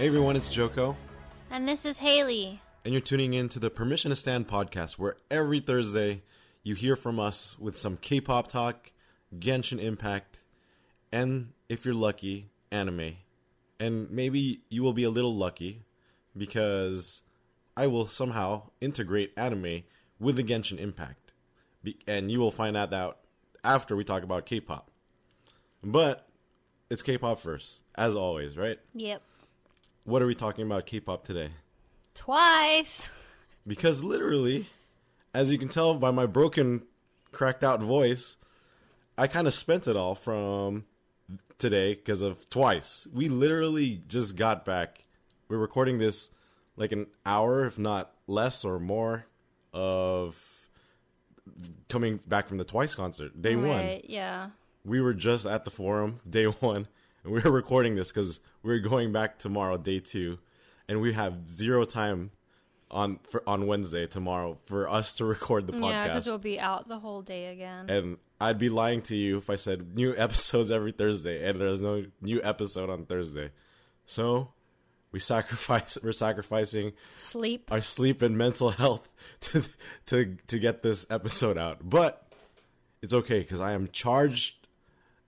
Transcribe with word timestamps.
Hey 0.00 0.06
everyone, 0.06 0.34
it's 0.34 0.48
Joko, 0.48 0.96
And 1.50 1.68
this 1.68 1.84
is 1.84 1.98
Haley. 1.98 2.58
and 2.86 2.94
you're 2.94 3.02
tuning 3.02 3.34
in 3.34 3.50
to 3.50 3.58
the 3.58 3.68
Permission 3.68 4.08
to 4.08 4.16
Stand 4.16 4.48
podcast, 4.48 4.92
where 4.92 5.16
every 5.30 5.60
Thursday 5.60 6.22
you 6.62 6.74
hear 6.74 6.96
from 6.96 7.20
us 7.20 7.58
with 7.58 7.76
some 7.76 7.98
K-pop 7.98 8.48
talk, 8.48 8.92
Genshin 9.38 9.78
Impact, 9.78 10.40
and 11.12 11.52
if 11.68 11.84
you're 11.84 11.92
lucky, 11.92 12.48
anime. 12.70 13.16
And 13.78 14.10
maybe 14.10 14.62
you 14.70 14.82
will 14.82 14.94
be 14.94 15.02
a 15.02 15.10
little 15.10 15.34
lucky 15.34 15.82
because 16.34 17.20
I 17.76 17.86
will 17.86 18.06
somehow 18.06 18.70
integrate 18.80 19.34
anime 19.36 19.82
with 20.18 20.36
the 20.36 20.42
Genshin 20.44 20.78
Impact, 20.78 21.34
and 22.08 22.30
you 22.30 22.38
will 22.38 22.50
find 22.50 22.74
out 22.74 22.88
that 22.92 23.18
after 23.62 23.94
we 23.94 24.04
talk 24.04 24.22
about 24.22 24.46
K-pop. 24.46 24.90
But 25.84 26.26
it's 26.88 27.02
K-pop 27.02 27.38
first, 27.38 27.82
as 27.96 28.16
always, 28.16 28.56
right? 28.56 28.78
Yep. 28.94 29.20
What 30.10 30.22
are 30.22 30.26
we 30.26 30.34
talking 30.34 30.66
about 30.66 30.86
K-pop 30.86 31.24
today? 31.24 31.50
Twice. 32.14 33.08
Because 33.66 34.02
literally, 34.02 34.70
as 35.34 35.52
you 35.52 35.58
can 35.58 35.68
tell 35.68 35.94
by 35.94 36.10
my 36.10 36.24
broken, 36.24 36.82
cracked 37.30 37.62
out 37.62 37.80
voice, 37.80 38.38
I 39.18 39.26
kind 39.26 39.46
of 39.46 39.52
spent 39.52 39.86
it 39.86 39.96
all 39.96 40.14
from 40.14 40.84
today 41.58 41.94
because 41.94 42.22
of 42.22 42.48
twice. 42.48 43.06
We 43.12 43.28
literally 43.28 44.02
just 44.08 44.34
got 44.34 44.64
back. 44.64 45.04
We're 45.48 45.58
recording 45.58 45.98
this 45.98 46.30
like 46.74 46.90
an 46.90 47.06
hour, 47.26 47.66
if 47.66 47.78
not 47.78 48.12
less 48.26 48.64
or 48.64 48.80
more, 48.80 49.26
of 49.74 50.42
coming 51.90 52.18
back 52.26 52.48
from 52.48 52.56
the 52.56 52.64
Twice 52.64 52.94
concert, 52.94 53.40
day 53.40 53.56
one. 53.56 54.00
Yeah. 54.04 54.48
We 54.86 55.02
were 55.02 55.14
just 55.14 55.44
at 55.44 55.66
the 55.66 55.70
forum, 55.70 56.20
day 56.28 56.44
one, 56.60 56.88
and 57.24 57.32
we 57.32 57.40
were 57.40 57.50
recording 57.50 57.94
this 57.94 58.12
because 58.12 58.40
we 58.62 58.72
are 58.72 58.78
going 58.78 59.12
back 59.12 59.38
tomorrow, 59.38 59.76
day 59.76 60.00
two, 60.00 60.38
and 60.88 61.00
we 61.00 61.12
have 61.12 61.48
zero 61.48 61.84
time 61.84 62.30
on 62.90 63.18
for, 63.30 63.42
on 63.46 63.66
Wednesday 63.66 64.06
tomorrow 64.06 64.58
for 64.66 64.88
us 64.88 65.14
to 65.14 65.24
record 65.24 65.66
the 65.66 65.72
podcast. 65.72 65.90
Yeah, 65.90 66.06
because 66.08 66.26
we'll 66.26 66.38
be 66.38 66.58
out 66.58 66.88
the 66.88 66.98
whole 66.98 67.22
day 67.22 67.46
again. 67.46 67.88
and 67.88 68.16
I'd 68.40 68.58
be 68.58 68.68
lying 68.68 69.02
to 69.02 69.16
you 69.16 69.38
if 69.38 69.50
I 69.50 69.56
said 69.56 69.94
new 69.94 70.16
episodes 70.16 70.72
every 70.72 70.92
Thursday, 70.92 71.46
and 71.48 71.60
there's 71.60 71.80
no 71.80 72.04
new 72.20 72.40
episode 72.42 72.90
on 72.90 73.04
Thursday. 73.04 73.50
So 74.06 74.52
we 75.12 75.18
sacrifice. 75.18 75.98
We're 76.02 76.12
sacrificing 76.12 76.92
Sleep. 77.14 77.70
our 77.70 77.80
sleep 77.80 78.22
and 78.22 78.36
mental 78.38 78.70
health 78.70 79.08
to 79.40 79.64
to 80.06 80.36
to 80.46 80.58
get 80.58 80.82
this 80.82 81.06
episode 81.10 81.58
out. 81.58 81.78
But 81.88 82.32
it's 83.02 83.14
okay 83.14 83.40
because 83.40 83.60
I 83.60 83.72
am 83.72 83.88
charged 83.92 84.66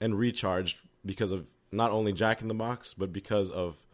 and 0.01 0.19
recharged 0.19 0.79
because 1.05 1.33
of 1.33 1.47
not 1.73 1.91
only 1.91 2.13
Jack 2.13 2.41
in 2.43 2.49
the 2.49 2.55
Box 2.55 2.95
but 2.95 3.13
because 3.13 3.51
of 3.51 3.87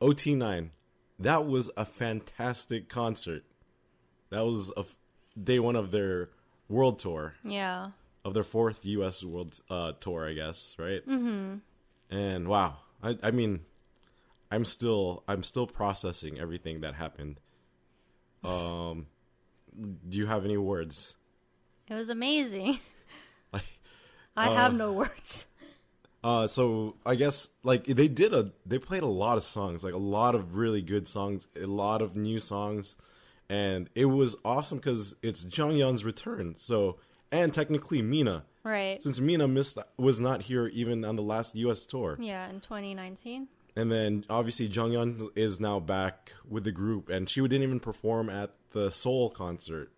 OT9. 0.00 0.70
That 1.18 1.46
was 1.46 1.70
a 1.76 1.84
fantastic 1.84 2.88
concert. 2.88 3.44
That 4.30 4.44
was 4.44 4.70
a 4.76 4.80
f- 4.80 4.96
day 5.40 5.58
one 5.60 5.76
of 5.76 5.92
their 5.92 6.30
world 6.68 6.98
tour 6.98 7.34
Yeah. 7.44 7.90
of 8.24 8.34
their 8.34 8.42
fourth 8.42 8.84
U.S. 8.84 9.22
world 9.22 9.60
uh, 9.70 9.92
tour, 10.00 10.28
I 10.28 10.32
guess, 10.32 10.74
right? 10.78 11.06
Mm-hmm. 11.06 11.56
And 12.10 12.48
wow, 12.48 12.78
I, 13.02 13.16
I 13.22 13.30
mean, 13.30 13.60
I'm 14.50 14.64
still 14.64 15.22
I'm 15.28 15.42
still 15.44 15.66
processing 15.66 16.40
everything 16.40 16.80
that 16.80 16.94
happened. 16.94 17.38
Um, 18.44 19.06
do 20.08 20.18
you 20.18 20.26
have 20.26 20.44
any 20.44 20.56
words? 20.56 21.16
It 21.88 21.94
was 21.94 22.08
amazing. 22.08 22.78
Like, 23.52 23.64
I 24.36 24.52
have 24.54 24.74
no 24.74 24.92
words. 24.92 25.46
Uh, 26.24 26.46
so 26.46 26.94
I 27.04 27.16
guess 27.16 27.48
like 27.64 27.84
they 27.84 28.08
did 28.08 28.32
a 28.32 28.52
they 28.64 28.78
played 28.78 29.02
a 29.02 29.06
lot 29.06 29.36
of 29.38 29.44
songs, 29.44 29.82
like 29.82 29.94
a 29.94 29.98
lot 29.98 30.34
of 30.34 30.56
really 30.56 30.82
good 30.82 31.08
songs, 31.08 31.48
a 31.60 31.66
lot 31.66 32.00
of 32.00 32.14
new 32.14 32.38
songs, 32.38 32.96
and 33.48 33.90
it 33.94 34.04
was 34.06 34.36
awesome 34.44 34.78
because 34.78 35.16
it's 35.22 35.44
Jeongyeon's 35.44 36.04
return. 36.04 36.54
So 36.56 36.98
and 37.32 37.52
technically 37.52 38.02
Mina, 38.02 38.44
Right. 38.62 39.02
since 39.02 39.18
Mina 39.18 39.48
missed 39.48 39.78
was 39.96 40.20
not 40.20 40.42
here 40.42 40.68
even 40.68 41.04
on 41.04 41.16
the 41.16 41.22
last 41.22 41.56
U.S. 41.56 41.86
tour. 41.86 42.16
Yeah, 42.20 42.48
in 42.48 42.60
2019. 42.60 43.48
And 43.74 43.90
then 43.90 44.24
obviously 44.28 44.68
Jeongyeon 44.68 45.30
is 45.34 45.58
now 45.58 45.80
back 45.80 46.32
with 46.48 46.62
the 46.64 46.72
group, 46.72 47.08
and 47.08 47.28
she 47.28 47.40
didn't 47.40 47.62
even 47.62 47.80
perform 47.80 48.28
at 48.28 48.50
the 48.72 48.90
Seoul 48.90 49.30
concert 49.30 49.90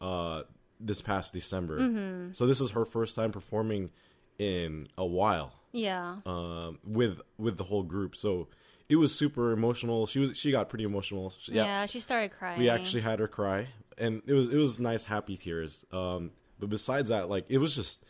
uh, 0.00 0.42
this 0.80 1.02
past 1.02 1.32
December. 1.32 1.78
Mm-hmm. 1.78 2.32
So 2.32 2.46
this 2.46 2.60
is 2.60 2.70
her 2.70 2.84
first 2.84 3.14
time 3.16 3.32
performing 3.32 3.90
in 4.38 4.88
a 4.96 5.04
while 5.04 5.52
Yeah. 5.76 6.16
um, 6.26 6.78
with 6.84 7.20
with 7.38 7.56
the 7.56 7.64
whole 7.64 7.82
group. 7.82 8.16
So 8.16 8.48
it 8.88 8.96
was 8.96 9.14
super 9.14 9.52
emotional. 9.52 10.06
She 10.06 10.18
was 10.18 10.36
she 10.36 10.50
got 10.50 10.68
pretty 10.68 10.84
emotional. 10.84 11.32
She- 11.38 11.52
yeah. 11.52 11.86
she 11.86 12.00
started 12.00 12.30
crying. 12.32 12.58
we 12.58 12.68
actually 12.68 13.02
had 13.02 13.18
her 13.18 13.28
cry, 13.28 13.68
and 13.98 14.22
it 14.26 14.32
was 14.32 14.48
it 14.48 14.56
was 14.56 14.80
nice, 14.80 15.04
happy 15.04 15.36
tears. 15.36 15.84
Um, 15.92 16.30
but 16.58 16.70
besides 16.70 17.10
that, 17.10 17.28
like 17.28 17.44
it 17.48 17.58
was 17.58 17.74
just, 17.74 18.04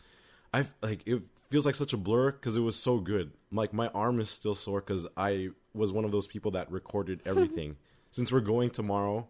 I 0.53 0.65
like 0.81 1.01
it 1.05 1.21
feels 1.49 1.65
like 1.65 1.75
such 1.75 1.93
a 1.93 1.97
blur 1.97 2.31
because 2.31 2.57
it 2.57 2.61
was 2.61 2.75
so 2.75 2.99
good. 2.99 3.31
Like 3.51 3.73
my 3.73 3.87
arm 3.89 4.19
is 4.19 4.29
still 4.29 4.55
sore 4.55 4.81
because 4.81 5.05
I 5.17 5.49
was 5.73 5.91
one 5.91 6.05
of 6.05 6.11
those 6.11 6.27
people 6.27 6.51
that 6.51 6.71
recorded 6.71 7.21
everything. 7.25 7.75
Since 8.11 8.31
we're 8.31 8.39
going 8.39 8.69
tomorrow, 8.69 9.27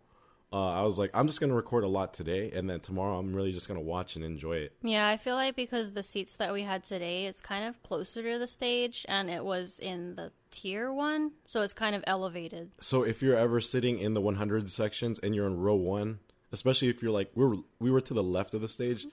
uh, 0.54 0.72
I 0.72 0.84
was 0.84 0.98
like, 0.98 1.12
I'm 1.14 1.28
just 1.28 1.42
gonna 1.42 1.54
record 1.56 1.84
a 1.84 1.88
lot 1.90 2.14
today, 2.14 2.52
and 2.52 2.70
then 2.70 2.80
tomorrow 2.80 3.18
I'm 3.18 3.34
really 3.34 3.52
just 3.52 3.68
gonna 3.68 3.82
watch 3.82 4.16
and 4.16 4.24
enjoy 4.24 4.58
it. 4.58 4.74
Yeah, 4.82 5.08
I 5.08 5.18
feel 5.18 5.36
like 5.36 5.56
because 5.56 5.92
the 5.92 6.04
seats 6.04 6.36
that 6.36 6.54
we 6.54 6.62
had 6.64 6.84
today, 6.86 7.26
it's 7.26 7.42
kind 7.42 7.66
of 7.66 7.82
closer 7.84 8.22
to 8.24 8.40
the 8.40 8.48
stage, 8.48 9.06
and 9.10 9.30
it 9.30 9.44
was 9.44 9.78
in 9.80 10.16
the 10.16 10.32
tier 10.50 10.92
one, 10.94 11.34
so 11.46 11.62
it's 11.62 11.74
kind 11.74 11.96
of 11.96 12.04
elevated. 12.08 12.72
So 12.80 13.04
if 13.04 13.22
you're 13.22 13.36
ever 13.36 13.60
sitting 13.60 14.00
in 14.00 14.14
the 14.14 14.22
100 14.22 14.72
sections 14.72 15.20
and 15.20 15.36
you're 15.36 15.48
in 15.48 15.58
row 15.60 15.76
one, 15.76 16.20
especially 16.54 16.88
if 16.88 17.02
you're 17.02 17.12
like 17.12 17.32
we 17.36 17.46
were 17.46 17.58
we 17.80 17.92
were 17.92 18.02
to 18.02 18.14
the 18.14 18.24
left 18.24 18.54
of 18.54 18.62
the 18.62 18.70
stage, 18.70 19.06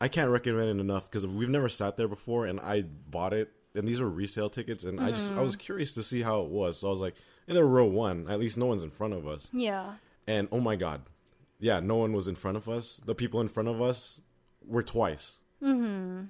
I 0.00 0.08
can't 0.08 0.30
recommend 0.30 0.68
it 0.68 0.80
enough 0.80 1.08
because 1.08 1.24
we've 1.26 1.48
never 1.48 1.68
sat 1.68 1.96
there 1.96 2.08
before, 2.08 2.46
and 2.46 2.58
I 2.58 2.82
bought 2.82 3.32
it, 3.32 3.52
and 3.76 3.86
these 3.86 4.00
were 4.00 4.10
resale 4.10 4.50
tickets, 4.50 4.82
and 4.82 4.98
I 5.00 5.10
just 5.10 5.30
I 5.30 5.42
was 5.42 5.54
curious 5.54 5.94
to 5.94 6.02
see 6.02 6.22
how 6.22 6.42
it 6.42 6.48
was, 6.48 6.80
so 6.80 6.88
I 6.88 6.90
was 6.90 7.00
like, 7.00 7.14
in 7.46 7.54
the 7.54 7.64
row 7.64 7.86
one, 7.86 8.28
at 8.28 8.40
least 8.40 8.58
no 8.58 8.66
one's 8.66 8.82
in 8.82 8.90
front 8.90 9.14
of 9.14 9.28
us, 9.28 9.48
Yeah. 9.52 9.92
And 10.26 10.48
oh 10.52 10.60
my 10.60 10.76
god, 10.76 11.02
yeah, 11.58 11.80
no 11.80 11.96
one 11.96 12.12
was 12.12 12.28
in 12.28 12.34
front 12.34 12.56
of 12.56 12.68
us. 12.68 13.00
The 13.04 13.14
people 13.14 13.40
in 13.40 13.48
front 13.48 13.68
of 13.68 13.80
us 13.80 14.20
were 14.66 14.82
twice, 14.82 15.38
mm-hmm. 15.62 16.24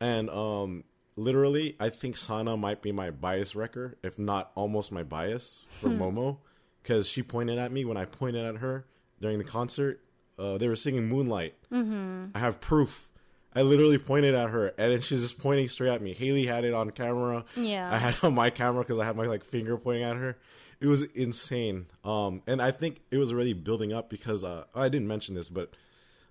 and 0.00 0.30
um. 0.30 0.84
Literally, 1.14 1.76
I 1.78 1.90
think 1.90 2.16
Sana 2.16 2.56
might 2.56 2.80
be 2.80 2.90
my 2.90 3.10
bias 3.10 3.54
wrecker, 3.54 3.98
if 4.02 4.18
not 4.18 4.50
almost 4.54 4.90
my 4.90 5.02
bias 5.02 5.60
for 5.68 5.90
Momo, 5.90 6.38
because 6.82 7.06
she 7.06 7.22
pointed 7.22 7.58
at 7.58 7.70
me 7.70 7.84
when 7.84 7.98
I 7.98 8.06
pointed 8.06 8.46
at 8.46 8.56
her 8.62 8.86
during 9.20 9.36
the 9.36 9.44
concert. 9.44 10.00
Uh, 10.38 10.56
they 10.56 10.68
were 10.68 10.74
singing 10.74 11.10
Moonlight. 11.10 11.54
Mm-hmm. 11.70 12.28
I 12.34 12.38
have 12.38 12.62
proof. 12.62 13.10
I 13.54 13.60
literally 13.60 13.98
pointed 13.98 14.34
at 14.34 14.48
her, 14.48 14.68
and 14.78 14.90
then 14.90 15.02
she's 15.02 15.20
just 15.20 15.38
pointing 15.38 15.68
straight 15.68 15.90
at 15.90 16.00
me. 16.00 16.14
Haley 16.14 16.46
had 16.46 16.64
it 16.64 16.72
on 16.72 16.88
camera. 16.88 17.44
Yeah. 17.56 17.92
I 17.92 17.98
had 17.98 18.14
it 18.14 18.24
on 18.24 18.34
my 18.34 18.48
camera 18.48 18.82
because 18.82 18.98
I 18.98 19.04
had 19.04 19.14
my 19.14 19.26
like 19.26 19.44
finger 19.44 19.76
pointing 19.76 20.04
at 20.04 20.16
her. 20.16 20.38
It 20.82 20.88
was 20.88 21.02
insane. 21.02 21.86
Um, 22.04 22.42
and 22.46 22.60
I 22.60 22.72
think 22.72 23.02
it 23.12 23.16
was 23.16 23.32
already 23.32 23.52
building 23.52 23.92
up 23.92 24.10
because 24.10 24.42
uh, 24.42 24.64
I 24.74 24.88
didn't 24.88 25.06
mention 25.06 25.36
this, 25.36 25.48
but 25.48 25.74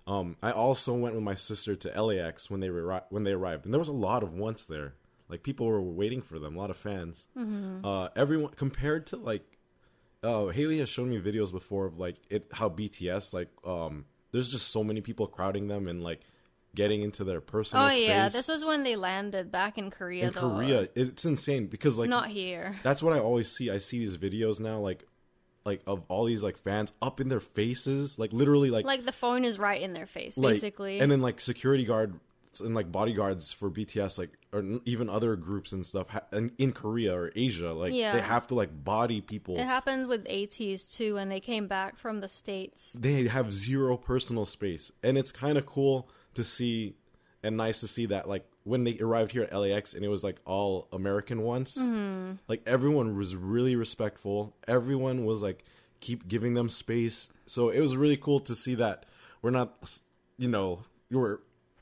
um, 0.06 0.36
I 0.42 0.50
also 0.50 0.92
went 0.92 1.14
with 1.14 1.24
my 1.24 1.34
sister 1.34 1.74
to 1.74 2.02
LAX 2.02 2.50
when 2.50 2.60
they 2.60 2.68
were 2.68 3.02
when 3.08 3.24
they 3.24 3.32
arrived, 3.32 3.64
and 3.64 3.72
there 3.72 3.78
was 3.78 3.88
a 3.88 3.92
lot 3.92 4.22
of 4.22 4.34
once 4.34 4.66
there. 4.66 4.94
Like 5.28 5.42
people 5.42 5.66
were 5.66 5.80
waiting 5.80 6.20
for 6.20 6.38
them, 6.38 6.56
a 6.56 6.58
lot 6.58 6.68
of 6.68 6.76
fans. 6.76 7.26
Uh, 7.82 8.08
everyone 8.14 8.52
compared 8.54 9.06
to 9.08 9.16
like 9.16 9.56
uh, 10.22 10.48
Haley 10.48 10.78
has 10.80 10.90
shown 10.90 11.08
me 11.08 11.18
videos 11.18 11.50
before 11.50 11.86
of 11.86 11.98
like 11.98 12.16
it 12.28 12.46
how 12.52 12.68
BTS 12.68 13.32
like 13.32 13.48
um 13.64 14.04
there's 14.32 14.50
just 14.50 14.68
so 14.68 14.84
many 14.84 15.00
people 15.00 15.26
crowding 15.26 15.68
them 15.68 15.88
and 15.88 16.02
like 16.02 16.20
getting 16.74 17.02
into 17.02 17.24
their 17.24 17.40
personal 17.40 17.88
space. 17.88 18.00
Oh 18.00 18.04
yeah, 18.06 18.28
space. 18.28 18.38
this 18.40 18.48
was 18.48 18.64
when 18.64 18.82
they 18.82 18.96
landed 18.96 19.50
back 19.52 19.78
in 19.78 19.90
Korea. 19.90 20.28
in 20.28 20.32
though. 20.32 20.40
Korea. 20.40 20.88
It's 20.94 21.24
insane 21.24 21.66
because 21.66 21.98
like 21.98 22.08
not 22.08 22.28
here. 22.28 22.74
that's 22.82 23.02
what 23.02 23.12
I 23.12 23.18
always 23.18 23.50
see. 23.50 23.70
I 23.70 23.78
see 23.78 23.98
these 23.98 24.16
videos 24.16 24.58
now 24.60 24.78
like 24.78 25.04
like 25.64 25.82
of 25.86 26.02
all 26.08 26.24
these 26.24 26.42
like 26.42 26.56
fans 26.58 26.92
up 27.00 27.20
in 27.20 27.28
their 27.28 27.40
faces, 27.40 28.18
like 28.18 28.32
literally 28.32 28.70
like 28.70 28.84
Like 28.84 29.04
the 29.04 29.12
phone 29.12 29.44
is 29.44 29.58
right 29.58 29.80
in 29.80 29.92
their 29.92 30.06
face, 30.06 30.36
like- 30.36 30.54
basically. 30.54 30.98
and 31.00 31.10
then 31.12 31.20
like 31.20 31.40
security 31.40 31.84
guard 31.84 32.18
and 32.60 32.74
like 32.74 32.90
bodyguards 32.92 33.50
for 33.52 33.70
BTS, 33.70 34.18
like 34.18 34.30
or 34.52 34.62
even 34.84 35.08
other 35.08 35.36
groups 35.36 35.72
and 35.72 35.86
stuff 35.86 36.08
ha- 36.10 36.20
in, 36.32 36.52
in 36.58 36.72
Korea 36.72 37.14
or 37.16 37.32
Asia, 37.34 37.72
like 37.72 37.94
Yeah. 37.94 38.12
they 38.12 38.20
have 38.20 38.46
to 38.48 38.54
like 38.54 38.84
body 38.84 39.20
people. 39.22 39.56
it 39.56 39.64
happens 39.64 40.06
with 40.08 40.24
ATEEZ 40.26 40.94
too 40.94 41.14
when 41.14 41.28
they 41.30 41.40
came 41.40 41.66
back 41.68 41.96
from 41.98 42.20
the 42.20 42.28
states. 42.28 42.92
they 42.92 43.26
have 43.28 43.54
zero 43.54 43.96
personal 43.96 44.44
space 44.44 44.90
and 45.02 45.16
it's 45.16 45.32
kind 45.32 45.56
of 45.56 45.64
cool 45.64 46.08
to 46.34 46.44
see 46.44 46.94
and 47.42 47.56
nice 47.56 47.80
to 47.80 47.88
see 47.88 48.06
that 48.06 48.28
like 48.28 48.44
when 48.64 48.84
they 48.84 48.96
arrived 48.98 49.32
here 49.32 49.42
at 49.42 49.52
LAX 49.56 49.94
and 49.94 50.04
it 50.04 50.08
was 50.08 50.22
like 50.22 50.36
all 50.44 50.86
American 50.92 51.42
ones 51.42 51.76
like 52.48 52.62
everyone 52.66 53.16
was 53.16 53.34
really 53.34 53.74
respectful 53.76 54.54
everyone 54.68 55.24
was 55.24 55.42
like 55.42 55.64
keep 56.00 56.26
giving 56.28 56.54
them 56.54 56.68
space 56.68 57.30
so 57.46 57.68
it 57.70 57.80
was 57.80 57.96
really 57.96 58.16
cool 58.16 58.38
to 58.40 58.54
see 58.54 58.74
that 58.76 59.04
we're 59.42 59.50
not 59.50 59.74
you 60.38 60.48
know 60.48 60.84
we're 61.10 61.38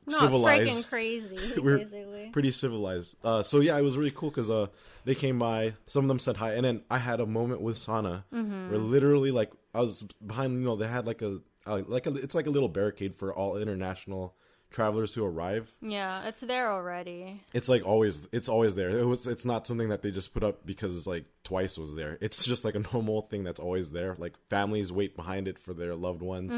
Not 0.07 0.19
civilized. 0.21 0.91
crazy, 0.91 1.61
We're 1.61 1.79
basically. 1.79 2.31
pretty 2.33 2.51
civilized. 2.51 3.15
Uh, 3.23 3.43
so 3.45 3.61
yeah, 3.61 3.79
it 3.79 3.83
was 3.83 3.97
really 3.97 4.11
cool 4.11 4.31
because 4.31 4.51
uh, 4.51 4.67
they 5.05 5.15
came 5.15 5.39
by. 5.39 5.75
Some 5.87 6.05
of 6.05 6.09
them 6.09 6.19
said 6.19 6.37
hi, 6.39 6.55
and 6.55 6.65
then 6.65 6.83
I 6.91 6.99
had 6.99 7.21
a 7.21 7.27
moment 7.27 7.61
with 7.61 7.77
Sana 7.79 8.25
Mm-hmm. 8.33 8.71
where 8.71 8.79
literally 8.79 9.31
like 9.31 9.53
I 9.73 9.83
was 9.83 10.03
behind. 10.25 10.55
You 10.55 10.67
know, 10.67 10.75
they 10.75 10.89
had 10.89 11.07
like 11.07 11.23
a 11.23 11.39
uh, 11.67 11.83
like 11.87 12.07
a, 12.07 12.15
it's 12.15 12.35
like 12.35 12.47
a 12.47 12.51
little 12.51 12.69
barricade 12.69 13.15
for 13.15 13.33
all 13.33 13.57
international 13.57 14.35
travelers 14.71 15.15
who 15.15 15.25
arrive. 15.25 15.75
Yeah, 15.83 16.27
it's 16.29 16.41
there 16.41 16.71
already. 16.71 17.43
It's 17.53 17.69
like 17.69 17.85
always, 17.85 18.27
it's 18.33 18.49
always 18.49 18.77
there. 18.77 18.91
It 18.91 19.05
was, 19.05 19.27
it's 19.27 19.45
not 19.45 19.67
something 19.67 19.89
that 19.89 20.03
they 20.03 20.11
just 20.11 20.33
put 20.33 20.45
up 20.45 20.65
because 20.65 20.97
it's 20.97 21.07
like 21.07 21.25
twice 21.43 21.77
was 21.77 21.97
there. 21.97 22.19
It's 22.21 22.45
just 22.45 22.65
like 22.65 22.77
a 22.77 22.83
normal 22.93 23.23
thing 23.23 23.43
that's 23.45 23.61
always 23.61 23.91
there. 23.91 24.15
Like 24.19 24.35
families 24.49 24.93
wait 24.93 25.17
behind 25.17 25.49
it 25.49 25.59
for 25.59 25.75
their 25.75 25.95
loved 25.95 26.23
ones. 26.23 26.55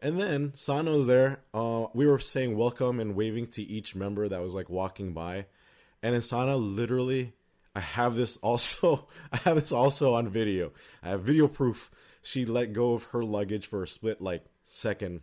And 0.00 0.20
then 0.20 0.52
Sana 0.54 0.92
was 0.92 1.06
there. 1.06 1.40
Uh, 1.52 1.86
we 1.94 2.06
were 2.06 2.18
saying 2.18 2.56
welcome 2.56 3.00
and 3.00 3.16
waving 3.16 3.48
to 3.48 3.62
each 3.62 3.94
member 3.94 4.28
that 4.28 4.42
was 4.42 4.54
like 4.54 4.68
walking 4.68 5.12
by, 5.12 5.46
and 6.02 6.22
Sana 6.22 6.56
literally, 6.56 7.32
I 7.74 7.80
have 7.80 8.14
this 8.14 8.36
also. 8.38 9.08
I 9.32 9.38
have 9.38 9.56
this 9.56 9.72
also 9.72 10.14
on 10.14 10.28
video. 10.28 10.72
I 11.02 11.08
have 11.08 11.22
video 11.22 11.48
proof. 11.48 11.90
She 12.22 12.44
let 12.44 12.72
go 12.72 12.92
of 12.94 13.04
her 13.04 13.24
luggage 13.24 13.66
for 13.66 13.82
a 13.82 13.88
split 13.88 14.20
like 14.20 14.44
second, 14.66 15.20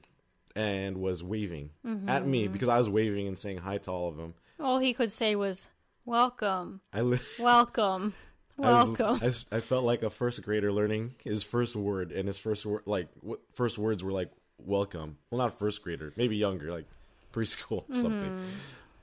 and 0.55 0.97
was 0.97 1.23
waving 1.23 1.71
at 2.07 2.25
me 2.25 2.47
because 2.47 2.69
I 2.69 2.77
was 2.77 2.89
waving 2.89 3.27
and 3.27 3.37
saying 3.37 3.57
hi 3.59 3.77
to 3.79 3.91
all 3.91 4.07
of 4.09 4.17
them. 4.17 4.33
All 4.59 4.79
he 4.79 4.93
could 4.93 5.11
say 5.11 5.35
was, 5.35 5.67
"Welcome, 6.05 6.81
I 6.93 7.01
li- 7.01 7.19
welcome, 7.39 8.13
I, 8.57 8.83
was- 8.85 8.97
welcome." 8.99 9.19
I 9.51 9.57
I 9.57 9.59
felt 9.59 9.83
like 9.83 10.01
a 10.03 10.09
first 10.09 10.41
grader 10.43 10.71
learning 10.71 11.15
his 11.23 11.43
first 11.43 11.75
word, 11.75 12.11
and 12.11 12.27
his 12.27 12.37
first 12.37 12.65
word, 12.65 12.83
like 12.85 13.09
what 13.21 13.41
first 13.53 13.77
words 13.77 14.03
were 14.03 14.11
like 14.13 14.31
"welcome." 14.57 15.17
Well, 15.29 15.39
not 15.39 15.59
first 15.59 15.81
grader, 15.83 16.13
maybe 16.15 16.37
younger, 16.37 16.71
like 16.71 16.85
preschool 17.33 17.83
something. 17.93 18.45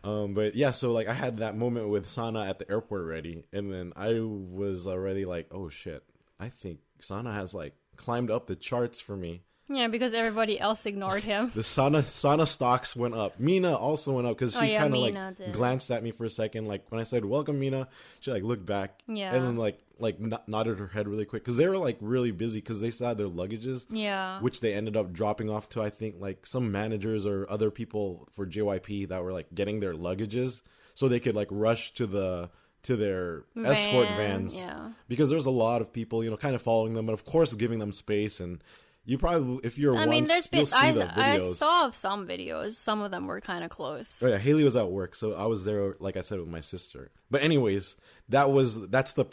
Um, 0.04 0.34
but 0.34 0.56
yeah, 0.56 0.72
so 0.72 0.90
like 0.90 1.06
I 1.08 1.12
had 1.14 1.36
that 1.38 1.56
moment 1.56 1.88
with 1.88 2.08
Sana 2.08 2.46
at 2.46 2.58
the 2.58 2.68
airport 2.70 3.02
already, 3.02 3.44
and 3.52 3.72
then 3.72 3.92
I 3.94 4.18
was 4.20 4.86
already 4.88 5.24
like, 5.24 5.46
"Oh 5.52 5.68
shit!" 5.68 6.02
I 6.40 6.48
think 6.48 6.80
Sana 6.98 7.32
has 7.32 7.54
like 7.54 7.74
climbed 8.04 8.30
up 8.30 8.46
the 8.46 8.56
charts 8.56 9.00
for 9.00 9.16
me. 9.16 9.42
yeah, 9.68 9.88
because 9.88 10.12
everybody 10.12 10.58
else 10.60 10.84
ignored 10.86 11.22
him. 11.22 11.50
The 11.54 11.62
Sana 11.64 12.02
Sana 12.02 12.46
stocks 12.46 12.94
went 12.96 13.14
up. 13.14 13.38
Mina 13.40 13.74
also 13.74 14.12
went 14.12 14.26
up 14.26 14.36
because 14.36 14.52
she 14.54 14.58
Oh, 14.60 14.62
yeah, 14.64 14.80
kind 14.82 14.94
of 14.94 15.00
like 15.00 15.36
did. 15.36 15.52
glanced 15.52 15.90
at 15.90 16.02
me 16.02 16.10
for 16.10 16.24
a 16.24 16.30
second. 16.30 16.66
Like 16.66 16.82
when 16.90 17.00
I 17.00 17.04
said 17.04 17.24
"Welcome, 17.24 17.58
Mina," 17.60 17.88
she 18.20 18.30
like 18.30 18.42
looked 18.42 18.66
back, 18.66 19.00
Yeah. 19.06 19.34
and 19.34 19.44
then 19.46 19.56
like 19.56 19.78
like 19.98 20.16
nodded 20.48 20.78
her 20.80 20.88
head 20.88 21.06
really 21.06 21.24
quick 21.24 21.42
because 21.44 21.56
they 21.56 21.68
were 21.68 21.78
like 21.78 21.96
really 22.00 22.32
busy 22.32 22.58
because 22.60 22.80
they 22.80 22.90
still 22.90 23.06
had 23.08 23.18
their 23.18 23.28
luggages, 23.28 23.86
Yeah, 23.88 24.40
which 24.40 24.60
they 24.60 24.74
ended 24.74 24.96
up 24.96 25.12
dropping 25.12 25.48
off 25.48 25.68
to 25.70 25.80
I 25.82 25.90
think 25.90 26.16
like 26.18 26.44
some 26.44 26.72
managers 26.72 27.24
or 27.24 27.46
other 27.48 27.70
people 27.70 28.28
for 28.32 28.44
JYP 28.46 29.08
that 29.10 29.22
were 29.22 29.32
like 29.32 29.54
getting 29.54 29.78
their 29.80 29.94
luggages 29.94 30.62
so 30.94 31.06
they 31.08 31.20
could 31.20 31.36
like 31.36 31.48
rush 31.50 31.94
to 31.94 32.06
the 32.06 32.50
to 32.82 32.96
their 32.96 33.44
escort 33.64 34.08
vans 34.08 34.58
yeah. 34.58 34.90
because 35.08 35.30
there's 35.30 35.46
a 35.46 35.50
lot 35.50 35.80
of 35.80 35.92
people 35.92 36.24
you 36.24 36.30
know 36.30 36.36
kind 36.36 36.54
of 36.54 36.62
following 36.62 36.94
them, 36.94 37.06
but 37.06 37.12
of 37.12 37.24
course 37.24 37.54
giving 37.54 37.78
them 37.78 37.92
space 37.92 38.40
and. 38.40 38.62
You 39.04 39.18
probably, 39.18 39.58
if 39.64 39.78
you're 39.78 39.96
I 39.96 40.06
once, 40.06 40.10
mean, 40.10 40.24
there's 40.26 40.46
been 40.46 40.66
I, 40.76 40.92
the 40.92 41.18
I 41.18 41.40
saw 41.40 41.90
some 41.90 42.24
videos. 42.28 42.74
Some 42.74 43.02
of 43.02 43.10
them 43.10 43.26
were 43.26 43.40
kind 43.40 43.64
of 43.64 43.70
close. 43.70 44.22
Oh 44.22 44.28
yeah, 44.28 44.38
Haley 44.38 44.62
was 44.62 44.76
at 44.76 44.92
work, 44.92 45.16
so 45.16 45.32
I 45.32 45.46
was 45.46 45.64
there, 45.64 45.96
like 45.98 46.16
I 46.16 46.20
said, 46.20 46.38
with 46.38 46.46
my 46.46 46.60
sister. 46.60 47.10
But 47.28 47.42
anyways, 47.42 47.96
that 48.28 48.52
was 48.52 48.88
that's 48.90 49.14
the 49.14 49.24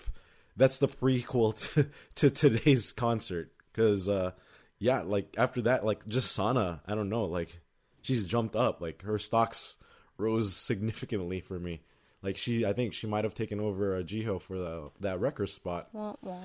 that's 0.58 0.80
the 0.80 0.88
prequel 0.88 1.56
to 1.76 1.88
to 2.16 2.32
today's 2.32 2.92
concert 2.92 3.52
because 3.72 4.10
uh, 4.10 4.32
yeah, 4.80 5.02
like 5.02 5.36
after 5.38 5.62
that, 5.64 5.86
like 5.86 6.08
just 6.08 6.32
Sana, 6.32 6.82
I 6.88 6.96
don't 6.96 7.10
know, 7.10 7.26
like 7.26 7.60
she's 8.02 8.26
jumped 8.26 8.56
up, 8.56 8.82
like 8.82 9.02
her 9.04 9.20
stocks 9.20 9.78
rose 10.18 10.56
significantly 10.56 11.42
for 11.42 11.60
me. 11.60 11.82
Like 12.22 12.36
she, 12.38 12.66
I 12.66 12.74
think 12.74 12.94
she 12.94 13.08
might 13.08 13.24
have 13.24 13.34
taken 13.34 13.60
over 13.60 13.96
a 13.96 14.04
Jihyo 14.04 14.42
for 14.42 14.58
the 14.58 14.92
that 15.00 15.20
record 15.20 15.50
spot. 15.50 15.90
Wah, 15.94 16.16
wah. 16.22 16.38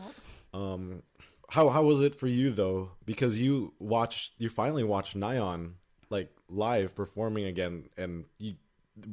Um, 0.53 1.03
how 1.51 1.69
how 1.69 1.83
was 1.83 2.01
it 2.01 2.15
for 2.15 2.27
you 2.29 2.51
though? 2.53 2.91
Because 3.05 3.41
you 3.41 3.75
watched, 3.79 4.33
you 4.39 4.49
finally 4.49 4.85
watched 4.85 5.17
Nayeon 5.17 5.73
like 6.11 6.31
live 6.49 6.95
performing 6.95 7.45
again, 7.45 7.89
and 7.97 8.25
you 8.39 8.55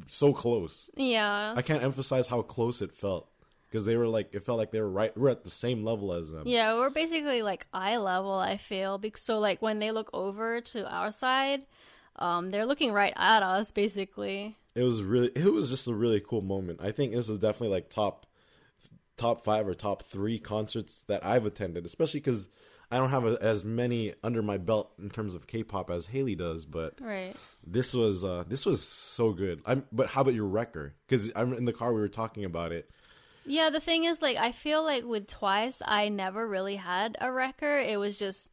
so 0.07 0.33
close. 0.33 0.89
Yeah, 0.95 1.53
I 1.57 1.61
can't 1.63 1.83
emphasize 1.83 2.27
how 2.27 2.43
close 2.43 2.81
it 2.83 2.93
felt 2.93 3.27
because 3.67 3.85
they 3.85 3.97
were 3.97 4.07
like 4.07 4.29
it 4.35 4.43
felt 4.43 4.59
like 4.59 4.71
they 4.71 4.81
were 4.81 4.89
right. 4.89 5.17
We're 5.17 5.29
at 5.29 5.43
the 5.43 5.49
same 5.49 5.83
level 5.83 6.13
as 6.13 6.31
them. 6.31 6.43
yeah, 6.45 6.75
we're 6.75 6.91
basically 6.91 7.41
like 7.41 7.65
eye 7.73 7.97
level. 7.97 8.33
I 8.33 8.57
feel 8.57 8.99
because 8.99 9.21
so 9.21 9.39
like 9.39 9.61
when 9.63 9.79
they 9.79 9.89
look 9.91 10.11
over 10.13 10.61
to 10.61 10.93
our 10.93 11.11
side, 11.11 11.63
um, 12.17 12.51
they're 12.51 12.67
looking 12.67 12.91
right 12.91 13.13
at 13.15 13.41
us 13.41 13.71
basically. 13.71 14.57
It 14.75 14.83
was 14.83 15.03
really, 15.03 15.31
it 15.35 15.51
was 15.51 15.69
just 15.69 15.87
a 15.87 15.93
really 15.93 16.19
cool 16.19 16.41
moment. 16.41 16.79
I 16.81 16.91
think 16.91 17.13
this 17.13 17.29
is 17.29 17.39
definitely 17.39 17.75
like 17.75 17.89
top 17.89 18.25
top 19.17 19.43
five 19.43 19.67
or 19.67 19.73
top 19.73 20.03
three 20.03 20.39
concerts 20.39 21.03
that 21.07 21.25
I've 21.25 21.45
attended, 21.45 21.85
especially 21.85 22.21
because 22.21 22.49
I 22.89 22.97
don't 22.97 23.09
have 23.09 23.25
a, 23.25 23.37
as 23.41 23.63
many 23.63 24.13
under 24.23 24.41
my 24.41 24.57
belt 24.57 24.91
in 24.99 25.09
terms 25.09 25.33
of 25.33 25.47
K-pop 25.47 25.89
as 25.89 26.07
Haley 26.07 26.35
does, 26.35 26.65
but. 26.65 26.95
Right. 26.99 27.35
This 27.65 27.93
was 27.93 28.25
uh 28.25 28.43
this 28.47 28.65
was 28.65 28.81
so 28.81 29.31
good. 29.31 29.61
I'm 29.65 29.85
but 29.91 30.09
how 30.09 30.21
about 30.21 30.33
your 30.33 30.47
record? 30.47 30.93
Because 31.07 31.31
I'm 31.35 31.53
in 31.53 31.65
the 31.65 31.73
car. 31.73 31.93
We 31.93 32.01
were 32.01 32.07
talking 32.07 32.45
about 32.45 32.71
it. 32.71 32.89
Yeah, 33.45 33.69
the 33.69 33.79
thing 33.79 34.03
is, 34.03 34.21
like, 34.21 34.37
I 34.37 34.51
feel 34.51 34.83
like 34.83 35.03
with 35.03 35.27
Twice, 35.27 35.81
I 35.83 36.09
never 36.09 36.47
really 36.47 36.75
had 36.75 37.17
a 37.19 37.31
wrecker. 37.31 37.79
It 37.79 37.99
was 37.99 38.17
just 38.17 38.49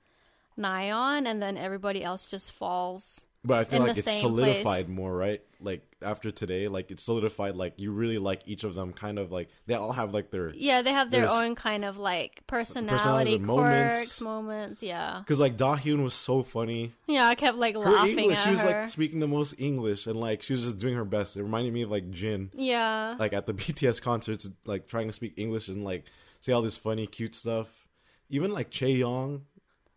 Nayeon, 0.59 1.27
and 1.27 1.43
then 1.43 1.59
everybody 1.59 2.03
else 2.03 2.25
just 2.27 2.53
falls. 2.53 3.27
But 3.49 3.59
I 3.59 3.65
feel 3.65 3.81
like 3.83 3.97
it's 3.97 4.21
solidified 4.21 4.85
place. 4.87 4.89
more, 4.97 5.13
right? 5.17 5.41
Like 5.61 5.83
after 6.03 6.31
today, 6.31 6.69
like 6.69 6.93
it's 6.93 7.03
solidified. 7.03 7.57
Like 7.57 7.81
you 7.81 7.91
really 7.91 8.19
like 8.19 8.43
each 8.47 8.63
of 8.63 8.77
them. 8.77 8.93
Kind 8.93 9.19
of 9.19 9.33
like 9.33 9.49
they 9.67 9.75
all 9.75 9.91
have 9.93 10.15
like 10.15 10.31
their 10.31 10.51
Yeah, 10.55 10.83
they 10.83 10.93
have 10.93 11.11
their 11.11 11.23
There's- 11.23 11.43
own 11.43 11.57
kind 11.57 11.85
of 11.85 11.97
like 11.99 12.47
personality, 12.47 13.35
and 13.35 13.45
moments. 13.45 14.21
moments. 14.21 14.83
Yeah, 14.83 15.19
because 15.25 15.41
like 15.41 15.57
Dahyun 15.57 16.03
was 16.05 16.15
so 16.15 16.45
funny. 16.45 16.93
yeah. 17.09 17.27
I 17.27 17.35
kept 17.35 17.57
like 17.59 17.75
Her 17.75 17.81
laughing 17.81 18.19
English, 18.19 18.39
she 18.43 18.51
was 18.51 18.63
her. 18.63 18.71
like 18.83 18.89
speaking 18.91 19.19
the 19.19 19.27
most 19.27 19.55
English, 19.59 20.07
and 20.07 20.21
like 20.21 20.43
she 20.43 20.53
was 20.53 20.63
just 20.63 20.79
doing 20.79 20.95
her 20.95 21.05
best. 21.05 21.37
It 21.37 21.43
reminded 21.43 21.73
me 21.73 21.83
of 21.83 21.91
like 21.91 22.11
Jin, 22.13 22.51
yeah, 22.55 23.17
like 23.19 23.33
at 23.33 23.47
the 23.47 23.55
BTS 23.61 24.01
concerts, 24.01 24.49
like 24.67 24.87
trying 24.87 25.09
to 25.09 25.13
speak 25.13 25.35
English 25.39 25.69
and 25.69 25.83
like 25.83 26.05
say 26.41 26.53
all 26.53 26.63
this 26.63 26.77
funny, 26.77 27.07
cute 27.09 27.35
stuff. 27.35 27.89
Even 28.31 28.53
like 28.53 28.71
Chae 28.71 28.97
Young, 28.99 29.47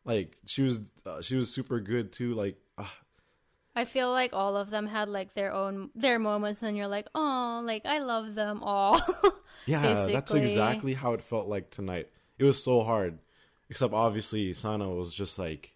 like 0.06 0.38
she 0.48 0.64
was 0.64 0.80
uh, 1.06 1.22
she 1.22 1.36
was 1.36 1.54
super 1.54 1.80
good 1.80 2.12
too. 2.12 2.34
Like 2.34 2.56
ah, 2.80 2.92
I 3.76 3.86
feel 3.86 4.12
like 4.12 4.34
all 4.34 4.58
of 4.58 4.70
them 4.70 4.86
had 4.86 5.08
like 5.08 5.34
their 5.34 5.54
own 5.54 5.92
their 5.96 6.20
moments, 6.20 6.62
and 6.62 6.76
you're 6.76 6.88
like, 6.88 7.08
oh, 7.16 7.62
like 7.66 7.86
I 7.86 8.00
love 8.00 8.36
them 8.36 8.62
all. 8.64 9.02
Yeah, 9.68 10.08
that's 10.12 10.34
exactly 10.34 10.96
how 10.96 11.14
it 11.14 11.22
felt 11.22 11.48
like 11.48 11.70
tonight. 11.70 12.10
It 12.40 12.46
was 12.46 12.62
so 12.64 12.84
hard, 12.84 13.20
except 13.70 13.94
obviously 13.94 14.54
Sana 14.54 14.90
was 14.90 15.14
just 15.14 15.38
like, 15.38 15.76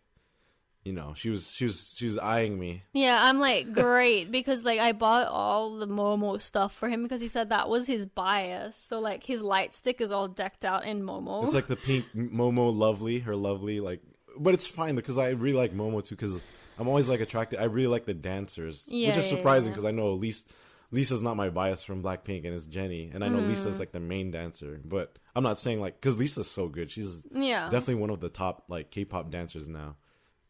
you 0.84 0.92
know, 0.92 1.14
she 1.16 1.30
was 1.30 1.52
she 1.52 1.66
was 1.66 1.94
she 1.96 2.06
was 2.06 2.18
eyeing 2.18 2.60
me. 2.60 2.84
Yeah, 2.94 3.20
I'm 3.22 3.40
like 3.40 3.74
great 3.74 4.32
because 4.32 4.64
like 4.64 4.80
I 4.80 4.92
bought 4.92 5.28
all 5.28 5.78
the 5.78 5.88
Momo 5.88 6.42
stuff 6.42 6.74
for 6.76 6.90
him 6.90 7.04
because 7.04 7.22
he 7.22 7.28
said 7.28 7.50
that 7.50 7.70
was 7.70 7.86
his 7.86 8.06
bias. 8.06 8.76
So 8.88 9.00
like 9.00 9.24
his 9.24 9.42
light 9.44 9.74
stick 9.76 10.02
is 10.02 10.12
all 10.12 10.28
decked 10.28 10.66
out 10.66 10.86
in 10.86 11.04
Momo. 11.04 11.46
It's 11.46 11.54
like 11.54 11.68
the 11.68 11.76
pink 11.76 12.06
Momo, 12.16 12.76
lovely, 12.76 13.20
her 13.20 13.36
lovely, 13.36 13.80
like, 13.80 14.02
but 14.38 14.54
it's 14.54 14.66
fine 14.68 14.96
because 14.96 15.18
I 15.18 15.30
really 15.30 15.58
like 15.58 15.74
Momo 15.74 16.04
too 16.04 16.16
because 16.16 16.42
I'm 16.80 16.88
always 16.88 17.08
like 17.10 17.22
attracted. 17.22 17.60
I 17.60 17.66
really 17.66 17.88
like 17.88 18.06
the 18.06 18.14
dancers, 18.14 18.88
Yeah, 18.90 19.10
which 19.10 19.18
is 19.18 19.32
yeah, 19.32 19.38
surprising 19.38 19.70
yeah. 19.72 19.76
because 19.76 19.86
I 19.86 19.92
know 19.92 20.14
Lisa, 20.14 20.46
Lisa's 20.92 21.22
not 21.22 21.36
my 21.38 21.50
bias 21.50 21.84
from 21.84 22.04
Blackpink 22.04 22.46
and 22.46 22.54
it's 22.54 22.66
Jennie, 22.66 23.12
and 23.14 23.24
I 23.24 23.28
know 23.28 23.40
Mm. 23.40 23.48
Lisa's 23.50 23.80
like 23.80 23.92
the 23.92 24.00
main 24.00 24.32
dancer, 24.32 24.80
but 24.84 25.18
I'm 25.36 25.44
not 25.44 25.60
saying 25.60 25.82
like 25.82 26.00
because 26.00 26.18
Lisa's 26.18 26.50
so 26.50 26.68
good. 26.68 26.92
She's 26.92 27.24
yeah, 27.34 27.70
definitely 27.70 27.96
one 27.96 28.10
of 28.10 28.20
the 28.20 28.30
top 28.30 28.66
like 28.68 28.92
K-pop 28.92 29.30
dancers 29.32 29.68
now. 29.68 29.96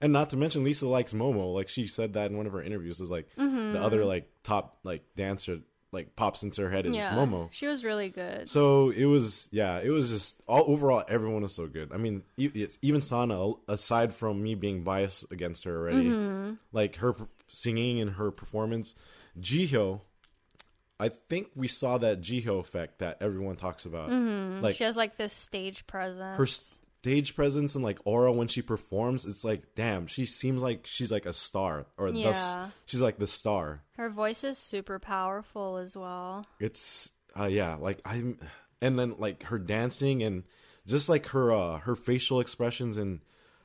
And 0.02 0.12
not 0.12 0.30
to 0.32 0.38
mention 0.38 0.64
Lisa 0.64 0.88
likes 0.88 1.14
Momo. 1.14 1.54
Like 1.54 1.70
she 1.70 1.88
said 1.88 2.14
that 2.14 2.30
in 2.30 2.38
one 2.38 2.46
of 2.46 2.52
her 2.54 2.62
interviews 2.62 3.00
is 3.00 3.10
like 3.10 3.28
the 3.38 3.80
other 3.82 4.04
like 4.04 4.30
top 4.44 4.78
like 4.84 5.04
dancer 5.16 5.60
like 5.96 6.16
pops 6.16 6.44
into 6.44 6.62
her 6.62 6.70
head 6.70 6.86
is 6.86 6.96
Mm-hmm. 6.96 7.16
yeah. 7.18 7.26
Momo. 7.26 7.48
She 7.52 7.66
was 7.66 7.84
really 7.84 8.10
good. 8.10 8.48
So 8.48 8.92
it 8.92 9.06
was 9.06 9.50
yeah, 9.52 9.80
it 9.80 9.90
was 9.90 10.10
just 10.10 10.40
all 10.48 10.64
overall 10.68 11.04
everyone 11.08 11.42
was 11.42 11.56
so 11.56 11.66
good. 11.66 11.92
I 11.92 11.98
mean, 11.98 12.22
even 12.38 13.02
Sana 13.02 13.54
aside 13.68 14.14
from 14.14 14.44
me 14.44 14.54
being 14.54 14.84
biased 14.84 15.32
against 15.32 15.64
her 15.64 15.76
already, 15.76 16.10
Mm-hmm. 16.10 16.54
like 16.72 16.98
her 16.98 17.16
singing 17.48 18.00
and 18.00 18.12
her 18.12 18.30
performance, 18.30 18.94
Jihyo 19.40 20.02
I 20.98 21.10
think 21.10 21.50
we 21.56 21.68
saw 21.68 21.98
that 21.98 22.22
Jihyo 22.22 22.60
effect 22.60 23.00
that 23.00 23.18
everyone 23.20 23.58
talks 23.58 23.86
about. 23.86 24.10
Like 24.12 24.76
she 24.78 24.86
has 24.86 24.96
like 24.96 25.18
this 25.18 25.34
stage 25.34 25.86
presence. 25.88 26.38
her 26.38 26.46
stage 27.06 27.36
presence 27.36 27.76
and 27.76 27.84
like 27.84 28.00
aura 28.04 28.32
when 28.32 28.48
she 28.48 28.62
performs 28.62 29.26
it's 29.26 29.44
like 29.44 29.62
damn 29.76 30.08
she 30.08 30.26
seems 30.26 30.64
like 30.64 30.88
she's 30.88 31.12
like 31.12 31.26
a 31.28 31.34
star 31.34 31.86
or 31.98 32.10
thus 32.12 32.38
Yeah. 32.56 32.70
she's 32.86 33.02
like 33.02 33.18
the 33.20 33.28
star 33.28 33.84
Her 33.98 34.10
voice 34.10 34.44
is 34.44 34.58
super 34.58 34.98
powerful 35.00 35.78
as 35.78 35.96
well. 35.96 36.46
it's 36.60 37.12
uh 37.40 37.46
yeah 37.46 37.76
like 37.76 38.00
i'm 38.06 38.40
and 38.82 38.98
then 38.98 39.16
like 39.20 39.44
her 39.44 39.60
dancing 39.60 40.24
and 40.24 40.44
just 40.88 41.08
like 41.08 41.28
her 41.28 41.52
uh 41.52 41.78
her 41.80 41.96
facial 41.96 42.40
expressions 42.40 42.98
and 42.98 43.20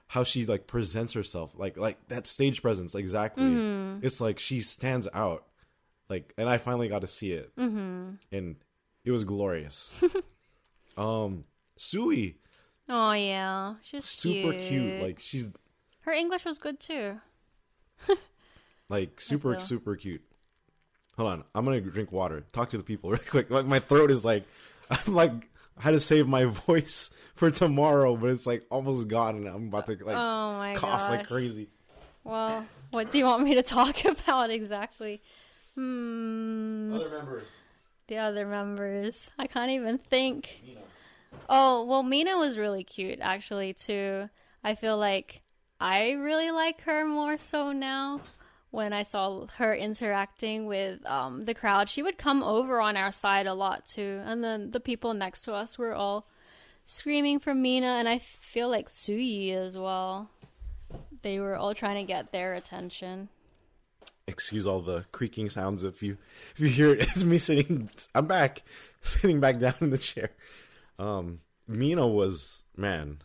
how 0.09 0.25
she 0.25 0.44
like 0.44 0.66
presents 0.66 1.12
herself, 1.12 1.52
like 1.56 1.76
like 1.78 1.97
that 2.09 2.26
stage 2.26 2.62
presence, 2.62 2.97
exactly. 2.97 3.44
Mm-hmm. 3.44 4.04
It's 4.04 4.20
like 4.20 4.40
she 4.40 4.61
stands 4.61 5.06
out, 5.14 5.44
like, 6.09 6.35
and 6.37 6.49
I 6.49 6.59
finally 6.59 6.88
got 6.88 7.02
to 7.02 7.06
see 7.06 7.30
it, 7.30 7.54
Mm-hmm. 7.56 8.14
and 8.32 8.56
it 9.04 9.11
was 9.12 9.23
glorious. 9.23 9.94
um, 10.97 11.44
Tzuyu, 11.78 12.35
Oh 12.90 13.12
yeah, 13.12 13.75
she's 13.82 14.04
super 14.04 14.50
cute. 14.50 14.62
cute. 14.62 15.02
Like 15.02 15.20
she's 15.20 15.49
her 16.00 16.12
English 16.12 16.44
was 16.44 16.59
good 16.59 16.80
too. 16.80 17.20
like 18.88 19.20
super 19.20 19.61
super 19.61 19.94
cute. 19.94 20.23
Hold 21.16 21.30
on, 21.30 21.44
I'm 21.54 21.64
gonna 21.64 21.80
drink 21.80 22.11
water. 22.11 22.42
Talk 22.52 22.70
to 22.70 22.78
the 22.78 22.82
people 22.82 23.11
real 23.11 23.20
quick. 23.28 23.49
Like 23.49 23.64
my 23.64 23.78
throat 23.78 24.11
is 24.11 24.25
like, 24.25 24.44
I'm 24.90 25.14
like 25.14 25.30
I 25.78 25.82
had 25.82 25.92
to 25.92 26.00
save 26.00 26.26
my 26.26 26.44
voice 26.44 27.11
for 27.35 27.50
tomorrow, 27.50 28.16
but 28.16 28.30
it's 28.30 28.47
like 28.47 28.66
almost 28.70 29.06
gone, 29.06 29.37
and 29.37 29.47
I'm 29.47 29.68
about 29.68 29.87
to 29.87 29.92
like 29.92 30.16
oh 30.16 30.75
cough 30.76 31.00
gosh. 31.00 31.11
like 31.11 31.28
crazy. 31.28 31.68
Well, 32.25 32.66
what 32.90 33.11
do 33.11 33.18
you 33.18 33.25
want 33.25 33.44
me 33.44 33.54
to 33.54 33.62
talk 33.62 34.04
about 34.04 34.50
exactly? 34.50 35.23
Hmm. 35.76 36.92
Other 36.92 37.09
members. 37.09 37.47
The 38.09 38.16
other 38.16 38.47
members. 38.47 39.30
I 39.38 39.47
can't 39.47 39.70
even 39.70 39.99
think. 39.99 40.61
Oh, 41.49 41.85
well, 41.85 42.03
Mina 42.03 42.39
was 42.39 42.57
really 42.59 42.85
cute, 42.85 43.19
actually, 43.21 43.73
too. 43.75 44.29
I 44.63 44.75
feel 44.75 44.97
like 44.97 45.43
I 45.81 46.13
really 46.13 46.51
like 46.51 46.83
her 46.83 47.05
more 47.07 47.37
so 47.37 47.73
now. 47.73 48.21
When 48.71 48.93
I 48.93 49.03
saw 49.03 49.47
her 49.57 49.75
interacting 49.75 50.67
with 50.67 51.05
um, 51.05 51.45
the 51.45 51.55
crowd, 51.55 51.89
she 51.89 52.03
would 52.05 52.19
come 52.19 52.43
over 52.45 52.81
on 52.81 52.97
our 52.97 53.11
side 53.11 53.49
a 53.49 53.55
lot 53.55 53.85
too. 53.85 54.21
And 54.25 54.45
then 54.45 54.71
the 54.71 54.79
people 54.79 55.13
next 55.13 55.43
to 55.43 55.55
us 55.55 55.77
were 55.77 55.93
all 55.93 56.29
screaming 56.85 57.41
for 57.41 57.53
Mina, 57.53 57.87
and 57.99 58.09
I 58.09 58.19
feel 58.19 58.69
like 58.69 58.89
Tzuyu 58.89 59.57
as 59.57 59.77
well. 59.77 60.31
They 61.23 61.41
were 61.41 61.57
all 61.57 61.75
trying 61.75 61.97
to 62.07 62.13
get 62.13 62.31
their 62.31 62.55
attention. 62.55 63.29
excuse 64.29 64.67
all 64.67 64.81
the 64.81 65.05
creaking 65.11 65.51
sounds 65.51 65.83
if 65.83 66.03
you 66.03 66.17
if 66.55 66.61
you 66.61 66.69
hear 66.69 66.93
it 66.93 67.01
it's 67.17 67.25
me 67.25 67.39
sitting 67.39 67.91
i'm 68.15 68.27
back 68.27 68.63
sitting 69.03 69.41
back 69.41 69.59
down 69.59 69.75
in 69.81 69.91
the 69.91 69.99
chair 69.99 70.31
um 71.00 71.40
mina 71.66 72.07
was 72.07 72.62
man 72.76 73.19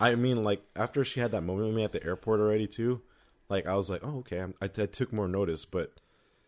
i 0.00 0.14
mean 0.14 0.42
like 0.42 0.62
after 0.74 1.04
she 1.04 1.20
had 1.20 1.30
that 1.32 1.42
moment 1.42 1.66
with 1.68 1.76
me 1.76 1.84
at 1.84 1.92
the 1.92 2.02
airport 2.04 2.40
already 2.40 2.66
too 2.66 3.00
like 3.48 3.66
i 3.66 3.74
was 3.74 3.90
like 3.90 4.00
oh 4.04 4.18
okay 4.18 4.42
I, 4.42 4.64
I 4.64 4.68
took 4.68 5.12
more 5.12 5.28
notice 5.28 5.64
but 5.64 5.92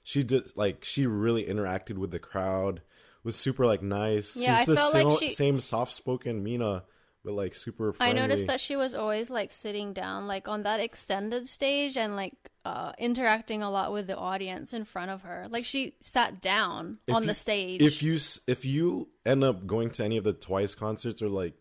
she 0.02 0.22
did 0.22 0.56
like 0.56 0.84
she 0.84 1.06
really 1.06 1.44
interacted 1.44 1.98
with 1.98 2.10
the 2.10 2.18
crowd 2.18 2.80
was 3.22 3.36
super 3.36 3.66
like 3.66 3.82
nice. 3.82 4.34
Yeah, 4.34 4.56
She's 4.56 4.62
I 4.62 4.72
the 4.72 4.76
felt 4.76 4.94
like 4.94 5.18
she- 5.18 5.32
same 5.32 5.60
soft-spoken 5.60 6.42
mina 6.42 6.84
but 7.24 7.32
like 7.34 7.54
super 7.54 7.94
I 8.00 8.12
noticed 8.12 8.46
that 8.46 8.60
she 8.60 8.76
was 8.76 8.94
always 8.94 9.28
like 9.30 9.52
sitting 9.52 9.92
down, 9.92 10.26
like 10.26 10.48
on 10.48 10.62
that 10.62 10.80
extended 10.80 11.48
stage, 11.48 11.96
and 11.96 12.16
like 12.16 12.34
uh, 12.64 12.92
interacting 12.98 13.62
a 13.62 13.70
lot 13.70 13.92
with 13.92 14.06
the 14.06 14.16
audience 14.16 14.72
in 14.72 14.84
front 14.84 15.10
of 15.10 15.22
her. 15.22 15.46
Like 15.50 15.64
she 15.64 15.94
sat 16.00 16.40
down 16.40 16.98
If 17.06 17.14
on 17.14 17.22
you- 17.22 17.28
the 17.28 17.34
stage. 17.34 17.82
If 17.82 18.02
you 18.02 18.14
s- 18.16 18.40
if 18.46 18.64
you 18.64 19.08
end 19.26 19.44
up 19.44 19.66
going 19.66 19.90
to 19.92 20.04
any 20.04 20.16
of 20.16 20.24
the 20.24 20.32
Twice 20.32 20.74
concerts 20.74 21.20
or 21.22 21.28
like, 21.28 21.54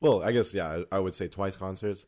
well, 0.00 0.22
I 0.22 0.32
guess 0.32 0.54
yeah, 0.54 0.82
I, 0.90 0.96
I 0.96 0.98
would 0.98 1.14
say 1.14 1.28
Twice 1.28 1.56
concerts. 1.56 2.06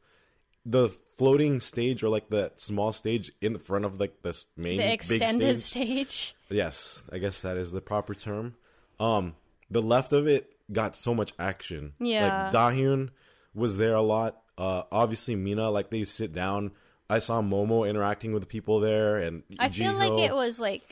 The 0.67 0.89
floating 1.19 1.61
stage 1.61 2.03
or 2.03 2.09
like 2.09 2.31
the 2.31 2.53
small 2.57 2.91
stage 2.91 3.31
in 3.43 3.53
the 3.53 3.59
front 3.59 3.85
of 3.85 4.01
like 4.01 4.23
this 4.23 4.47
main 4.57 4.79
the 4.79 4.85
big 4.85 4.93
extended 4.95 5.61
stage. 5.61 6.09
stage. 6.11 6.35
Yes, 6.49 7.03
I 7.13 7.19
guess 7.19 7.43
that 7.43 7.59
is 7.59 7.71
the 7.73 7.83
proper 7.83 8.15
term. 8.15 8.55
Um, 8.99 9.35
the 9.71 9.83
left 9.83 10.13
of 10.15 10.27
it 10.27 10.54
got 10.73 10.97
so 10.97 11.15
much 11.15 11.33
action. 11.39 11.93
Yeah. 11.99 12.45
like 12.45 12.53
Dahyun 12.55 13.11
was 13.55 13.77
there 13.77 13.95
a 13.95 14.03
lot. 14.03 14.41
Uh, 14.57 14.83
obviously 14.93 15.35
Mina, 15.37 15.71
like 15.71 15.91
they 15.91 16.05
sit 16.05 16.33
down. 16.33 16.73
I 17.11 17.19
saw 17.19 17.43
Momo 17.43 17.89
interacting 17.89 18.33
with 18.33 18.43
the 18.43 18.47
people 18.49 18.81
there, 18.81 19.19
and 19.19 19.43
I 19.59 19.69
feel 19.69 19.93
like 19.93 20.19
it 20.19 20.35
was 20.35 20.59
like 20.59 20.83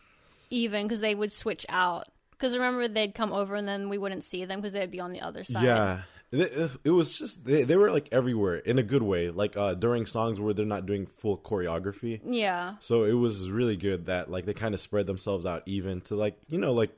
even 0.50 0.86
because 0.86 1.00
they 1.00 1.14
would 1.14 1.32
switch 1.32 1.64
out. 1.68 2.06
Because 2.32 2.52
remember, 2.54 2.86
they'd 2.88 3.14
come 3.14 3.32
over 3.32 3.54
and 3.54 3.66
then 3.66 3.88
we 3.88 3.98
wouldn't 3.98 4.24
see 4.24 4.44
them 4.44 4.60
because 4.60 4.72
they'd 4.72 4.90
be 4.90 5.00
on 5.00 5.12
the 5.12 5.20
other 5.20 5.44
side. 5.44 5.62
Yeah. 5.62 6.02
It, 6.34 6.70
it 6.84 6.90
was 6.90 7.18
just 7.18 7.44
they, 7.44 7.62
they 7.62 7.76
were 7.76 7.90
like 7.90 8.08
everywhere 8.10 8.56
in 8.56 8.78
a 8.78 8.82
good 8.82 9.02
way 9.02 9.28
like 9.28 9.54
uh 9.54 9.74
during 9.74 10.06
songs 10.06 10.40
where 10.40 10.54
they're 10.54 10.64
not 10.64 10.86
doing 10.86 11.04
full 11.04 11.36
choreography 11.36 12.22
Yeah. 12.24 12.76
so 12.80 13.04
it 13.04 13.12
was 13.12 13.50
really 13.50 13.76
good 13.76 14.06
that 14.06 14.30
like 14.30 14.46
they 14.46 14.54
kind 14.54 14.72
of 14.72 14.80
spread 14.80 15.06
themselves 15.06 15.44
out 15.44 15.62
even 15.66 16.00
to 16.02 16.14
like 16.16 16.38
you 16.48 16.56
know 16.56 16.72
like 16.72 16.90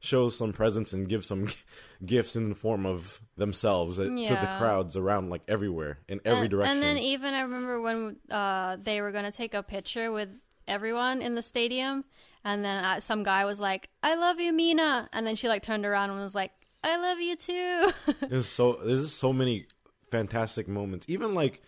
show 0.00 0.30
some 0.30 0.52
presence 0.52 0.92
and 0.92 1.08
give 1.08 1.24
some 1.24 1.46
gifts 2.04 2.34
in 2.34 2.48
the 2.48 2.54
form 2.54 2.86
of 2.86 3.20
themselves 3.36 4.00
uh, 4.00 4.04
to 4.04 4.08
the 4.08 4.54
crowds 4.58 4.96
around 4.96 5.28
like 5.28 5.42
everywhere 5.46 5.98
in 6.08 6.20
every 6.24 6.42
and, 6.42 6.50
direction 6.50 6.72
And 6.72 6.82
then 6.82 6.98
even 6.98 7.34
I 7.34 7.42
remember 7.42 7.80
when 7.80 8.16
uh, 8.30 8.78
they 8.82 9.00
were 9.02 9.12
gonna 9.12 9.30
take 9.30 9.54
a 9.54 9.62
picture 9.62 10.10
with 10.10 10.30
everyone 10.66 11.20
in 11.20 11.34
the 11.34 11.42
stadium, 11.42 12.04
and 12.44 12.64
then 12.64 12.82
uh, 12.82 13.00
some 13.00 13.22
guy 13.22 13.44
was 13.44 13.60
like, 13.60 13.90
"I 14.02 14.14
love 14.14 14.40
you, 14.40 14.52
Mina," 14.52 15.08
and 15.12 15.26
then 15.26 15.36
she 15.36 15.48
like 15.48 15.62
turned 15.62 15.84
around 15.84 16.10
and 16.10 16.18
was 16.18 16.34
like, 16.34 16.52
"I 16.82 16.96
love 16.96 17.20
you 17.20 17.36
too." 17.36 17.92
There's 18.28 18.46
so 18.46 18.80
there's 18.84 19.02
just 19.02 19.18
so 19.18 19.32
many 19.32 19.66
fantastic 20.10 20.66
moments. 20.66 21.06
Even 21.08 21.34
like 21.34 21.62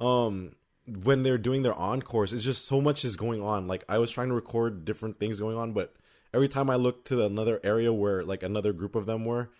um 0.00 0.52
when 0.86 1.22
they're 1.22 1.38
doing 1.38 1.62
their 1.62 1.74
encores, 1.74 2.32
it's 2.32 2.44
just 2.44 2.66
so 2.66 2.80
much 2.80 3.04
is 3.04 3.16
going 3.16 3.42
on. 3.42 3.66
Like 3.66 3.84
I 3.88 3.98
was 3.98 4.10
trying 4.10 4.28
to 4.28 4.34
record 4.34 4.84
different 4.84 5.16
things 5.16 5.38
going 5.38 5.56
on, 5.56 5.72
but 5.72 5.94
every 6.34 6.48
time 6.48 6.68
I 6.68 6.76
look 6.76 7.04
to 7.06 7.24
another 7.24 7.60
area 7.64 7.92
where 7.92 8.24
like 8.24 8.42
another 8.42 8.72
group 8.72 8.94
of 8.96 9.06
them 9.06 9.24
were, 9.24 9.50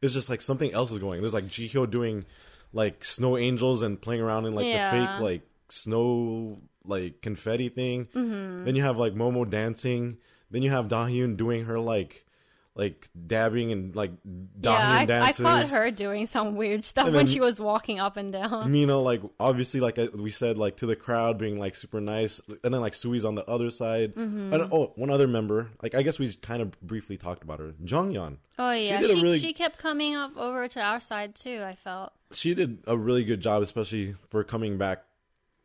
it's 0.00 0.14
just 0.14 0.30
like 0.30 0.40
something 0.40 0.72
else 0.72 0.90
is 0.90 0.98
going. 0.98 1.20
There's 1.20 1.34
like 1.34 1.46
Jihyo 1.46 1.88
doing 1.88 2.24
like 2.72 3.04
snow 3.04 3.36
angels 3.36 3.82
and 3.82 4.00
playing 4.00 4.20
around 4.22 4.46
in 4.46 4.54
like 4.54 4.66
Yeah. 4.66 4.90
the 4.90 4.96
fake 5.06 5.20
like 5.20 5.42
snow 5.68 6.58
like 6.84 7.20
confetti 7.22 7.68
thing. 7.68 8.06
Mm-hmm. 8.06 8.64
Then 8.64 8.74
you 8.74 8.82
have 8.82 8.96
like 8.98 9.14
Momo 9.14 9.48
dancing. 9.48 10.18
Then 10.50 10.62
you 10.62 10.70
have 10.70 10.88
Dahyun 10.88 11.36
doing 11.36 11.64
her 11.64 11.78
like 11.78 12.24
like 12.74 13.10
dabbing 13.26 13.70
and 13.70 13.94
like 13.94 14.12
Dahyun 14.24 15.08
yeah, 15.08 15.22
I, 15.22 15.28
I 15.28 15.32
caught 15.32 15.68
her 15.68 15.90
doing 15.90 16.26
some 16.26 16.56
weird 16.56 16.84
stuff 16.86 17.06
And 17.06 17.14
when 17.14 17.26
she 17.26 17.38
was 17.38 17.60
walking 17.60 18.00
up 18.00 18.16
and 18.16 18.32
down. 18.32 18.72
Mina, 18.72 18.96
like 18.96 19.20
obviously, 19.38 19.80
like 19.80 19.98
we 20.14 20.30
said, 20.30 20.56
like 20.56 20.78
to 20.78 20.86
the 20.86 20.96
crowd 20.96 21.36
being 21.36 21.58
like 21.58 21.76
super 21.76 22.00
nice, 22.00 22.40
and 22.64 22.72
then 22.72 22.80
like 22.80 22.94
Tzuyu's 22.94 23.26
on 23.26 23.34
the 23.34 23.44
other 23.48 23.68
side. 23.68 24.14
Mm-hmm. 24.14 24.54
And 24.54 24.68
oh, 24.72 24.92
one 24.96 25.10
other 25.10 25.28
member, 25.28 25.70
like 25.82 25.94
I 25.94 26.02
guess 26.02 26.18
we 26.18 26.32
kind 26.34 26.62
of 26.62 26.80
briefly 26.80 27.18
talked 27.18 27.42
about 27.42 27.60
her, 27.60 27.74
Jeongyeon. 27.84 28.38
Oh 28.58 28.72
yeah, 28.72 29.00
she 29.00 29.06
she, 29.06 29.22
really- 29.22 29.52
kept 29.52 29.78
coming 29.78 30.14
up 30.14 30.36
over 30.38 30.66
to 30.68 30.80
our 30.80 31.00
side 31.00 31.34
too. 31.34 31.62
I 31.66 31.72
felt. 31.72 32.12
She 32.32 32.54
did 32.54 32.78
a 32.86 32.96
really 32.96 33.24
good 33.24 33.40
job, 33.40 33.62
especially 33.62 34.14
for 34.30 34.42
coming 34.44 34.78
back 34.78 35.04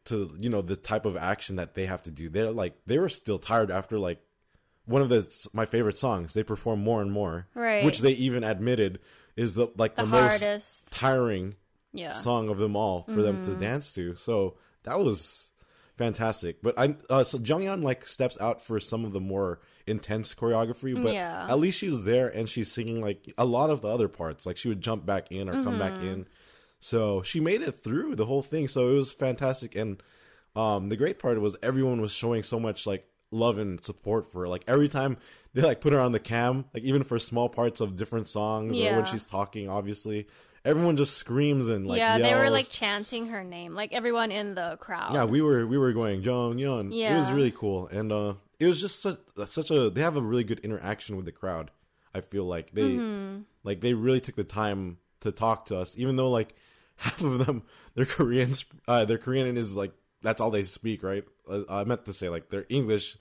to 0.07 0.35
you 0.39 0.49
know 0.49 0.61
the 0.61 0.75
type 0.75 1.05
of 1.05 1.15
action 1.15 1.57
that 1.57 1.73
they 1.73 1.85
have 1.85 2.01
to 2.03 2.11
do. 2.11 2.29
They're 2.29 2.51
like 2.51 2.73
they 2.85 2.97
were 2.97 3.09
still 3.09 3.37
tired 3.37 3.71
after 3.71 3.97
like 3.99 4.19
one 4.87 5.01
of 5.03 5.09
the 5.09 5.49
my 5.53 5.65
favorite 5.65 5.97
songs. 5.97 6.33
They 6.33 6.43
perform 6.43 6.79
more 6.81 7.01
and 7.01 7.11
more, 7.11 7.47
Right. 7.53 7.83
Which 7.85 7.99
they 7.99 8.13
even 8.13 8.43
admitted 8.43 8.99
is 9.35 9.53
the 9.53 9.67
like 9.77 9.95
The 9.95 10.01
the, 10.03 10.07
most 10.07 10.89
tiring 10.91 11.55
Yeah. 11.93 12.13
song 12.13 12.49
of 12.49 12.57
them 12.57 12.75
all 12.75 13.03
for 13.13 13.21
them 13.21 13.37
to 13.43 13.51
Mm-hmm. 13.51 13.59
dance 13.59 13.93
to. 13.93 14.15
So 14.15 14.55
that 14.83 14.99
was 14.99 15.51
fantastic. 15.97 16.61
But 16.61 16.77
I 16.79 16.95
uh, 17.09 17.23
so 17.23 17.37
Jeongyeon 17.39 17.83
like 17.83 18.07
steps 18.07 18.37
out 18.39 18.61
for 18.61 18.79
some 18.79 19.03
of 19.05 19.13
the 19.13 19.19
more 19.19 19.59
intense 19.85 20.33
choreography, 20.35 20.93
but 21.01 21.13
Yeah. 21.13 21.45
at 21.49 21.59
least 21.59 21.79
she 21.79 21.87
was 21.87 22.03
there 22.03 22.27
and 22.27 22.47
she's 22.49 22.71
singing 22.71 23.01
like 23.01 23.33
a 23.37 23.45
lot 23.45 23.69
of 23.69 23.81
the 23.81 23.87
other 23.89 24.07
parts. 24.07 24.45
Like 24.45 24.57
she 24.57 24.67
would 24.69 24.81
jump 24.81 25.05
back 25.05 25.31
in 25.31 25.49
or 25.49 25.63
come 25.63 25.77
back 25.79 25.93
Mm-hmm. 25.93 26.05
in. 26.07 26.27
So 26.79 27.21
she 27.23 27.39
made 27.39 27.61
it 27.61 27.83
through 27.83 28.15
the 28.15 28.25
whole 28.27 28.43
thing. 28.43 28.67
So 28.67 28.89
it 28.89 28.93
was 28.93 29.11
fantastic. 29.11 29.75
And 29.75 30.01
um, 30.55 30.89
the 30.89 30.95
great 30.97 31.19
part 31.19 31.39
was 31.41 31.57
everyone 31.63 32.01
was 32.01 32.13
showing 32.13 32.43
so 32.43 32.59
much 32.59 32.85
like 32.87 33.07
love 33.31 33.57
and 33.57 33.83
support 33.83 34.31
for 34.31 34.41
her. 34.41 34.47
Like 34.47 34.63
every 34.67 34.87
time 34.87 35.17
they 35.53 35.61
like 35.61 35.81
put 35.81 35.93
her 35.93 35.99
on 35.99 36.11
the 36.11 36.19
cam, 36.19 36.65
like 36.73 36.83
even 36.83 37.03
for 37.03 37.19
small 37.19 37.49
parts 37.49 37.81
of 37.81 37.95
different 37.97 38.27
songs 38.29 38.77
or 38.77 38.95
when 38.95 39.05
she's 39.05 39.25
talking, 39.25 39.69
obviously. 39.69 40.27
Everyone 40.65 40.97
just 40.97 41.15
screams 41.17 41.69
and 41.69 41.87
like 41.87 41.97
yeah, 41.99 42.17
they 42.17 42.33
were 42.35 42.49
like 42.49 42.69
chanting 42.69 43.27
her 43.27 43.41
name, 43.43 43.73
like 43.73 43.93
everyone 43.93 44.31
in 44.31 44.53
the 44.55 44.75
crowd. 44.81 45.13
Yeah, 45.13 45.23
we 45.23 45.41
were 45.41 45.65
we 45.65 45.77
were 45.77 45.93
going 45.93 46.21
Jeongyeon. 46.23 46.91
It 47.13 47.15
was 47.15 47.31
really 47.31 47.51
cool, 47.51 47.87
and 47.87 48.11
uh, 48.11 48.33
it 48.59 48.65
was 48.65 48.81
just 48.81 49.01
such, 49.01 49.17
such 49.45 49.71
a. 49.71 49.89
They 49.89 50.01
have 50.01 50.17
a 50.17 50.21
really 50.21 50.43
good 50.43 50.59
interaction 50.59 51.15
with 51.15 51.23
the 51.25 51.31
crowd. 51.31 51.71
I 52.13 52.19
feel 52.19 52.43
like 52.45 52.71
they 52.73 52.81
Mm-hmm. 52.95 53.41
like 53.63 53.79
they 53.79 53.93
really 53.93 54.19
took 54.19 54.35
the 54.35 54.43
time 54.43 54.97
to 55.21 55.31
talk 55.31 55.67
to 55.67 55.77
us, 55.77 55.97
even 55.97 56.17
though 56.17 56.29
like 56.29 56.53
half 56.97 57.21
of 57.21 57.45
them 57.45 57.63
they're 57.95 58.05
Koreans. 58.05 58.65
Uh, 58.89 59.05
their 59.05 59.19
Korean 59.19 59.55
is 59.55 59.77
like 59.77 59.93
that's 60.21 60.41
all 60.41 60.51
they 60.51 60.63
speak, 60.63 61.03
right? 61.03 61.23
Uh, 61.49 61.61
I 61.69 61.83
meant 61.83 62.05
to 62.05 62.13
say 62.13 62.29
like 62.29 62.49
their 62.49 62.65
English. 62.69 63.17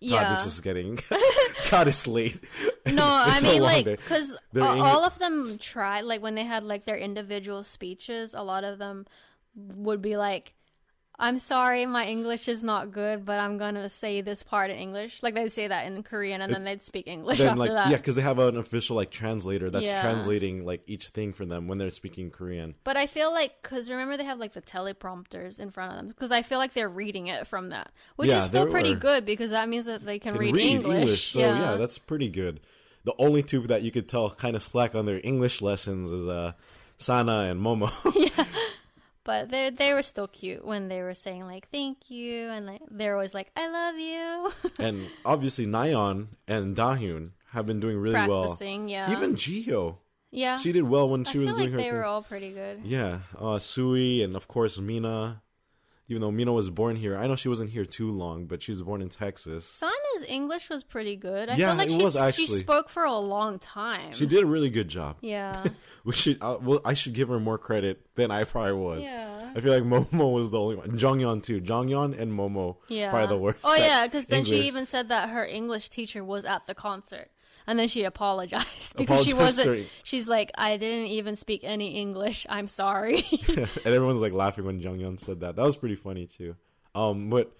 yeah. 0.00 0.22
God, 0.22 0.32
this 0.32 0.46
is 0.46 0.60
getting. 0.60 0.98
God, 1.70 1.88
it's 1.88 2.06
late. 2.06 2.40
No, 2.86 3.04
I 3.04 3.40
mean 3.40 3.62
like 3.62 3.84
because 3.84 4.36
They're 4.52 4.64
all 4.64 5.04
of 5.04 5.18
them 5.18 5.58
tried 5.58 6.02
like 6.02 6.22
when 6.22 6.34
they 6.34 6.44
had 6.44 6.64
like 6.64 6.84
their 6.84 6.96
individual 6.96 7.64
speeches. 7.64 8.34
A 8.34 8.42
lot 8.42 8.64
of 8.64 8.78
them 8.78 9.06
would 9.54 10.00
be 10.00 10.16
like, 10.16 10.54
I'm 11.20 11.40
sorry, 11.40 11.84
my 11.84 12.06
English 12.06 12.46
is 12.46 12.62
not 12.62 12.92
good, 12.92 13.24
but 13.24 13.40
I'm 13.40 13.58
gonna 13.58 13.90
say 13.90 14.20
this 14.20 14.44
part 14.44 14.70
in 14.70 14.76
English. 14.76 15.20
Like 15.20 15.34
they'd 15.34 15.50
say 15.50 15.66
that 15.66 15.84
in 15.86 16.02
Korean, 16.04 16.40
and 16.40 16.54
then 16.54 16.62
they'd 16.62 16.80
speak 16.82 17.08
English 17.08 17.38
then 17.38 17.48
after 17.48 17.58
like 17.58 17.70
that. 17.70 17.90
yeah, 17.90 17.96
because 17.96 18.14
they 18.14 18.22
have 18.22 18.38
an 18.38 18.56
official 18.56 18.94
like 18.94 19.10
translator 19.10 19.68
that's 19.68 19.86
Yeah. 19.86 20.00
translating 20.00 20.64
like 20.64 20.82
each 20.86 21.08
thing 21.08 21.32
for 21.32 21.44
them 21.44 21.66
when 21.66 21.78
they're 21.78 21.90
speaking 21.90 22.30
Korean. 22.30 22.76
But 22.84 22.96
I 22.96 23.08
feel 23.08 23.32
like 23.32 23.60
because 23.62 23.90
remember 23.90 24.16
they 24.16 24.24
have 24.24 24.38
like 24.38 24.52
the 24.52 24.62
teleprompters 24.62 25.58
in 25.58 25.70
front 25.72 25.90
of 25.92 25.96
them 25.98 26.06
because 26.08 26.30
I 26.30 26.42
feel 26.42 26.58
like 26.58 26.72
they're 26.74 26.88
reading 26.88 27.26
it 27.26 27.48
from 27.48 27.70
that, 27.70 27.90
which 28.14 28.28
Yeah, 28.28 28.38
is 28.38 28.44
still 28.46 28.66
pretty 28.70 28.94
were. 28.94 29.00
good 29.00 29.24
because 29.26 29.50
that 29.50 29.68
means 29.68 29.86
that 29.86 30.06
they 30.06 30.20
can, 30.20 30.34
Can 30.34 30.40
read, 30.42 30.56
English. 30.56 31.32
so 31.32 31.40
yeah. 31.40 31.74
that's 31.76 31.98
pretty 31.98 32.28
good. 32.28 32.60
The 33.02 33.14
only 33.18 33.42
two 33.42 33.62
that 33.66 33.82
you 33.82 33.90
could 33.90 34.08
tell 34.08 34.30
kind 34.30 34.54
of 34.54 34.62
slack 34.62 34.94
on 34.94 35.04
their 35.06 35.20
English 35.24 35.62
lessons 35.62 36.12
is 36.12 36.28
uh 36.28 36.52
Sana 36.96 37.48
and 37.50 37.60
Momo. 37.60 37.90
but 39.28 39.50
they 39.50 39.68
they 39.68 39.92
were 39.92 40.00
still 40.02 40.26
cute 40.26 40.64
when 40.64 40.88
they 40.88 41.02
were 41.02 41.12
saying 41.12 41.44
like 41.44 41.68
thank 41.70 42.08
you 42.08 42.48
and 42.48 42.64
like, 42.64 42.80
they're 42.90 43.12
always 43.12 43.34
like 43.34 43.50
I 43.54 43.68
love 43.68 43.96
you. 43.98 44.72
and 44.82 45.06
obviously 45.22 45.66
Nayeon 45.66 46.28
and 46.48 46.74
Dahyun 46.74 47.32
have 47.52 47.66
been 47.66 47.78
doing 47.78 47.98
really 47.98 48.26
well. 48.26 48.44
Practicing, 48.44 48.88
yeah. 48.88 49.12
Even 49.12 49.34
Jihyo, 49.34 49.98
yeah, 50.30 50.56
she 50.56 50.72
did 50.72 50.84
well 50.84 51.10
when 51.10 51.26
I 51.26 51.30
she 51.30 51.32
feel 51.34 51.42
was 51.42 51.50
like 51.52 51.58
doing 51.58 51.72
her 51.72 51.76
they 51.76 51.82
thing. 51.84 51.92
were 51.92 52.06
all 52.06 52.22
pretty 52.22 52.52
good. 52.54 52.80
Yeah, 52.84 53.18
uh, 53.36 53.60
Tzuyu 53.60 54.24
and 54.24 54.34
of 54.34 54.48
course 54.48 54.80
Mina. 54.80 55.42
Even 56.10 56.22
though 56.22 56.30
Mina 56.30 56.52
was 56.52 56.70
born 56.70 56.96
here, 56.96 57.16
I 57.18 57.26
know 57.26 57.36
she 57.36 57.50
wasn't 57.50 57.68
here 57.70 57.84
too 57.84 58.10
long, 58.10 58.46
but 58.46 58.62
she 58.62 58.70
was 58.72 58.80
born 58.80 59.02
in 59.02 59.10
Texas. 59.10 59.66
Sana's 59.66 60.24
English 60.26 60.70
was 60.70 60.82
pretty 60.82 61.16
good. 61.16 61.50
I 61.50 61.56
Yeah, 61.56 61.68
feel 61.68 61.76
like 61.76 61.88
it 61.88 61.98
she, 61.98 62.04
was 62.04 62.34
she 62.34 62.46
spoke 62.46 62.88
for 62.88 63.04
a 63.04 63.14
long 63.18 63.58
time. 63.58 64.14
She 64.14 64.24
did 64.24 64.42
a 64.42 64.46
really 64.46 64.70
good 64.70 64.88
job. 64.88 65.16
Yeah. 65.20 65.64
We 66.04 66.14
should. 66.14 66.38
Uh, 66.40 66.56
well, 66.62 66.80
I 66.86 66.94
should 66.94 67.12
give 67.12 67.28
her 67.28 67.38
more 67.38 67.58
credit 67.58 68.00
than 68.14 68.30
I 68.30 68.44
probably 68.44 68.72
was. 68.72 69.02
Yeah. 69.02 69.52
I 69.54 69.60
feel 69.60 69.74
like 69.74 69.82
Momo 69.82 70.32
was 70.32 70.50
the 70.50 70.58
only 70.58 70.76
one. 70.76 70.92
Jeongyeon 70.96 71.42
too. 71.42 71.60
Jeongyeon 71.60 72.18
and 72.18 72.32
Momo. 72.32 72.76
Yeah. 72.88 73.10
Probably 73.10 73.26
the 73.28 73.36
worst. 73.36 73.58
Oh 73.62 73.74
yeah, 73.74 74.06
because 74.06 74.24
then 74.24 74.46
she 74.46 74.62
even 74.68 74.86
said 74.86 75.10
that 75.10 75.28
her 75.28 75.44
English 75.44 75.90
teacher 75.90 76.24
was 76.24 76.46
at 76.46 76.66
the 76.66 76.74
concert, 76.74 77.30
and 77.68 77.78
then 77.78 77.86
she 77.86 78.04
apologized 78.04 78.96
because 78.96 79.24
she 79.24 79.34
wasn't. 79.34 79.86
She's 80.02 80.26
like, 80.26 80.50
I 80.56 80.78
didn't 80.78 81.08
even 81.08 81.36
speak 81.36 81.62
any 81.62 82.00
English. 82.00 82.46
I'm 82.48 82.66
sorry. 82.66 83.24
and 83.48 83.68
everyone's 83.84 84.22
like 84.22 84.32
laughing 84.32 84.64
when 84.64 84.80
Jeongyeon 84.80 85.20
said 85.20 85.40
that. 85.40 85.54
That 85.54 85.62
was 85.62 85.76
pretty 85.76 85.94
funny 85.94 86.26
too. 86.26 86.56
Um, 86.94 87.28
but 87.28 87.54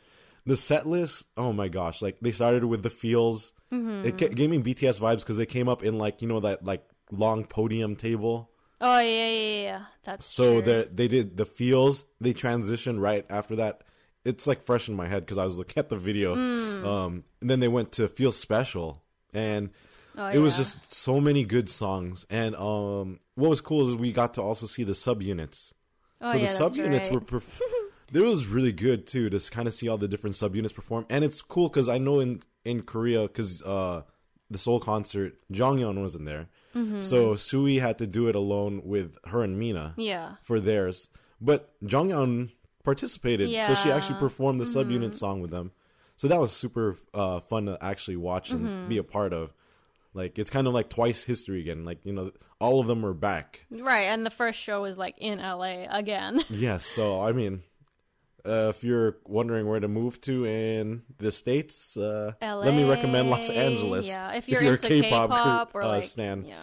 the 0.46 0.56
set 0.56 0.86
list, 0.86 1.28
oh 1.36 1.52
my 1.52 1.68
gosh! 1.68 2.00
Like 2.00 2.16
they 2.20 2.30
started 2.30 2.64
with 2.64 2.82
the 2.82 2.90
feels. 2.90 3.52
Mm-hmm. 3.70 4.06
It 4.06 4.34
gave 4.34 4.48
me 4.48 4.58
BTS 4.58 4.98
vibes 4.98 5.20
because 5.20 5.36
they 5.36 5.46
came 5.46 5.68
up 5.68 5.84
in 5.84 5.98
like 5.98 6.22
you 6.22 6.28
know 6.28 6.40
that 6.40 6.64
like 6.64 6.88
long 7.12 7.44
podium 7.44 7.94
table. 7.94 8.50
oh 8.80 9.00
yeah, 9.00 9.28
yeah, 9.28 9.62
yeah. 9.62 9.82
That's 10.04 10.24
So 10.24 10.62
they 10.62 10.88
they 10.90 11.06
did 11.06 11.36
the 11.36 11.44
feels. 11.44 12.06
They 12.18 12.32
transitioned 12.32 12.98
right 12.98 13.26
after 13.28 13.56
that. 13.56 13.82
It's 14.24 14.46
like 14.46 14.62
fresh 14.62 14.88
in 14.88 14.96
my 14.96 15.06
head 15.06 15.24
because 15.24 15.38
I 15.38 15.44
was 15.44 15.58
looking 15.58 15.78
at 15.78 15.90
the 15.90 15.96
video. 15.96 16.34
Mm. 16.34 16.84
Um, 16.84 17.24
and 17.40 17.50
then 17.50 17.60
they 17.60 17.68
went 17.68 17.92
to 17.92 18.08
Feel 18.08 18.32
Special, 18.32 19.02
and 19.32 19.70
Oh, 20.18 20.26
it 20.28 20.38
was 20.38 20.56
just 20.56 20.92
so 20.92 21.20
many 21.20 21.44
good 21.44 21.68
songs. 21.70 22.26
And 22.28 22.54
um, 22.56 23.20
what 23.36 23.48
was 23.48 23.60
cool 23.60 23.86
is 23.88 23.96
we 23.96 24.12
got 24.12 24.34
to 24.34 24.42
also 24.42 24.66
see 24.66 24.82
the 24.84 24.92
subunits. 24.92 25.72
Oh, 26.20 26.32
so 26.32 26.38
yeah, 26.38 26.46
the 26.46 26.52
subunits 26.52 27.04
right. 27.04 27.12
were. 27.12 27.20
Perf- 27.20 27.60
It 28.10 28.20
was 28.20 28.46
really 28.46 28.72
good 28.72 29.06
too 29.06 29.28
to 29.28 29.38
kind 29.50 29.68
of 29.68 29.74
see 29.74 29.86
all 29.86 29.98
the 29.98 30.08
different 30.08 30.34
subunits 30.34 30.74
perform, 30.74 31.04
and 31.10 31.22
it's 31.24 31.42
cool 31.42 31.68
because 31.68 31.90
I 31.90 31.98
know 31.98 32.20
in 32.20 32.40
in 32.64 32.80
Korea 32.82 33.22
because 33.28 33.62
uh, 33.62 34.00
the 34.50 34.56
Seoul 34.56 34.80
concert 34.80 35.34
Jeongyeon 35.52 36.00
wasn't 36.00 36.24
there, 36.24 36.48
Mm-hmm. 36.74 37.02
so 37.02 37.34
Tzuyu 37.34 37.80
had 37.82 37.98
to 37.98 38.06
do 38.06 38.28
it 38.28 38.34
alone 38.34 38.80
with 38.84 39.18
her 39.26 39.42
and 39.42 39.58
Mina 39.58 39.92
Yeah. 39.98 40.36
for 40.42 40.58
theirs. 40.58 41.10
But 41.38 41.70
Jeongyeon 41.84 42.50
participated, 42.82 43.50
so 43.66 43.74
she 43.74 43.90
actually 43.92 43.92
Yeah. 43.92 44.00
Mm-hmm. 44.00 44.18
performed 44.20 44.60
the 44.60 44.64
subunit 44.64 45.14
song 45.14 45.42
with 45.42 45.50
them. 45.50 45.72
So 46.16 46.28
that 46.28 46.40
was 46.40 46.52
super 46.52 46.96
uh, 47.12 47.40
fun 47.40 47.66
to 47.66 47.76
actually 47.84 48.16
watch 48.16 48.50
and 48.52 48.66
Mm-hmm. 48.66 48.88
be 48.88 48.96
a 48.96 49.04
part 49.04 49.34
of. 49.34 49.52
Like 50.18 50.38
it's 50.38 50.50
kind 50.50 50.66
of 50.66 50.74
like 50.74 50.90
twice 50.90 51.24
history 51.24 51.60
again. 51.60 51.84
Like 51.84 52.04
you 52.04 52.12
know, 52.12 52.32
all 52.60 52.80
of 52.80 52.86
them 52.88 53.06
are 53.06 53.14
back. 53.14 53.64
Right, 53.70 54.02
and 54.12 54.26
the 54.26 54.30
first 54.30 54.58
show 54.60 54.82
was 54.82 54.98
like 54.98 55.16
in 55.18 55.38
LA 55.38 55.86
again. 55.88 56.42
Yes. 56.50 56.84
So 56.84 57.20
I 57.22 57.32
mean, 57.32 57.62
uh, 58.44 58.72
if 58.74 58.82
you're 58.84 59.16
wondering 59.26 59.66
where 59.68 59.80
to 59.80 59.88
move 59.88 60.20
to 60.22 60.44
in 60.46 61.02
the 61.18 61.30
states, 61.30 61.96
uh, 61.96 62.32
LA. 62.42 62.56
let 62.58 62.74
me 62.74 62.84
recommend 62.88 63.30
Los 63.30 63.48
Angeles. 63.50 64.08
Yeah, 64.08 64.32
if 64.32 64.48
you're, 64.48 64.60
into 64.62 64.86
a 64.86 64.88
K-pop, 65.02 65.70
or 65.74 65.82
uh, 65.82 65.88
like 65.88 66.04
stan. 66.04 66.44
yeah. 66.44 66.56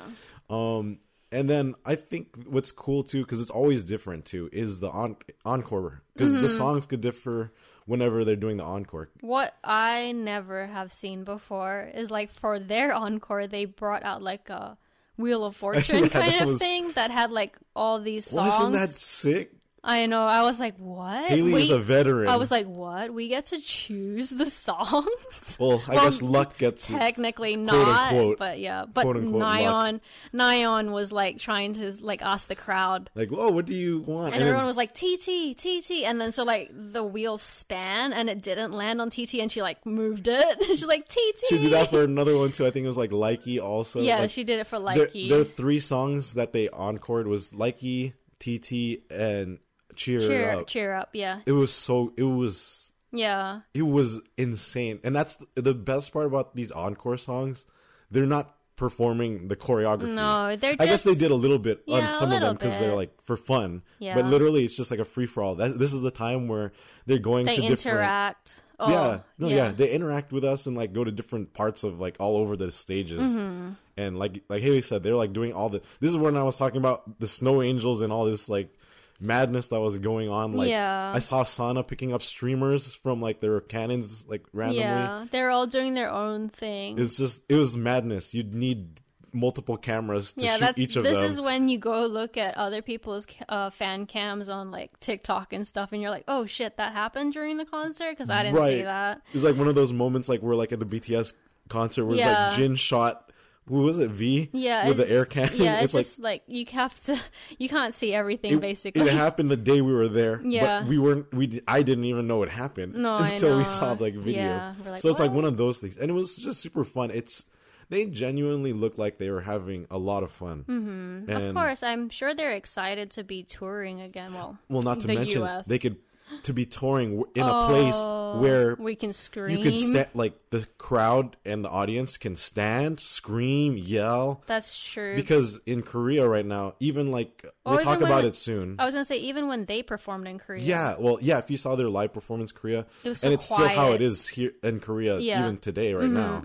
Um, 0.49 0.99
and 1.31 1.49
then 1.49 1.75
I 1.85 1.95
think 1.95 2.35
what's 2.47 2.71
cool 2.71 3.03
too, 3.03 3.23
because 3.23 3.41
it's 3.41 3.51
always 3.51 3.83
different 3.83 4.25
too, 4.25 4.49
is 4.53 4.79
the 4.79 4.89
on- 4.89 5.17
encore. 5.43 6.01
Because 6.13 6.33
the 6.33 6.39
Mm-hmm. 6.47 6.57
songs 6.57 6.85
could 6.85 7.01
differ 7.01 7.51
whenever 7.85 8.23
they're 8.25 8.35
doing 8.35 8.57
the 8.57 8.63
encore. 8.63 9.09
What 9.21 9.53
I 9.63 10.11
never 10.11 10.65
have 10.67 10.91
seen 10.91 11.23
before 11.23 11.89
is 11.93 12.09
like 12.11 12.31
for 12.31 12.59
their 12.59 12.93
encore, 12.93 13.47
they 13.47 13.65
brought 13.65 14.03
out 14.03 14.21
like 14.21 14.49
a 14.49 14.77
Wheel 15.17 15.45
of 15.45 15.55
Fortune 15.63 16.03
Yeah, 16.03 16.09
kind 16.09 16.41
of 16.41 16.47
was- 16.49 16.59
thing 16.59 16.91
that 16.93 17.11
had 17.11 17.31
like 17.31 17.57
all 17.75 17.99
these 17.99 18.25
songs. 18.25 18.49
Wasn't 18.49 18.73
that 18.73 18.89
sick? 18.89 19.51
I 19.87 20.07
know. 20.07 20.21
I 20.25 20.41
was 20.41 20.59
like, 20.59 20.75
what? 20.77 21.25
Haley 21.25 21.61
is 21.61 21.69
a 21.69 21.77
veteran. 21.77 22.27
I 22.27 22.37
was 22.37 22.49
like, 22.49 22.65
what? 22.65 23.13
We 23.13 23.27
get 23.27 23.45
to 23.47 23.59
choose 23.61 24.31
the 24.31 24.49
songs? 24.49 25.57
well, 25.59 25.83
I 25.87 25.93
well, 25.95 26.05
guess 26.05 26.21
luck 26.23 26.57
gets. 26.57 26.87
Technically 26.87 27.55
not, 27.55 28.11
unquote. 28.13 28.39
but 28.39 28.57
yeah. 28.59 28.85
But 28.91 29.03
Quote, 29.03 29.17
unquote, 29.17 29.41
luck. 29.41 29.59
Nayeon, 29.59 29.99
Nayeon 30.33 30.91
was 30.91 31.11
like 31.11 31.37
trying 31.37 31.73
to 31.73 31.93
like 32.01 32.23
ask 32.23 32.47
the 32.47 32.55
crowd, 32.55 33.09
like, 33.13 33.29
whoa, 33.29 33.49
what 33.49 33.65
do 33.67 33.75
you 33.75 33.99
want? 34.01 34.33
and 34.33 34.41
then- 34.41 34.47
everyone 34.47 34.65
was 34.65 34.75
like 34.77 34.93
TT, 34.93 35.55
TT, 35.55 36.03
and 36.03 36.19
then 36.19 36.33
so 36.33 36.43
like 36.43 36.71
the 36.73 37.03
wheel 37.03 37.37
span 37.37 38.11
and 38.11 38.29
it 38.29 38.41
didn't 38.41 38.71
land 38.71 38.99
on 39.01 39.09
TT, 39.11 39.35
and 39.35 39.51
she 39.51 39.61
like 39.61 39.85
moved 39.85 40.27
it. 40.27 40.63
She's 40.65 40.85
like 40.85 41.07
TT. 41.07 41.45
she 41.47 41.57
did 41.59 41.71
that 41.73 41.91
for 41.91 42.01
another 42.03 42.35
one 42.37 42.51
too. 42.51 42.65
I 42.65 42.71
think 42.71 42.85
it 42.85 42.87
was 42.87 42.97
like 42.97 43.11
Likey 43.11 43.61
also. 43.61 44.01
yeah, 44.01 44.19
Like, 44.21 44.31
she 44.31 44.43
did 44.43 44.59
it 44.59 44.67
for 44.67 44.77
Likey. 44.77 45.29
there 45.29 45.39
are 45.41 45.43
three 45.43 45.79
songs 45.79 46.33
that 46.33 46.53
they 46.53 46.69
encored 46.77 47.27
was 47.27 47.51
Likey, 47.51 48.13
TT, 48.39 49.03
and 49.11 49.59
Cheer, 49.95 50.19
cheer, 50.19 50.49
Up. 50.51 50.67
cheer 50.67 50.93
up, 50.93 51.09
yeah, 51.13 51.39
It 51.45 51.51
was 51.53 51.71
so. 51.73 52.13
It 52.17 52.23
was. 52.23 52.91
yeah, 53.11 53.61
It 53.73 53.83
was 53.83 54.21
insane, 54.37 54.99
and 55.03 55.15
that's 55.15 55.37
the, 55.55 55.73
best 55.73 56.11
part 56.13 56.25
about 56.25 56.55
these 56.55 56.71
encore 56.71 57.17
songs. 57.17 57.65
They're 58.11 58.25
not 58.25 58.55
performing 58.75 59.47
the 59.47 59.55
choreography. 59.55 60.13
No, 60.13 60.55
they're 60.57 60.75
I 60.79 60.85
guess 60.85 61.03
they 61.03 61.15
did 61.15 61.31
a 61.31 61.35
little 61.35 61.57
bit 61.59 61.83
Yeah, 61.87 62.07
on 62.09 62.13
some 62.13 62.31
of 62.31 62.41
them 62.41 62.55
because 62.55 62.77
they're 62.77 62.93
like 62.95 63.11
for 63.23 63.37
fun. 63.37 63.83
Yeah. 63.99 64.15
But 64.15 64.25
literally, 64.25 64.65
it's 64.65 64.75
just 64.75 64.91
like 64.91 64.99
a 64.99 65.05
free 65.05 65.25
for 65.25 65.41
all. 65.43 65.55
This 65.55 65.93
is 65.93 66.01
the 66.01 66.11
time 66.11 66.47
where 66.47 66.71
they're 67.05 67.17
going 67.19 67.45
they 67.45 67.55
to 67.55 67.61
different. 67.61 67.85
interact. 67.97 68.61
Oh, 68.77 68.89
yeah, 68.91 69.19
no, 69.37 69.47
yeah. 69.47 69.71
They 69.71 69.89
interact 69.91 70.33
with 70.33 70.43
us 70.43 70.67
and 70.67 70.75
like 70.75 70.91
go 70.91 71.05
to 71.05 71.11
different 71.11 71.53
parts 71.53 71.85
of 71.85 72.01
like 72.01 72.17
all 72.19 72.35
over 72.35 72.57
the 72.57 72.71
stages. 72.73 73.21
Mm-hmm. 73.21 73.69
And 73.95 74.19
like 74.19 74.43
like 74.49 74.61
Haley 74.61 74.81
said, 74.81 75.01
they're 75.03 75.15
like 75.15 75.31
doing 75.31 75.53
all 75.53 75.69
the. 75.69 75.81
This 76.01 76.11
is 76.11 76.17
when 76.17 76.35
I 76.35 76.43
was 76.43 76.57
talking 76.57 76.77
about 76.77 77.19
the 77.19 77.27
snow 77.27 77.61
angels 77.61 78.01
and 78.01 78.11
all 78.11 78.25
this 78.25 78.49
like 78.49 78.75
madness 79.19 79.67
that 79.69 79.79
was 79.79 79.97
going 79.99 80.29
on. 80.29 80.53
Like 80.53 80.69
Yeah. 80.69 81.11
I 81.15 81.19
saw 81.19 81.43
Sana 81.43 81.83
picking 81.83 82.13
up 82.13 82.21
streamers 82.21 82.93
from 82.93 83.21
like 83.21 83.39
their 83.39 83.61
cannons 83.61 84.25
like 84.27 84.43
randomly. 84.53 84.81
Yeah, 84.83 85.25
they're 85.31 85.49
all 85.51 85.67
doing 85.67 85.93
their 85.93 86.11
own 86.11 86.49
thing. 86.49 86.99
It's 86.99 87.17
just 87.17 87.41
it 87.49 87.55
was 87.55 87.75
madness. 87.77 88.33
You'd 88.33 88.53
need 88.53 89.01
multiple 89.31 89.75
cameras 89.75 90.31
to 90.31 90.45
yeah, 90.45 90.55
shoot 90.55 90.77
each 90.77 90.95
of 90.95 91.03
this 91.03 91.11
them. 91.13 91.23
This 91.23 91.33
is 91.33 91.41
when 91.41 91.67
you 91.67 91.77
go 91.77 92.05
look 92.05 92.37
at 92.37 92.55
other 92.57 92.81
people's 92.81 93.27
uh, 93.49 93.69
fan 93.69 94.05
cams 94.05 94.47
on 94.47 94.71
like 94.71 94.97
TikTok 95.01 95.51
and 95.51 95.67
stuff, 95.67 95.91
and 95.91 96.01
you're 96.01 96.11
like, 96.11 96.23
oh 96.29 96.45
shit, 96.45 96.77
that 96.77 96.93
happened 96.93 97.33
during 97.33 97.57
the 97.57 97.65
concert 97.65 98.11
because 98.11 98.29
I 98.29 98.43
didn't 98.43 98.55
see 98.55 98.61
Right. 98.77 98.83
that. 98.85 99.21
It's 99.33 99.43
like 99.43 99.57
one 99.57 99.67
of 99.67 99.75
those 99.75 99.91
moments 99.91 100.29
like 100.29 100.41
we're 100.41 100.55
like 100.55 100.71
at 100.71 100.79
the 100.79 100.85
BTS 100.85 101.33
concert 101.67 102.05
where 102.05 102.15
it's 102.15 102.21
Yeah. 102.23 102.47
like 102.47 102.55
Jin 102.57 102.75
shot 102.75 103.24
who 103.67 103.83
was 103.83 103.99
it 103.99 104.09
V 104.11 104.49
Yeah, 104.53 104.87
with 104.87 104.97
the 104.97 105.09
air 105.09 105.25
cannon. 105.25 105.55
Yeah, 105.55 105.79
it's, 105.81 105.93
like 105.93 106.05
just 106.05 106.19
like 106.19 106.43
you 106.47 106.65
have 106.73 106.99
to, 107.05 107.19
you 107.57 107.67
can't 107.69 107.93
see 107.93 108.13
everything 108.13 108.53
it, 108.53 108.61
basically. 108.61 109.01
it 109.01 109.09
happened 109.13 109.49
the 109.49 109.57
day 109.57 109.81
we 109.81 109.93
were 109.93 110.07
there. 110.07 110.41
Yeah. 110.43 110.81
but 110.81 110.89
we 110.89 110.97
weren't. 110.97 111.33
We 111.33 111.61
I 111.67 111.81
didn't 111.83 112.05
even 112.05 112.27
know 112.27 112.43
it 112.43 112.49
happened 112.49 112.93
No, 112.95 113.15
until 113.17 113.57
we 113.57 113.63
saw 113.65 113.93
like 113.93 114.13
video. 114.15 114.43
Yeah, 114.43 114.73
like, 114.85 115.01
so 115.01 115.09
it's 115.09 115.19
like 115.19 115.31
one 115.31 115.45
of 115.45 115.57
those 115.57 115.79
things, 115.79 115.97
and 115.97 116.09
it 116.09 116.13
was 116.13 116.35
just 116.35 116.61
super 116.61 116.83
fun. 116.83 117.11
It's 117.11 117.45
they 117.89 118.05
genuinely 118.05 118.73
looked 118.73 118.97
like 118.97 119.17
they 119.17 119.29
were 119.29 119.41
having 119.41 119.85
a 119.91 119.97
lot 119.97 120.23
of 120.23 120.31
fun. 120.31 120.65
Mm-hmm. 120.67 121.29
Of 121.29 121.55
course, 121.55 121.83
I'm 121.83 122.09
sure 122.09 122.33
they're 122.33 122.53
excited 122.53 123.11
to 123.11 123.23
be 123.23 123.43
touring 123.43 124.01
again. 124.01 124.33
Well, 124.33 124.57
Well, 124.69 124.81
not 124.81 125.01
to 125.01 125.07
the 125.07 125.13
mention 125.15 125.43
US. 125.43 125.65
they 125.67 125.79
could 125.79 125.97
to 126.43 126.53
be 126.53 126.65
touring 126.65 127.23
in 127.35 127.43
a 127.43 127.67
place 127.67 127.95
Oh, 127.97 128.39
where 128.41 128.75
we 128.75 128.95
can 128.95 129.13
scream. 129.13 129.57
you 129.57 129.63
could 129.63 129.79
stand 129.79 130.07
like 130.13 130.33
the 130.49 130.65
crowd 130.77 131.37
and 131.45 131.63
the 131.63 131.69
audience 131.69 132.17
can 132.17 132.35
stand, 132.35 132.99
scream, 132.99 133.77
yell. 133.77 134.43
That's 134.47 134.77
true. 134.77 135.15
Because 135.15 135.59
in 135.65 135.83
Korea 135.83 136.27
right 136.27 136.45
now, 136.45 136.73
even 136.79 137.11
like 137.11 137.45
we'll 137.65 137.79
talk 137.79 137.97
even 137.97 138.07
about 138.07 138.23
we- 138.23 138.29
it 138.29 138.35
soon. 138.35 138.75
I 138.79 138.85
was 138.85 138.93
gonna 138.93 139.05
say 139.05 139.17
even 139.17 139.47
when 139.47 139.65
they 139.65 139.83
performed 139.83 140.27
in 140.27 140.39
Korea. 140.39 140.61
Yeah, 140.63 140.95
well, 140.99 141.17
yeah. 141.21 141.37
If 141.37 141.49
you 141.51 141.57
saw 141.57 141.75
their 141.75 141.89
live 141.89 142.13
performance, 142.13 142.51
Korea, 142.51 142.85
It 143.03 143.09
was 143.09 143.23
and 143.23 143.29
so 143.31 143.33
it's 143.35 143.45
still 143.45 143.67
how 143.67 143.91
it 143.93 144.01
is 144.01 144.27
here 144.27 144.51
in 144.63 144.79
Korea, 144.79 145.19
Yeah. 145.19 145.35
Mm-hmm, 145.37 145.43
even 145.45 145.57
today, 145.59 145.93
right 145.93 146.09
now. 146.09 146.43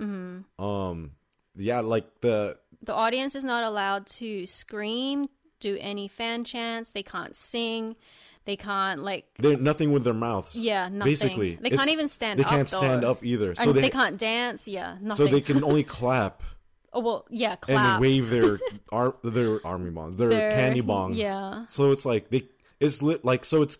Um, 0.58 1.12
yeah, 1.56 1.80
like 1.80 2.20
the 2.20 2.58
the 2.82 2.94
audience 2.94 3.34
is 3.34 3.44
not 3.44 3.64
allowed 3.64 4.06
to 4.06 4.46
scream, 4.46 5.28
do 5.58 5.76
any 5.80 6.08
fan 6.08 6.44
chants. 6.44 6.90
They 6.90 7.02
can't 7.02 7.36
sing. 7.36 7.96
They 8.46 8.56
can't 8.56 9.02
like 9.02 9.26
They're 9.38 9.56
nothing 9.56 9.92
with 9.92 10.04
their 10.04 10.14
mouths. 10.14 10.56
yeah, 10.56 10.88
nothing. 10.88 11.10
Basically, 11.10 11.56
they 11.56 11.70
can't 11.70 11.90
even 11.90 12.08
stand. 12.08 12.38
They 12.38 12.44
up, 12.44 12.50
can't 12.50 12.68
stand 12.68 13.04
up 13.04 13.24
either. 13.24 13.54
So 13.54 13.72
they, 13.72 13.82
they, 13.82 13.90
can't 13.90 14.18
dance. 14.18 14.66
Yeah, 14.66 14.96
nothing. 15.00 15.26
so 15.26 15.30
they 15.30 15.40
can 15.40 15.62
only 15.62 15.82
clap 15.82 16.42
oh 16.92 17.00
well, 17.00 17.26
yeah, 17.30 17.56
clap. 17.56 17.94
and 17.94 18.00
wave 18.00 18.30
their 18.30 18.58
ar- 18.92 19.14
their 19.22 19.64
army 19.64 19.90
bombs, 19.90 20.16
their 20.16 20.30
Their- 20.30 20.50
candy 20.52 20.82
bongs. 20.82 21.16
yeah. 21.16 21.66
So 21.66 21.90
it's 21.92 22.06
like 22.06 22.30
they 22.30 22.48
it's 22.80 23.02
lit 23.02 23.24
like 23.24 23.44
so 23.44 23.62
it's 23.62 23.78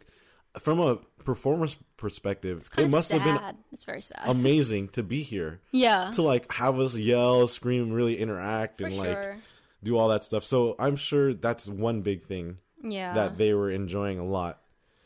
from 0.59 0.79
a 0.81 0.97
performer's 1.25 1.77
perspective. 1.97 2.69
It 2.77 2.91
must 2.91 3.09
sad. 3.09 3.21
have 3.23 3.41
been 3.41 3.57
It's 3.73 3.85
very 3.85 4.01
sad. 4.03 4.23
amazing 4.27 4.89
to 4.91 5.03
be 5.03 5.23
here 5.23 5.61
yeah, 5.73 6.11
to 6.15 6.23
like 6.23 6.53
have 6.53 6.79
us 6.79 6.97
yell, 6.97 7.49
scream, 7.49 7.93
really 7.93 8.19
interact, 8.19 8.81
for 8.81 8.87
and 8.87 8.97
like 8.97 9.35
do 9.83 9.97
all 9.97 10.09
that 10.09 10.23
stuff. 10.25 10.45
So 10.45 10.77
I'm 10.79 10.97
sure 10.97 11.33
that's 11.33 11.69
one 11.69 12.03
big 12.03 12.25
thing 12.27 12.59
Yeah, 12.83 13.13
that 13.15 13.37
they 13.39 13.55
were 13.55 13.71
enjoying 13.71 14.19
a 14.19 14.25
lot. 14.25 14.59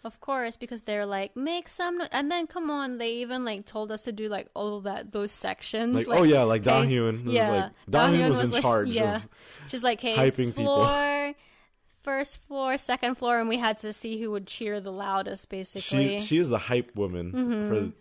Of 0.05 0.21
course, 0.21 0.57
because 0.57 0.83
they're 0.83 1.07
like 1.07 1.35
make 1.35 1.67
some, 1.69 1.97
no-" 1.97 2.07
and 2.13 2.31
then 2.31 2.47
come 2.47 2.69
on, 2.71 2.99
they 2.99 3.13
even 3.25 3.45
like 3.45 3.65
told 3.65 3.91
us 3.91 4.03
to 4.03 4.13
do 4.13 4.29
like 4.29 4.49
all 4.55 4.83
that 4.83 5.13
those 5.13 5.33
sections. 5.33 5.95
Like, 5.95 6.07
oh 6.09 6.25
yeah, 6.25 6.43
like 6.43 6.63
hey- 6.65 6.71
Dahyun 6.73 7.25
was 7.25 7.35
yeah, 7.35 7.49
like 7.49 7.73
Dahyun 7.91 8.29
was, 8.29 8.41
in 8.41 8.51
like- 8.51 8.61
charge 8.63 8.91
yeah. 8.91 9.17
of 9.17 9.29
She's 9.69 9.83
like, 9.83 10.01
hey, 10.01 10.15
hyping 10.15 10.55
people. 10.55 10.85
floor, 10.85 11.33
first 12.03 12.43
floor, 12.47 12.77
second 12.77 13.15
floor, 13.15 13.41
and 13.41 13.49
we 13.49 13.57
had 13.57 13.79
to 13.79 13.95
see 13.95 14.21
who 14.21 14.31
would 14.33 14.47
cheer 14.47 14.79
the 14.79 14.93
loudest. 14.93 15.49
Basically, 15.49 16.19
she 16.19 16.25
she 16.27 16.37
is 16.37 16.51
the 16.51 16.59
hype 16.59 16.95
woman 16.95 17.33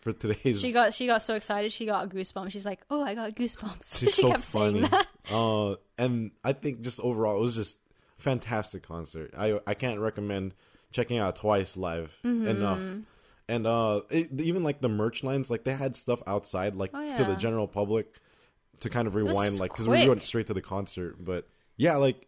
for 0.01 0.11
for 0.11 0.19
today's 0.19 0.59
She 0.59 0.73
got 0.73 0.93
she 0.93 1.07
got 1.07 1.21
so 1.23 1.35
excited 1.35 1.71
she 1.71 1.85
got 1.85 2.09
goosebumps. 2.09 2.51
She's 2.51 2.65
like, 2.65 2.81
"Oh, 2.89 3.01
I 3.01 3.15
got 3.15 3.33
goosebumps." 3.33 3.97
She's 3.99 4.13
she 4.13 4.21
so 4.23 4.27
kept 4.31 4.43
funny. 4.43 4.79
saying 4.81 4.91
that. 4.91 5.07
Uh, 5.33 5.75
and 5.97 6.31
I 6.43 6.51
think 6.51 6.81
just 6.81 6.99
overall, 6.99 7.37
it 7.37 7.39
was 7.41 7.55
just 7.55 7.79
fantastic 8.23 8.83
concert. 8.87 9.33
I 9.37 9.59
I 9.67 9.73
can't 9.73 9.99
recommend 9.99 10.53
checking 10.91 11.17
out 11.17 11.35
twice 11.35 11.77
live 11.77 12.15
Mm-hmm. 12.23 12.47
enough. 12.47 12.81
And 13.49 13.67
uh, 13.67 14.01
it, 14.09 14.39
even 14.39 14.63
like 14.63 14.79
the 14.79 14.87
merch 14.89 15.21
lines, 15.23 15.51
like 15.51 15.65
they 15.65 15.73
had 15.73 15.95
stuff 15.97 16.23
outside, 16.25 16.75
like 16.75 16.91
Oh, 16.93 17.17
to 17.17 17.23
the 17.25 17.35
general 17.35 17.67
public, 17.67 18.07
to 18.79 18.89
kind 18.89 19.05
of 19.07 19.15
rewind, 19.15 19.59
like 19.59 19.71
because 19.71 19.87
we 19.87 20.07
went 20.07 20.23
straight 20.23 20.47
to 20.47 20.53
the 20.53 20.61
concert. 20.61 21.17
But 21.23 21.47
yeah, 21.75 21.97
like 21.97 22.27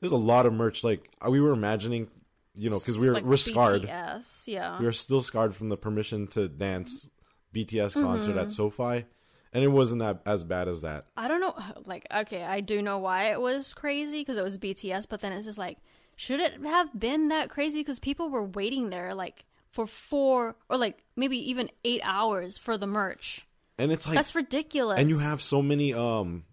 there's 0.00 0.12
a 0.12 0.16
lot 0.16 0.44
of 0.44 0.52
merch. 0.52 0.82
Like 0.82 1.08
uh, 1.24 1.30
we 1.30 1.40
were 1.40 1.52
imagining, 1.52 2.08
you 2.56 2.68
know, 2.68 2.78
because 2.78 2.98
we 2.98 3.06
were 3.06 3.14
Like 3.14 3.24
we're 3.24 3.36
scarred. 3.36 3.82
BTS, 3.82 4.48
yeah. 4.48 4.80
We 4.80 4.86
are 4.86 4.92
still 4.92 5.22
scarred 5.22 5.54
from 5.54 5.68
the 5.68 5.76
permission 5.76 6.26
to 6.28 6.48
dance 6.48 7.08
BTS 7.54 7.94
concert 7.94 8.30
Mm-hmm. 8.32 8.38
at 8.40 8.50
SoFi, 8.50 9.04
and 9.52 9.64
it 9.64 9.68
wasn't 9.68 10.00
that 10.00 10.20
as 10.26 10.44
bad 10.44 10.68
as 10.68 10.82
that. 10.82 11.06
I 11.16 11.28
don't 11.28 11.40
know. 11.40 11.54
Like, 11.86 12.06
okay, 12.14 12.42
I 12.42 12.60
do 12.60 12.82
know 12.82 12.98
why 12.98 13.30
it 13.30 13.40
was 13.40 13.72
crazy 13.74 14.20
because 14.20 14.36
it 14.36 14.42
was 14.42 14.58
BTS, 14.58 15.06
but 15.08 15.20
then 15.20 15.32
it's 15.32 15.46
just 15.46 15.58
like, 15.58 15.78
should 16.16 16.40
it 16.40 16.60
have 16.64 16.98
been 16.98 17.28
that 17.28 17.48
crazy? 17.50 17.80
Because 17.80 17.98
people 18.00 18.28
were 18.30 18.44
waiting 18.44 18.90
there 18.90 19.14
like 19.14 19.44
for 19.70 19.86
four 19.86 20.56
or 20.68 20.76
like 20.76 21.04
maybe 21.16 21.36
even 21.50 21.70
eight 21.84 22.00
hours 22.02 22.58
for 22.58 22.76
the 22.78 22.86
merch. 22.86 23.46
And 23.78 23.92
it's 23.92 24.06
like 24.06 24.16
That's 24.16 24.34
ridiculous. 24.34 24.98
and 24.98 25.08
you 25.10 25.18
have 25.18 25.42
so 25.42 25.60
many 25.62 25.92
um 25.92 26.44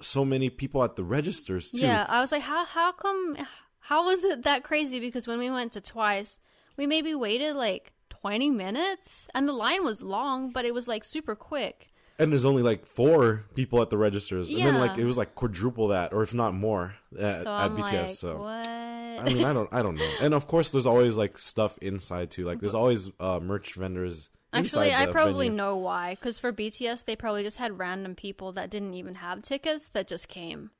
so 0.00 0.24
many 0.24 0.48
people 0.48 0.82
at 0.82 0.96
the 0.96 1.04
registers 1.04 1.70
too 1.70 1.78
yeah. 1.78 2.06
I 2.08 2.20
was 2.20 2.32
like, 2.32 2.42
how 2.42 2.64
how 2.64 2.92
come? 2.92 3.36
How 3.80 4.06
was 4.06 4.24
it 4.24 4.44
that 4.44 4.62
crazy? 4.64 5.00
Because 5.00 5.26
when 5.26 5.38
we 5.38 5.50
went 5.50 5.72
to 5.72 5.80
twice, 5.80 6.38
we 6.76 6.86
maybe 6.86 7.14
waited 7.14 7.56
like 7.56 7.92
twenty 8.08 8.50
minutes, 8.50 9.28
and 9.34 9.46
the 9.46 9.52
line 9.52 9.84
was 9.84 10.02
long, 10.02 10.50
but 10.50 10.64
it 10.64 10.72
was 10.72 10.88
like 10.88 11.04
super 11.04 11.34
quick. 11.34 11.89
And 12.20 12.30
there's 12.32 12.44
only 12.44 12.62
like 12.62 12.86
four 12.86 13.44
people 13.54 13.80
at 13.82 13.90
the 13.90 13.98
registers 13.98 14.50
and 14.52 14.60
then 14.60 14.78
like 14.78 14.98
it 14.98 15.04
was 15.04 15.16
like 15.16 15.34
quadruple 15.34 15.88
that 15.88 16.12
or 16.12 16.22
if 16.22 16.32
not 16.34 16.54
more 16.54 16.94
at, 17.18 17.42
So 17.44 17.50
at 17.52 17.70
bts 17.72 17.92
like, 17.92 18.08
so 18.10 18.36
what? 18.38 18.68
i 18.68 19.24
mean 19.24 19.44
i 19.44 19.52
don't 19.52 19.68
i 19.72 19.82
don't 19.82 19.96
know 19.96 20.10
and 20.20 20.34
of 20.34 20.46
course 20.46 20.70
there's 20.70 20.86
always 20.86 21.16
like 21.16 21.38
stuff 21.38 21.76
inside 21.78 22.30
too 22.30 22.44
like 22.44 22.60
there's 22.60 22.74
always 22.74 23.10
uh 23.18 23.40
merch 23.40 23.74
vendors 23.74 24.30
Actually, 24.52 24.92
I 24.92 25.06
probably 25.06 25.46
venue. 25.46 25.58
know 25.58 25.76
why. 25.76 26.16
Because 26.16 26.40
for 26.40 26.52
BTS, 26.52 27.04
they 27.04 27.14
probably 27.14 27.44
just 27.44 27.58
had 27.58 27.78
random 27.78 28.16
people 28.16 28.50
that 28.54 28.68
didn't 28.68 28.94
even 28.94 29.14
have 29.14 29.44
tickets 29.44 29.86
that 29.94 30.08
just 30.08 30.26
came. 30.26 30.72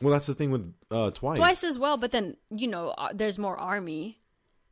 well 0.00 0.12
that's 0.14 0.26
the 0.26 0.34
thing 0.34 0.50
with 0.50 0.72
uh 0.90 1.10
twice 1.10 1.36
Twice 1.36 1.62
as 1.62 1.78
well, 1.78 1.98
but 1.98 2.10
then, 2.10 2.38
you 2.50 2.66
know, 2.66 2.88
uh, 2.96 3.10
there's 3.12 3.38
more 3.38 3.58
army. 3.58 4.18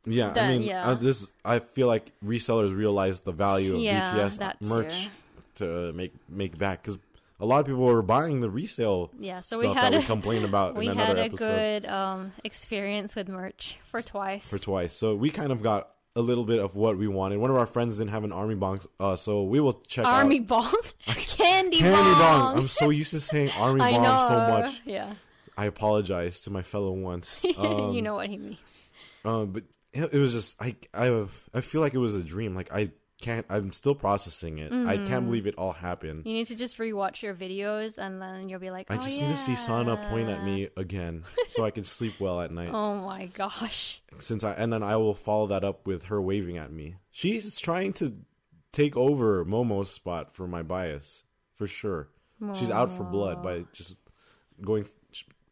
yeah 0.07 0.33
i 0.35 0.47
mean 0.47 0.63
yeah. 0.63 0.87
uh, 0.89 0.95
this 0.95 1.31
i 1.45 1.59
feel 1.59 1.85
like 1.87 2.11
resellers 2.25 2.75
realize 2.75 3.21
the 3.21 3.31
value 3.31 3.75
of 3.75 3.81
Yeah, 3.81 4.11
bts 4.15 4.61
merch 4.61 5.03
too. 5.03 5.09
To 5.57 5.93
make 5.93 6.13
make 6.29 6.57
back 6.57 6.81
because 6.81 6.97
a 7.39 7.45
lot 7.45 7.59
of 7.59 7.67
people 7.67 7.83
were 7.83 8.01
buying 8.01 8.41
the 8.41 8.49
resale 8.49 9.11
Yeah, 9.19 9.41
so 9.41 9.59
stuff 9.59 9.69
we 9.69 9.73
had 9.75 9.93
that 9.93 9.97
a, 9.97 9.99
we 9.99 10.05
complained 10.05 10.45
about 10.45 10.75
we 10.79 10.87
in 10.87 10.97
had 10.97 11.17
a 11.17 11.25
episode 11.25 11.83
good 11.83 11.85
um, 11.89 12.31
experience 12.43 13.15
with 13.15 13.29
merch 13.29 13.77
for 13.91 14.01
twice. 14.01 14.49
for 14.49 14.57
twice. 14.57 14.93
So 14.93 15.15
we 15.15 15.29
kind 15.29 15.51
of 15.51 15.61
got 15.61 15.89
a 16.15 16.21
little 16.21 16.45
bit 16.45 16.59
of 16.59 16.75
what 16.75 16.97
we 16.97 17.07
wanted. 17.07 17.37
One 17.37 17.51
of 17.51 17.57
our 17.57 17.67
friends 17.67 17.99
didn't 17.99 18.09
have 18.09 18.23
an 18.23 18.31
army 18.31 18.55
bong, 18.55 18.79
uh, 18.99 19.15
so 19.15 19.43
we 19.43 19.59
will 19.59 19.73
check 19.73 20.05
army 20.05 20.39
out 20.39 20.47
bong, 20.47 20.75
candy, 21.05 21.77
candy 21.77 21.95
bong. 21.95 22.17
bong. 22.19 22.57
I'm 22.57 22.67
so 22.67 22.89
used 22.89 23.11
to 23.11 23.19
saying 23.19 23.51
army 23.57 23.81
bong 23.81 24.01
know. 24.01 24.25
so 24.27 24.33
much. 24.33 24.81
Yeah, 24.83 25.13
I 25.55 25.65
apologize 25.65 26.41
to 26.41 26.49
my 26.49 26.63
fellow 26.63 26.91
ones. 26.91 27.45
Um, 27.57 27.93
you 27.93 28.01
know 28.01 28.15
what 28.15 28.29
he 28.29 28.37
means. 28.37 28.57
uh, 29.25 29.45
but 29.45 29.63
it, 29.93 30.11
it 30.13 30.17
was 30.17 30.33
just 30.33 30.59
I 30.59 30.75
I 30.93 31.25
I 31.53 31.61
feel 31.61 31.81
like 31.81 31.93
it 31.93 31.99
was 31.99 32.15
a 32.15 32.23
dream. 32.23 32.55
Like 32.55 32.73
I 32.73 32.89
can't. 33.21 33.45
I'm 33.49 33.71
still 33.71 33.95
processing 33.95 34.59
it. 34.59 34.71
I 34.71 34.75
Mm-hmm. 34.97 35.05
can't 35.07 35.25
believe 35.25 35.47
it 35.47 35.55
all 35.57 35.71
happened. 35.73 36.25
You 36.25 36.33
need 36.33 36.47
to 36.47 36.55
just 36.55 36.77
rewatch 36.77 37.21
your 37.21 37.33
videos, 37.33 37.97
and 37.97 38.21
then 38.21 38.47
you'll 38.49 38.59
be 38.59 38.69
like, 38.71 38.91
I 38.91 38.95
oh, 38.97 39.01
just 39.01 39.19
yeah. 39.19 39.27
need 39.27 39.35
to 39.37 39.41
see 39.41 39.55
Sana 39.55 39.97
point 40.09 40.29
at 40.29 40.43
me 40.43 40.69
again, 40.77 41.23
so 41.47 41.65
I 41.65 41.71
can 41.71 41.83
sleep 41.83 42.19
well 42.19 42.41
at 42.41 42.51
night. 42.51 42.69
Oh 42.71 42.95
my 42.95 43.25
gosh. 43.27 44.01
since 44.19 44.43
I 44.43 44.53
and 44.53 44.71
then 44.71 44.83
I 44.83 44.97
will 44.97 45.15
follow 45.15 45.47
that 45.47 45.63
up 45.63 45.85
with 45.87 46.05
her 46.05 46.21
waving 46.21 46.57
at 46.57 46.71
me. 46.71 46.95
She's 47.09 47.59
trying 47.59 47.93
to 47.93 48.13
take 48.71 48.95
over 48.95 49.43
Momo's 49.45 49.89
spot 49.91 50.35
for 50.35 50.47
my 50.47 50.61
bias 50.61 51.23
for 51.55 51.65
sure. 51.67 52.09
She's 52.53 52.69
out 52.69 52.91
for 52.91 53.03
blood 53.03 53.41
by 53.41 53.65
just 53.73 53.99
going 54.61 54.85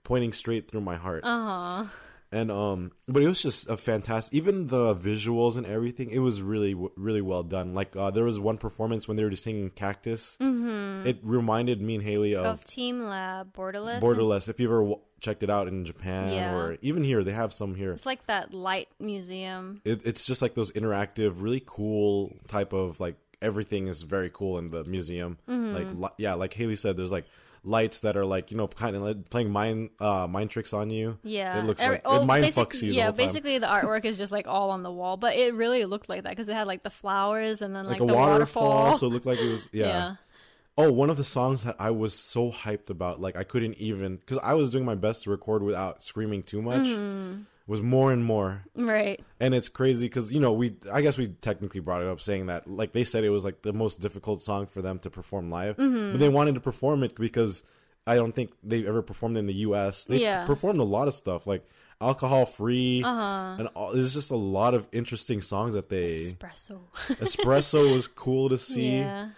pointing 0.04 0.34
straight 0.34 0.68
through 0.70 0.82
my 0.82 0.96
heart. 0.98 1.24
Uh 1.24 1.84
huh. 1.86 1.90
And 2.36 2.52
um 2.52 2.92
but 3.08 3.24
it 3.24 3.28
was 3.28 3.42
just 3.42 3.70
a 3.70 3.78
fantastic 3.78 4.34
even 4.34 4.68
the 4.68 4.94
visuals 4.96 5.56
and 5.58 5.66
everything 5.66 6.10
it 6.12 6.20
was 6.20 6.42
really 6.42 6.76
really 6.98 7.22
well 7.22 7.44
done. 7.44 7.74
Like 7.74 7.96
uh 7.96 8.12
there 8.12 8.26
was 8.26 8.40
one 8.40 8.58
performance 8.58 9.08
when 9.08 9.16
they 9.16 9.24
were 9.24 9.30
just 9.30 9.44
singing 9.44 9.70
Cactus. 9.70 10.38
Mm-hmm. 10.42 11.08
It 11.08 11.20
reminded 11.24 11.82
me 11.82 11.96
and 11.96 12.04
Haley 12.04 12.36
of, 12.36 12.46
Of 12.46 12.66
teamLab, 12.66 13.54
Borderless. 13.54 14.02
Borderless. 14.02 14.50
If 14.50 14.60
you 14.60 14.68
ever 14.68 14.80
w- 14.80 15.00
checked 15.22 15.44
it 15.44 15.50
out 15.50 15.68
in 15.68 15.86
Japan 15.86 16.34
Yeah. 16.34 16.54
or 16.56 16.78
even 16.82 17.04
here 17.04 17.24
they 17.24 17.32
have 17.32 17.54
some 17.54 17.74
here. 17.76 17.94
It's 17.94 18.06
like 18.06 18.26
that 18.28 18.54
light 18.54 18.90
museum. 19.00 19.82
it, 19.86 20.02
it's 20.06 20.26
just 20.26 20.42
like 20.42 20.56
those 20.56 20.72
interactive, 20.74 21.36
really 21.38 21.64
cool 21.66 22.36
type 22.48 22.74
of 22.74 23.00
like 23.00 23.16
everything 23.42 23.88
is 23.88 24.02
very 24.02 24.30
cool 24.34 24.58
in 24.58 24.72
the 24.72 24.84
museum. 24.84 25.38
Mm-hmm. 25.48 25.74
Like 25.76 25.88
li- 26.04 26.16
yeah, 26.18 26.34
like 26.34 26.54
Haley 26.54 26.76
said, 26.76 26.98
there's 26.98 27.12
like 27.12 27.26
lights 27.66 28.02
that 28.02 28.16
are 28.16 28.26
like 28.26 28.52
you 28.52 28.58
know 28.58 28.68
kind 28.68 28.96
of 28.96 29.02
like 29.02 29.30
playing 29.30 29.50
mind 29.50 29.90
uh 30.00 30.28
mind 30.28 30.50
tricks 30.52 30.72
on 30.74 30.90
you. 30.90 31.18
Yeah, 31.24 31.60
it 31.60 31.66
looks 31.66 31.82
Every- 31.82 31.96
like 31.98 32.04
oh, 32.06 32.22
it 32.22 32.26
mind 32.26 32.46
fucks 32.46 32.82
you. 32.82 32.94
Yeah, 32.94 33.12
the 33.12 33.18
basically 33.18 33.58
the 33.58 33.68
artwork 33.68 34.06
is 34.06 34.18
just 34.18 34.32
like 34.32 34.48
all 34.48 34.70
on 34.70 34.84
the 34.84 34.92
wall, 34.92 35.18
but 35.18 35.36
it 35.36 35.54
really 35.54 35.86
looked 35.86 36.08
like 36.08 36.24
that 36.24 36.30
because 36.30 36.48
it 36.48 36.54
had 36.54 36.68
like 36.68 36.84
the 36.84 36.90
flowers 36.90 37.62
and 37.62 37.76
then 37.76 37.86
like, 37.86 38.00
like, 38.00 38.08
the 38.08 38.14
waterfall, 38.14 38.70
waterfall. 38.70 38.98
so 38.98 39.08
it 39.08 39.10
looked 39.10 39.26
like 39.26 39.40
it 39.40 39.50
was 39.50 39.68
yeah. 39.74 39.86
yeah. 39.86 40.16
Oh, 40.78 40.92
one 40.92 41.10
of 41.10 41.16
the 41.16 41.24
songs 41.24 41.64
that 41.64 41.78
I 41.80 41.92
was 41.92 42.14
so 42.14 42.52
hyped 42.52 42.90
about, 42.90 43.22
like 43.22 43.36
I 43.36 43.44
couldn't 43.44 43.78
even 43.78 44.18
because 44.18 44.38
I 44.40 44.54
was 44.54 44.70
doing 44.70 44.86
my 44.86 44.96
best 44.96 45.24
to 45.24 45.30
record 45.30 45.64
without 45.64 46.04
screaming 46.04 46.44
too 46.44 46.62
much. 46.62 46.86
Mm-hmm. 46.86 47.44
Was 47.68 47.82
more 47.82 48.12
and 48.12 48.24
more 48.24 48.64
right. 48.76 49.20
and 49.40 49.56
it's 49.56 49.70
crazy 49.70 50.06
because 50.08 50.32
you 50.32 50.40
know 50.40 50.54
we 50.54 50.76
i 50.94 51.02
guess 51.02 51.18
we 51.18 51.30
technically 51.30 51.80
brought 51.82 52.04
it 52.04 52.08
up 52.08 52.22
saying 52.22 52.46
that 52.46 52.70
like 52.70 52.92
they 52.94 53.04
said 53.04 53.24
it 53.24 53.32
was 53.32 53.44
like 53.44 53.64
the 53.64 53.74
most 53.74 54.02
difficult 54.02 54.44
song 54.44 54.68
for 54.68 54.84
them 54.84 55.00
to 55.00 55.10
perform 55.10 55.50
live 55.50 55.76
Mm-hmm. 55.78 56.12
but 56.12 56.20
they 56.20 56.30
wanted 56.30 56.54
to 56.54 56.62
perform 56.62 57.02
it 57.02 57.16
because 57.16 57.64
i 58.06 58.16
don't 58.18 58.36
think 58.36 58.52
they've 58.62 58.86
ever 58.86 59.02
performed 59.02 59.36
in 59.36 59.48
the 59.48 59.54
us 59.56 60.06
they 60.06 60.18
Yeah. 60.22 60.46
performed 60.46 60.80
a 60.80 60.84
lot 60.84 61.08
of 61.08 61.16
stuff 61.16 61.48
like 61.48 61.66
alcohol 62.00 62.46
free 62.46 63.02
Uh-huh. 63.04 63.56
and 63.58 63.68
all, 63.70 63.94
there's 63.94 64.14
just 64.14 64.30
a 64.30 64.36
lot 64.36 64.76
of 64.76 64.88
interesting 64.92 65.42
songs 65.42 65.74
that 65.74 65.90
they 65.90 66.34
Espresso. 66.38 66.82
espresso 67.20 67.92
was 67.94 68.08
cool 68.08 68.50
to 68.50 68.60
see 68.60 68.98
yeah. 69.00 69.30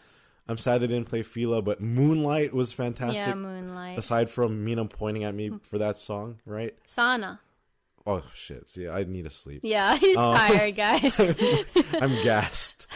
i'm 0.50 0.58
sad 0.58 0.82
they 0.82 0.88
didn't 0.88 1.08
play 1.08 1.24
fila 1.24 1.62
but 1.62 1.80
moonlight 1.80 2.54
was 2.54 2.74
fantastic. 2.74 3.26
Yeah, 3.28 3.36
Moonlight. 3.36 3.98
aside 3.98 4.30
from 4.30 4.66
mina 4.66 4.84
pointing 4.86 5.24
at 5.24 5.34
me 5.34 5.52
for 5.62 5.78
that 5.78 5.98
song 6.00 6.40
right 6.46 6.76
Sana. 6.86 7.40
Oh 8.08 8.24
shit 8.34 8.70
see 8.70 8.88
i 8.88 9.04
need 9.04 9.24
to 9.26 9.30
sleep 9.30 9.60
Yeah, 9.63 9.96
he's 10.04 10.17
Oh. 10.17 10.34
tired, 10.36 10.76
guys. 10.76 11.20
I'm 12.02 12.15
gassed. 12.24 12.88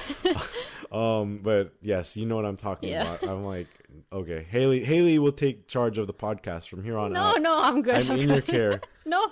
um, 0.92 1.40
but 1.44 1.74
yes, 1.82 2.18
you 2.18 2.26
know 2.26 2.36
what 2.36 2.46
I'm 2.46 2.58
talking 2.58 2.90
Yeah. 2.90 3.16
about. 3.16 3.30
I'm 3.30 3.44
like, 3.46 3.68
okay, 4.12 4.46
Haley. 4.50 4.84
Haley 4.84 5.20
will 5.20 5.32
take 5.32 5.68
charge 5.68 5.98
of 5.98 6.08
the 6.08 6.14
podcast 6.14 6.68
from 6.70 6.84
here 6.84 6.98
on 6.98 7.14
no, 7.14 7.20
out. 7.20 7.42
no, 7.42 7.62
I'm 7.62 7.82
good. 7.82 7.96
I'm 7.96 8.12
I'm 8.12 8.20
in 8.20 8.28
good. 8.28 8.34
your 8.34 8.42
care. 8.42 8.82
No, 9.06 9.28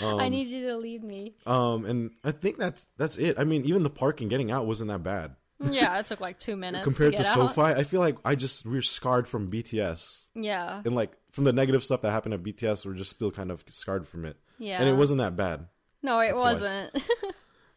I 0.00 0.28
need 0.28 0.46
you 0.48 0.66
to 0.68 0.76
leave 0.76 1.02
me. 1.02 1.34
Um, 1.46 1.84
and 1.84 2.10
I 2.24 2.30
think 2.32 2.58
that's 2.58 2.86
that's 2.96 3.18
it. 3.18 3.38
I 3.38 3.44
mean, 3.44 3.64
even 3.64 3.82
the 3.82 3.90
parking 3.90 4.28
getting 4.28 4.50
out 4.50 4.66
wasn't 4.66 4.88
that 4.88 5.02
bad 5.02 5.34
Yeah, 5.60 5.98
it 5.98 6.06
took 6.06 6.20
like 6.20 6.38
two 6.38 6.56
minutes 6.56 6.84
compared 6.84 7.12
to, 7.12 7.18
to 7.18 7.22
get 7.24 7.36
out. 7.36 7.54
SoFi. 7.54 7.62
I 7.80 7.84
feel 7.84 8.00
like 8.00 8.16
I 8.24 8.34
just 8.34 8.64
we're 8.66 8.82
scarred 8.82 9.28
from 9.28 9.50
BTS, 9.50 10.28
Yeah, 10.34 10.82
and 10.84 10.94
like 10.94 11.12
from 11.32 11.44
the 11.44 11.52
negative 11.52 11.82
stuff 11.82 12.02
that 12.02 12.12
happened 12.12 12.34
at 12.34 12.42
BTS, 12.42 12.86
we're 12.86 12.94
just 12.94 13.10
still 13.12 13.30
kind 13.30 13.50
of 13.50 13.64
scarred 13.68 14.06
from 14.06 14.24
it. 14.24 14.36
yeah. 14.58 14.78
And 14.78 14.88
it 14.88 14.94
wasn't 14.96 15.18
that 15.18 15.34
bad. 15.36 15.66
No, 16.02 16.20
it 16.20 16.34
wasn't. 16.36 16.90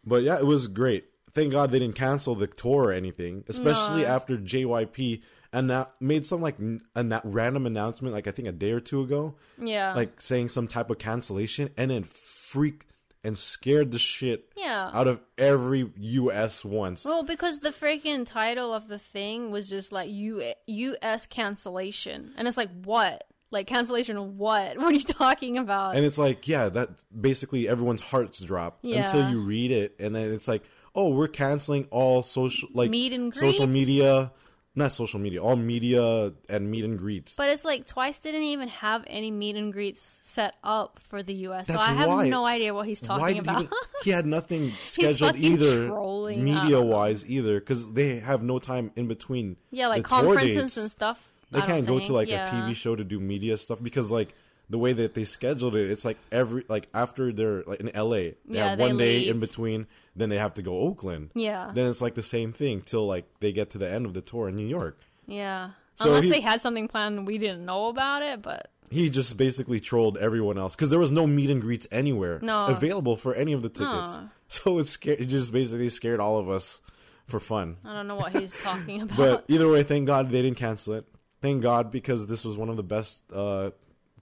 But 0.08 0.22
yeah, 0.24 0.38
it 0.38 0.46
was 0.46 0.68
great. 0.68 1.06
Thank 1.34 1.52
God 1.52 1.72
they 1.72 1.80
didn't 1.80 1.96
cancel 1.96 2.36
the 2.36 2.46
tour 2.48 2.86
or 2.86 2.91
anything, 2.91 3.44
especially 3.48 4.04
No. 4.04 4.08
after 4.08 4.38
JYP 4.38 5.22
and 5.52 5.70
that 5.72 5.94
made 6.00 6.26
some 6.28 6.41
like 6.41 6.60
n- 6.60 6.82
a 6.96 7.22
random 7.24 7.65
announcement, 7.65 8.13
like 8.13 8.28
I 8.28 8.32
think 8.32 8.48
a 8.48 8.52
day 8.52 8.70
or 8.72 8.80
two 8.80 9.02
ago, 9.02 9.36
Yeah. 9.58 9.94
like 9.96 10.22
saying 10.22 10.50
some 10.50 10.68
type 10.68 10.89
of 10.91 11.00
cancellation, 11.00 11.72
and 11.76 11.89
then 11.91 12.04
freaked 12.04 12.86
and 13.24 13.36
scared 13.38 13.89
the 13.91 13.98
shit 13.98 14.52
yeah. 14.56 14.91
out 14.94 15.08
of 15.08 15.20
every 15.38 15.91
US 15.98 16.63
once. 16.63 17.04
Well, 17.04 17.24
because 17.24 17.60
the 17.60 17.72
freaking 17.72 18.26
title 18.28 18.72
of 18.74 18.88
the 18.88 19.00
thing 19.00 19.50
was 19.50 19.68
just 19.68 19.91
like 19.91 20.10
U 20.12 20.54
U.S. 20.68 21.26
cancellation, 21.26 22.34
and 22.38 22.48
it's 22.48 22.58
like 22.58 22.70
what? 22.84 23.24
Like 23.56 23.68
cancellation 23.68 24.18
of 24.18 24.38
what? 24.38 24.78
What 24.86 24.88
are 24.88 24.91
you 24.91 25.04
talking 25.04 25.58
about? 25.58 25.96
And 25.96 26.06
it's 26.06 26.18
like, 26.18 26.48
yeah, 26.48 26.68
that 26.70 26.89
basically 27.20 27.68
everyone's 27.70 28.02
hearts 28.02 28.39
drop 28.41 28.80
until 28.84 29.30
you 29.32 29.39
read 29.41 29.72
it, 29.72 29.96
and 29.98 30.13
then 30.13 30.32
it's 30.34 30.48
like, 30.48 30.63
oh, 30.94 31.10
we're 31.10 31.30
canceling 31.30 31.88
all 31.89 32.22
social 32.22 32.70
like 32.74 32.89
Meet 32.91 33.13
and 33.13 33.34
social 33.34 33.65
media, 33.68 34.32
not 34.76 34.94
social 34.94 35.20
media, 35.22 35.41
all 35.41 35.56
media 35.56 36.34
and 36.50 36.70
meet 36.70 36.84
and 36.84 36.98
greets. 37.00 37.38
but 37.38 37.50
it's 37.50 37.63
like 37.63 37.86
Twice 37.86 38.20
didn't 38.20 38.44
even 38.44 38.68
have 38.68 39.06
any 39.08 39.32
meet 39.32 39.56
and 39.56 39.72
greets 39.72 40.20
set 40.24 40.56
up 40.63 41.00
for 41.10 41.24
the 41.24 41.34
U.S. 41.48 41.68
That's 41.68 41.80
so 41.80 41.91
I 41.91 41.94
have 41.94 42.10
why- 42.10 42.28
no 42.28 42.46
idea 42.46 42.74
what 42.74 42.86
he's 42.88 43.02
talking 43.02 43.39
about. 43.39 43.62
he? 43.62 43.70
He 44.04 44.10
had 44.12 44.26
nothing 44.26 44.74
scheduled 44.84 45.38
either, 45.38 45.89
media-wise 46.36 47.26
either, 47.26 47.60
because 47.60 47.91
they 47.94 48.20
have 48.20 48.44
no 48.44 48.60
time 48.60 48.91
in 48.98 49.08
between. 49.08 49.56
yeah, 49.72 49.88
like 49.88 50.04
conferences 50.04 50.78
and 50.78 50.91
stuff. 50.91 51.18
They 51.56 51.62
I 51.62 51.65
can't 51.65 51.86
go 51.88 52.00
to 52.00 52.13
like 52.13 52.28
Yeah. 52.30 52.44
a 52.44 52.48
TV 52.48 52.76
show 52.76 52.96
to 52.96 53.04
do 53.04 53.20
media 53.20 53.58
stuff 53.58 53.82
because 53.82 54.12
like 54.12 54.34
the 54.70 54.78
way 54.80 54.94
that 54.94 55.13
they 55.13 55.24
scheduled 55.24 55.76
it, 55.76 55.91
it's 55.91 56.06
like 56.06 56.18
every 56.32 56.63
like 56.68 56.88
after 56.94 57.32
they're 57.32 57.63
like 57.68 57.80
in 57.82 57.91
LA, 57.94 58.10
they 58.10 58.36
Yeah, 58.48 58.70
have 58.70 58.78
they 58.80 58.88
one 58.88 58.98
day 58.98 59.28
in 59.28 59.39
between, 59.39 59.88
then 60.15 60.30
they 60.30 60.38
have 60.39 60.54
to 60.56 60.62
go 60.63 60.80
Oakland. 60.80 61.30
Yeah, 61.36 61.72
Then 61.74 61.86
it's 61.88 62.02
like 62.02 62.15
the 62.15 62.24
same 62.24 62.52
thing 62.54 62.82
till 62.82 63.06
like 63.06 63.26
they 63.41 63.52
get 63.52 63.70
to 63.72 63.78
the 63.78 63.89
end 63.89 64.06
of 64.06 64.13
the 64.13 64.22
tour 64.22 64.50
in 64.50 64.56
New 64.56 64.68
York. 64.68 65.00
yeah. 65.28 65.72
So 65.98 66.10
Unless 66.10 66.26
he- 66.26 66.30
they 66.32 66.41
had 66.41 66.60
something 66.62 66.89
planned 66.89 67.18
and 67.20 67.26
we 67.28 67.38
didn't 67.38 67.63
know 67.65 67.88
about 67.88 68.22
it, 68.22 68.41
but 68.41 68.70
He 68.91 69.10
just 69.10 69.38
basically 69.38 69.80
trolled 69.80 70.18
everyone 70.18 70.58
else 70.58 70.76
because 70.76 70.89
there 70.89 71.00
was 71.00 71.12
no 71.12 71.26
meet 71.26 71.50
and 71.50 71.62
greets 71.62 71.88
anywhere 71.91 72.39
No. 72.41 72.65
available 72.68 73.15
for 73.15 73.34
any 73.34 73.54
of 73.54 73.62
the 73.62 73.70
tickets. 73.70 74.15
No. 74.15 74.30
So 74.48 74.78
it 74.80 74.88
scared, 74.88 75.22
it 75.22 75.26
just 75.26 75.52
basically 75.52 75.89
scared 75.89 76.20
all 76.20 76.38
of 76.38 76.50
us 76.50 76.80
for 77.28 77.39
fun. 77.39 77.78
I 77.84 77.94
don't 77.94 78.08
know 78.08 78.15
what 78.15 78.36
he's 78.38 78.56
talking 78.62 79.02
about. 79.04 79.18
But 79.18 79.46
either 79.48 79.68
way, 79.68 79.82
thank 79.84 80.06
God 80.06 80.30
they 80.30 80.41
didn't 80.44 80.58
cancel 80.58 80.94
it. 80.96 81.06
Thank 81.41 81.62
God 81.62 81.91
because 81.91 82.28
this 82.28 82.45
was 82.45 82.58
one 82.58 82.69
of 82.69 82.78
the 82.78 82.84
best 82.84 83.24
uh, 83.32 83.71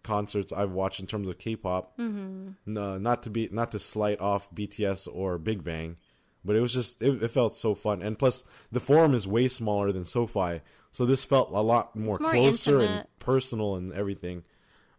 concerts 0.03 0.51
I've 0.51 0.71
watched 0.71 0.99
in 0.99 1.07
terms 1.07 1.27
of 1.27 1.37
K-pop. 1.37 1.97
Mm-hmm. 1.97 2.49
No, 2.65 2.97
not 2.97 3.23
to 3.23 3.29
be 3.29 3.49
not 3.51 3.71
to 3.71 3.79
slight 3.79 4.19
off 4.19 4.53
BTS 4.53 5.07
or 5.11 5.37
Big 5.37 5.63
Bang, 5.63 5.97
but 6.43 6.55
it 6.55 6.61
was 6.61 6.73
just 6.73 7.01
it, 7.01 7.23
it 7.23 7.29
felt 7.29 7.55
so 7.55 7.73
fun. 7.73 8.01
And 8.01 8.19
plus, 8.19 8.43
the 8.71 8.79
forum 8.79 9.13
is 9.13 9.27
way 9.27 9.47
smaller 9.47 9.91
than 9.91 10.05
SoFi, 10.05 10.61
so 10.91 11.05
this 11.05 11.23
felt 11.23 11.49
a 11.51 11.61
lot 11.61 11.95
more, 11.95 12.17
more 12.19 12.29
closer 12.31 12.81
and 12.81 13.07
personal 13.19 13.75
and 13.75 13.93
everything. 13.93 14.43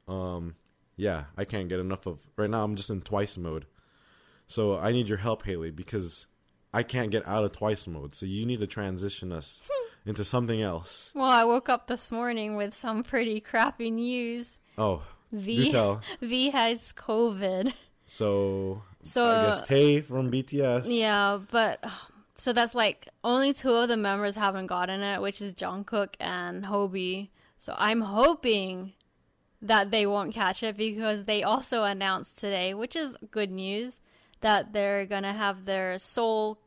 Um, 0.09 0.57
yeah, 0.97 1.25
I 1.37 1.45
can't 1.45 1.69
get 1.69 1.81
enough 1.81 2.07
of. 2.07 2.21
Right 2.37 2.51
now, 2.51 2.65
I'm 2.65 2.75
just 2.75 2.91
in 2.91 3.03
twice 3.03 3.37
mode, 3.37 3.67
so 4.47 4.79
I 4.79 4.93
need 4.93 5.09
your 5.09 5.19
help, 5.19 5.45
Haley, 5.45 5.71
because 5.71 6.27
I 6.73 6.83
can't 6.83 7.11
get 7.11 7.27
out 7.29 7.45
of 7.45 7.53
twice 7.53 7.87
mode. 7.87 8.15
So 8.15 8.27
you 8.27 8.47
need 8.47 8.61
to 8.61 8.67
transition 8.67 9.33
us 9.33 9.63
into 10.07 10.25
something 10.25 10.61
else. 10.61 11.11
well, 11.15 11.31
I 11.31 11.45
woke 11.45 11.69
up 11.69 11.87
this 11.87 12.13
morning 12.13 12.57
with 12.57 12.75
some 12.75 13.03
pretty 13.03 13.41
crappy 13.41 13.91
news. 13.91 14.59
Oh, 14.77 15.03
V. 15.33 15.73
V 16.21 16.51
has 16.51 16.93
COVID. 16.93 17.73
So, 18.07 18.83
So 19.03 19.27
I 19.27 19.47
guess 19.47 19.63
Tae 19.63 20.01
from 20.01 20.31
BTS. 20.31 20.85
Yeah, 20.87 21.39
but 21.51 21.83
so 22.37 22.53
that's 22.53 22.75
like 22.75 23.09
only 23.23 23.53
two 23.53 23.73
of 23.73 23.89
the 23.89 23.97
members 23.97 24.35
haven't 24.35 24.67
gotten 24.67 25.03
it, 25.03 25.21
which 25.23 25.41
is 25.41 25.53
Jungkook 25.53 26.15
and 26.21 26.65
Hobi. 26.65 27.31
So 27.59 27.75
I'm 27.79 28.03
hoping 28.03 28.93
that 29.63 29.91
they 29.91 30.05
won't 30.05 30.35
catch 30.35 30.63
it 30.63 30.77
because 30.77 31.25
they 31.25 31.43
also 31.43 31.85
announced 31.85 32.39
today, 32.39 32.75
which 32.75 32.95
is 32.95 33.17
good 33.31 33.51
news, 33.51 33.99
that 34.43 34.75
they're 34.75 35.07
gonna 35.07 35.33
have 35.33 35.65
their 35.65 35.99
Seoul 35.99 36.61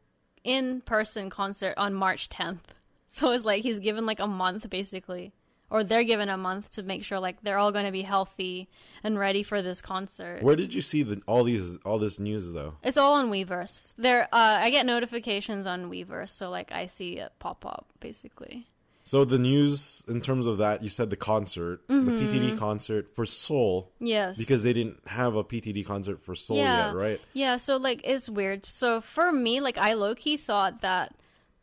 in-person 0.44 1.30
concert 1.30 1.76
on 1.78 1.94
March 1.94 2.30
10th. 2.30 2.74
So 3.10 3.32
it's 3.32 3.46
like 3.46 3.64
he's 3.64 3.80
given 3.80 4.06
like 4.06 4.20
a 4.20 4.28
month 4.28 4.70
basically. 4.70 5.34
Or 5.70 5.84
they're 5.84 6.06
given 6.06 6.30
a 6.30 6.38
month 6.38 6.70
to 6.72 6.84
make 6.84 7.04
sure 7.04 7.20
like 7.20 7.42
they're 7.42 7.58
all 7.58 7.74
going 7.74 7.86
to 7.86 7.92
be 7.92 8.02
healthy 8.04 8.70
and 9.04 9.20
ready 9.20 9.44
for 9.44 9.62
this 9.62 9.82
concert. 9.82 10.42
Where 10.42 10.56
did 10.56 10.74
you 10.74 10.80
see 10.82 11.04
the, 11.04 11.22
all 11.28 11.44
these 11.44 11.76
all 11.84 12.00
this 12.00 12.20
news 12.20 12.54
though? 12.54 12.76
It's 12.84 12.96
all 12.98 13.16
on 13.16 13.30
Weverse. 13.30 13.94
There, 13.98 14.24
uh, 14.32 14.60
I 14.62 14.70
get 14.70 14.86
notifications 14.86 15.68
on 15.68 15.90
Weverse, 15.92 16.30
so 16.30 16.50
like 16.50 16.72
I 16.72 16.86
see 16.86 17.18
it 17.18 17.34
pop 17.40 17.66
up 17.66 17.88
basically. 18.00 18.68
So 19.04 19.24
the 19.26 19.40
news 19.40 20.04
in 20.08 20.20
terms 20.22 20.48
of 20.48 20.58
that, 20.60 20.84
you 20.84 20.90
said 20.90 21.10
the 21.10 21.16
concert, 21.18 21.86
Mm-hmm. 21.88 22.06
the 22.06 22.12
PTD 22.54 22.58
concert 22.58 23.14
for 23.14 23.26
Seoul, 23.26 23.92
Yes, 24.00 24.38
because 24.38 24.64
they 24.64 24.72
didn't 24.74 25.00
have 25.08 25.36
a 25.36 25.44
PTD 25.44 25.86
concert 25.86 26.22
for 26.22 26.34
Seoul 26.36 26.58
Yeah. 26.58 26.88
yet, 26.88 26.96
right? 26.96 27.22
yeah. 27.34 27.58
So 27.58 27.76
like 27.76 28.02
it's 28.06 28.30
weird. 28.30 28.66
So 28.66 29.02
for 29.02 29.34
me, 29.34 29.60
like 29.60 29.78
I 29.78 29.94
low 29.94 30.16
key 30.16 30.38
thought 30.38 30.80
that 30.82 31.14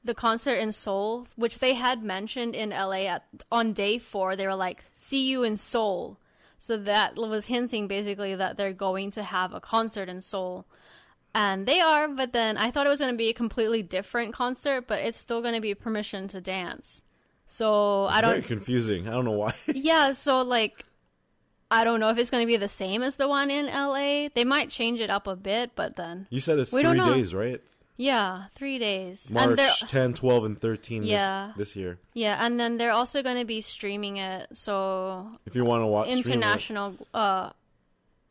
the 0.05 0.15
concert 0.15 0.57
in 0.57 0.73
Seoul, 0.73 1.27
which 1.37 1.59
they 1.59 1.75
had 1.75 2.03
mentioned 2.03 2.55
in 2.55 2.71
LA 2.71 3.07
at 3.07 3.25
on 3.51 3.73
day 3.73 3.99
four, 3.99 4.37
they 4.37 4.47
were 4.47 4.55
like, 4.55 4.85
"See 4.95 5.27
you 5.27 5.43
in 5.43 5.57
Seoul." 5.57 6.19
So 6.59 6.77
that 6.79 7.17
was 7.17 7.47
hinting 7.47 7.89
basically 7.89 8.35
that 8.35 8.57
they're 8.57 8.73
going 8.73 9.11
to 9.13 9.23
have 9.23 9.53
a 9.53 9.61
concert 9.61 10.09
in 10.09 10.23
Seoul. 10.23 10.67
And 11.35 11.67
they 11.67 11.81
are, 11.81 12.07
but 12.07 12.33
then 12.33 12.57
I 12.57 12.71
thought 12.71 12.87
it 12.87 12.91
was 12.91 13.01
going 13.01 13.13
to 13.13 13.19
be 13.19 13.29
a 13.29 13.35
completely 13.35 13.83
different 13.83 14.33
concert, 14.33 14.87
but 14.87 15.01
it's 15.01 15.19
still 15.19 15.43
going 15.43 15.55
to 15.55 15.61
be 15.61 15.75
permission 15.75 16.29
to 16.29 16.41
dance. 16.41 17.03
So 17.49 18.05
I 18.05 18.21
don't 18.21 18.31
very 18.31 18.43
confusing. 18.43 19.09
I 19.09 19.13
don't 19.13 19.25
know 19.25 19.33
why. 19.33 19.55
Yeah, 19.75 20.13
so 20.13 20.43
like 20.43 20.85
I 21.71 21.85
don't 21.85 22.01
know 22.01 22.11
if 22.11 22.19
it's 22.19 22.31
going 22.31 22.43
to 22.43 22.47
be 22.47 22.57
the 22.57 22.69
same 22.69 23.03
as 23.03 23.17
the 23.17 23.29
one 23.29 23.51
in 23.51 23.67
LA. 23.67 24.29
They 24.35 24.45
might 24.45 24.71
change 24.71 25.01
it 25.01 25.11
up 25.11 25.27
a 25.27 25.37
bit, 25.37 25.73
but 25.75 25.97
then 25.97 26.27
you 26.31 26.41
said 26.41 26.59
it's 26.59 26.73
We 26.73 26.83
three 26.83 26.99
days, 26.99 27.35
right? 27.35 27.61
Yeah, 27.97 28.45
3 28.55 28.79
days. 28.79 29.31
March 29.31 29.57
they're 29.57 29.71
10, 29.89 30.15
12, 30.15 30.45
and 30.45 30.61
13 30.61 31.03
Yeah. 31.05 31.53
this, 31.57 31.69
this 31.71 31.77
year. 31.77 31.99
yeah, 32.13 32.45
and 32.45 32.59
then 32.59 32.77
they're 32.79 32.93
also 32.93 33.23
going 33.23 33.39
to 33.39 33.45
be 33.45 33.61
streaming 33.61 34.17
it. 34.19 34.49
So 34.53 35.29
If 35.47 35.55
you 35.57 35.65
want 35.65 35.83
to 35.83 35.87
watch 35.87 36.09
international 36.09 36.95
uh 37.15 37.51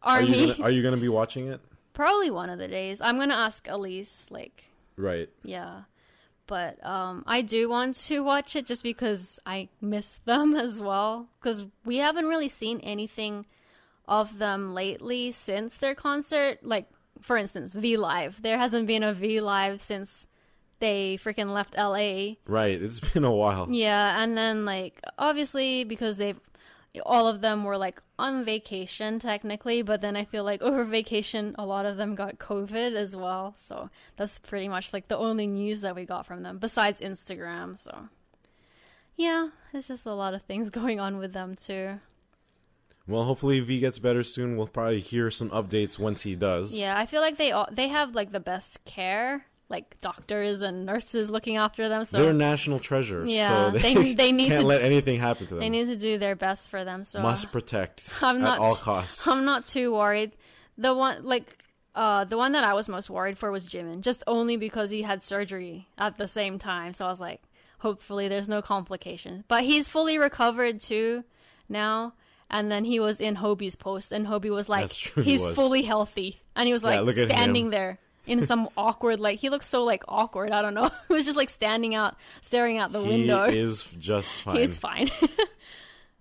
Are 0.02 0.20
army 0.20 0.54
are 0.62 0.70
you 0.70 0.82
gonna 0.88 0.98
be 0.98 1.10
watching 1.10 1.48
it? 1.48 1.62
probably 1.94 2.32
one 2.32 2.50
of 2.50 2.58
the 2.60 2.68
days. 2.68 3.00
I'm 3.02 3.18
going 3.18 3.30
to 3.30 3.36
ask 3.36 3.68
Elise 3.70 4.26
like 4.32 4.66
Right. 4.98 5.30
yeah. 5.44 5.84
But 6.48 6.84
um, 6.86 7.24
I 7.26 7.42
do 7.42 7.70
want 7.70 7.96
to 8.08 8.22
watch 8.24 8.56
it 8.58 8.66
just 8.66 8.84
because 8.84 9.40
I 9.46 9.70
miss 9.80 10.18
them 10.26 10.56
as 10.56 10.82
well. 10.82 11.30
Because 11.40 11.66
we 11.86 11.98
haven't 11.98 12.26
really 12.28 12.50
seen 12.50 12.80
anything 12.82 13.46
of 14.08 14.40
them 14.40 14.74
lately 14.74 15.32
since 15.32 15.78
their 15.78 15.96
concert. 15.96 16.60
Like, 16.64 16.90
for 17.24 17.38
instance, 17.38 17.74
V 17.74 17.98
Live. 17.98 18.42
There 18.42 18.58
hasn't 18.58 18.88
been 18.88 19.04
a 19.04 19.14
V 19.14 19.40
Live 19.40 19.82
since 19.82 20.28
they 20.80 21.18
freaking 21.18 21.54
left 21.54 21.78
LA. 21.78 22.36
Right. 22.46 22.82
It's 22.82 23.00
been 23.00 23.24
a 23.24 23.32
while. 23.32 23.68
Yeah, 23.70 24.22
and 24.22 24.38
then 24.38 24.66
like 24.66 25.00
obviously 25.18 25.84
because 25.84 26.18
they've 26.18 26.40
all 27.06 27.28
of 27.28 27.42
them 27.42 27.64
were 27.64 27.78
like 27.78 28.02
on 28.20 28.44
vacation 28.44 29.18
technically, 29.18 29.82
but 29.82 30.02
then 30.02 30.16
I 30.16 30.26
feel 30.26 30.44
like 30.44 30.62
over 30.70 30.84
vacation 30.84 31.56
a 31.58 31.66
lot 31.66 31.86
of 31.86 31.98
them 31.98 32.16
got 32.16 32.38
COVID 32.38 32.96
as 32.96 33.16
well. 33.16 33.56
So 33.60 33.90
that's 34.18 34.40
pretty 34.40 34.68
much 34.68 34.94
like 34.94 35.08
the 35.08 35.18
only 35.18 35.48
news 35.48 35.82
that 35.82 35.96
we 35.96 36.06
got 36.06 36.26
from 36.26 36.44
them 36.44 36.58
besides 36.58 37.02
Instagram. 37.02 37.78
So 37.78 38.10
yeah, 39.16 39.50
it's 39.74 39.88
just 39.88 40.06
a 40.06 40.14
lot 40.14 40.34
of 40.34 40.42
things 40.44 40.70
going 40.82 41.00
on 41.00 41.18
with 41.18 41.34
them 41.34 41.56
too. 41.56 42.00
Well, 43.08 43.24
hopefully 43.24 43.60
V 43.60 43.80
gets 43.80 44.00
better 44.00 44.24
soon. 44.24 44.56
We'll 44.56 44.68
probably 44.68 45.02
hear 45.02 45.30
some 45.30 45.50
updates 45.50 46.00
once 46.00 46.22
he 46.22 46.36
does. 46.36 46.74
Yeah, 46.74 46.98
I 46.98 47.06
feel 47.06 47.22
like 47.22 47.38
they 47.38 47.52
all 47.52 47.68
they 47.72 47.90
have 47.90 48.16
like 48.16 48.32
the 48.32 48.40
best 48.40 48.84
care, 48.86 49.46
like 49.68 50.00
doctors 50.00 50.62
and 50.62 50.86
nurses 50.86 51.30
looking 51.30 51.58
after 51.58 51.90
them. 51.90 52.06
So 52.06 52.18
They're 52.22 52.30
a 52.32 52.34
national 52.34 52.80
treasure. 52.80 53.26
Yeah, 53.26 53.72
so 53.72 53.78
they, 53.78 53.94
they- 53.94 54.14
they 54.14 54.32
need 54.40 54.48
can't 54.50 54.62
to- 54.62 54.68
let 54.68 54.84
anything 54.84 55.20
happen 55.20 55.48
to 55.48 55.56
them. 55.56 55.60
they 55.60 55.70
need 55.70 55.88
to 55.88 55.98
do 55.98 56.18
their 56.18 56.36
best 56.36 56.70
for 56.70 56.86
them. 56.86 57.04
So 57.04 57.22
Must 57.22 57.52
protect 57.52 58.10
I'm 58.22 58.38
at 58.38 58.42
not- 58.42 58.60
all 58.60 58.76
costs. 58.76 59.28
I'm 59.28 59.44
not 59.44 59.66
too 59.66 59.94
worried. 59.94 60.32
The 60.78 60.94
one 60.94 61.26
like 61.26 61.58
uh 61.96 62.24
the 62.24 62.38
one 62.38 62.54
that 62.54 62.64
I 62.64 62.74
was 62.74 62.88
most 62.88 63.10
worried 63.10 63.38
for 63.38 63.52
was 63.52 63.68
Jimin, 63.68 64.00
just 64.00 64.24
only 64.28 64.56
because 64.56 64.90
he 64.92 65.02
had 65.02 65.22
surgery 65.22 65.88
at 65.98 66.18
the 66.18 66.28
same 66.30 66.58
time. 66.58 66.94
So 66.94 67.06
I 67.06 67.10
was 67.10 67.20
like, 67.20 67.42
hopefully 67.80 68.30
there's 68.30 68.48
no 68.48 68.62
complication. 68.62 69.44
But 69.50 69.64
he's 69.64 69.90
fully 69.90 70.18
recovered 70.18 70.80
too 70.80 71.26
now. 71.68 72.14
And 72.54 72.72
then 72.72 72.86
he 72.86 73.00
was 73.00 73.20
in 73.20 73.36
Hobi's 73.36 73.76
post, 73.76 74.12
and 74.12 74.28
Hobie 74.28 74.52
was 74.52 74.70
like, 74.70 74.92
true, 74.92 75.24
he 75.24 75.32
he's 75.32 75.44
was. 75.44 75.56
fully 75.56 75.82
healthy, 75.82 76.40
and 76.56 76.68
he 76.68 76.72
was 76.72 76.84
like 76.84 77.00
at 77.00 77.30
standing 77.30 77.72
there 77.72 77.98
in 78.26 78.46
some 78.46 78.70
awkward, 78.78 79.20
like 79.20 79.40
he 79.40 79.50
looks 79.50 79.68
so 79.68 79.84
like 79.84 80.04
awkward. 80.08 80.52
I 80.52 80.62
don't 80.62 80.76
know. 80.76 80.92
he 81.08 81.14
was 81.16 81.26
just 81.26 81.36
like 81.36 81.50
standing 81.50 81.96
out, 81.96 82.16
staring 82.42 82.78
out 82.78 82.92
the 82.92 83.02
he 83.02 83.08
window. 83.08 83.44
is 83.50 83.84
just 83.98 84.36
fine. 84.38 84.58
He's 84.58 84.78
fine. 84.78 85.10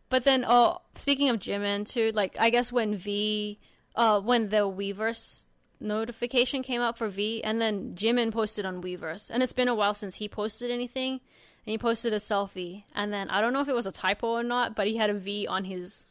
but 0.09 0.25
then, 0.25 0.45
oh, 0.49 0.79
speaking 0.97 1.29
of 1.29 1.39
Jimin 1.39 1.87
too, 1.87 2.13
like 2.15 2.35
I 2.41 2.51
guess 2.51 2.73
when 2.73 2.95
V, 2.95 3.59
uh, 3.95 4.21
when 4.21 4.49
the 4.49 4.69
Weverse 4.69 5.45
notification 5.81 6.63
came 6.63 6.81
out 6.81 6.97
for 6.97 7.09
V, 7.09 7.45
and 7.45 7.61
then 7.61 7.95
Jimin 7.95 8.33
posted 8.33 8.65
on 8.65 8.83
Weverse, 8.83 9.31
and 9.31 9.43
it's 9.43 9.53
been 9.53 9.69
a 9.69 9.75
while 9.75 9.95
since 9.95 10.17
he 10.17 10.29
posted 10.29 10.71
anything, 10.71 11.13
and 11.13 11.71
he 11.71 11.79
posted 11.79 12.13
a 12.13 12.17
selfie, 12.17 12.85
and 12.95 13.13
then 13.13 13.29
I 13.31 13.41
don't 13.41 13.53
know 13.53 13.61
if 13.61 13.69
it 13.69 13.75
was 13.75 13.87
a 13.87 13.93
typo 13.93 14.29
or 14.29 14.43
not, 14.43 14.75
but 14.75 14.87
he 14.87 14.97
had 14.97 15.11
a 15.11 15.15
V 15.15 15.47
on 15.47 15.65
his. 15.65 16.05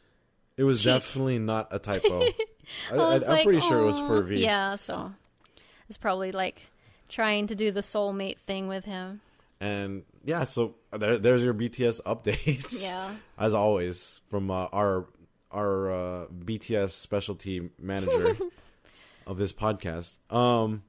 It 0.56 0.64
was 0.64 0.84
definitely 0.84 1.38
not 1.38 1.68
a 1.70 1.78
typo. 1.78 2.22
I, 2.92 2.96
I 2.96 3.14
am 3.16 3.20
like, 3.22 3.44
pretty 3.44 3.60
sure 3.60 3.80
it 3.80 3.86
was 3.86 3.98
for 3.98 4.22
V. 4.22 4.42
Yeah, 4.42 4.76
so 4.76 5.12
it's 5.88 5.98
probably 5.98 6.32
like 6.32 6.62
trying 7.08 7.46
to 7.48 7.54
do 7.54 7.70
the 7.70 7.80
soulmate 7.80 8.38
thing 8.38 8.68
with 8.68 8.84
him. 8.84 9.20
And 9.60 10.04
yeah, 10.24 10.44
so 10.44 10.74
there, 10.90 11.18
there's 11.18 11.44
your 11.44 11.54
BTS 11.54 12.02
updates. 12.02 12.82
Yeah. 12.82 13.14
As 13.38 13.54
always, 13.54 14.20
from 14.28 14.50
uh, 14.50 14.66
our 14.72 15.06
our 15.50 15.92
uh, 15.92 16.26
BTS 16.26 16.90
specialty 16.90 17.70
manager 17.78 18.36
of 19.26 19.36
this 19.36 19.52
podcast. 19.52 20.16
Um, 20.34 20.82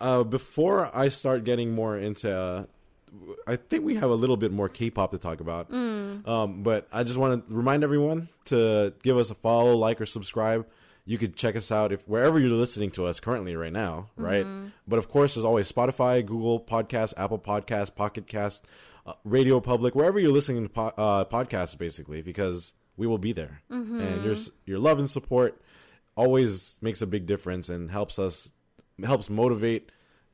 uh, 0.00 0.24
before 0.24 0.90
I 0.94 1.08
start 1.08 1.44
getting 1.44 1.72
more 1.74 1.96
into, 1.96 2.34
uh, 2.34 2.64
I 3.46 3.56
think 3.56 3.84
we 3.84 3.96
have 3.96 4.10
a 4.10 4.14
little 4.14 4.36
bit 4.36 4.52
more 4.52 4.68
K-pop 4.68 5.10
to 5.10 5.18
talk 5.18 5.40
about. 5.40 5.70
Um, 5.72 6.62
but 6.62 6.88
I 6.92 7.02
just 7.04 7.18
want 7.18 7.46
to 7.48 7.54
remind 7.54 7.84
everyone 7.84 8.28
to 8.46 8.94
give 9.02 9.18
us 9.18 9.30
a 9.30 9.34
follow, 9.34 9.74
like, 9.76 10.00
or 10.00 10.06
subscribe. 10.06 10.66
You 11.04 11.18
could 11.18 11.34
check 11.36 11.56
us 11.56 11.72
out 11.72 11.92
if 11.92 12.06
wherever 12.08 12.38
you're 12.38 12.50
listening 12.50 12.90
to 12.92 13.06
us 13.06 13.18
currently 13.20 13.56
right 13.56 13.72
now, 13.72 14.08
right? 14.16 14.46
But 14.86 14.98
of 14.98 15.08
course, 15.08 15.34
there's 15.34 15.44
always 15.44 15.70
Spotify, 15.70 16.24
Google 16.24 16.60
Podcasts, 16.60 17.12
Apple 17.16 17.40
Podcasts, 17.40 17.94
Pocket 17.94 18.26
Cast, 18.28 18.66
uh, 19.04 19.14
Radio 19.24 19.58
Public, 19.60 19.94
wherever 19.96 20.18
you're 20.20 20.30
listening 20.30 20.62
to 20.62 20.68
po- 20.68 20.92
uh, 20.96 21.24
podcasts, 21.24 21.76
basically, 21.76 22.22
because 22.22 22.74
we 22.96 23.06
will 23.08 23.18
be 23.18 23.32
there, 23.32 23.62
and 23.68 24.24
your 24.24 24.36
your 24.64 24.78
love 24.78 24.98
and 25.00 25.10
support 25.10 25.60
always 26.16 26.78
makes 26.82 27.02
a 27.02 27.06
big 27.06 27.26
difference 27.26 27.68
and 27.68 27.90
helps 27.90 28.18
us 28.18 28.52
helps 29.02 29.28
motivate 29.28 29.90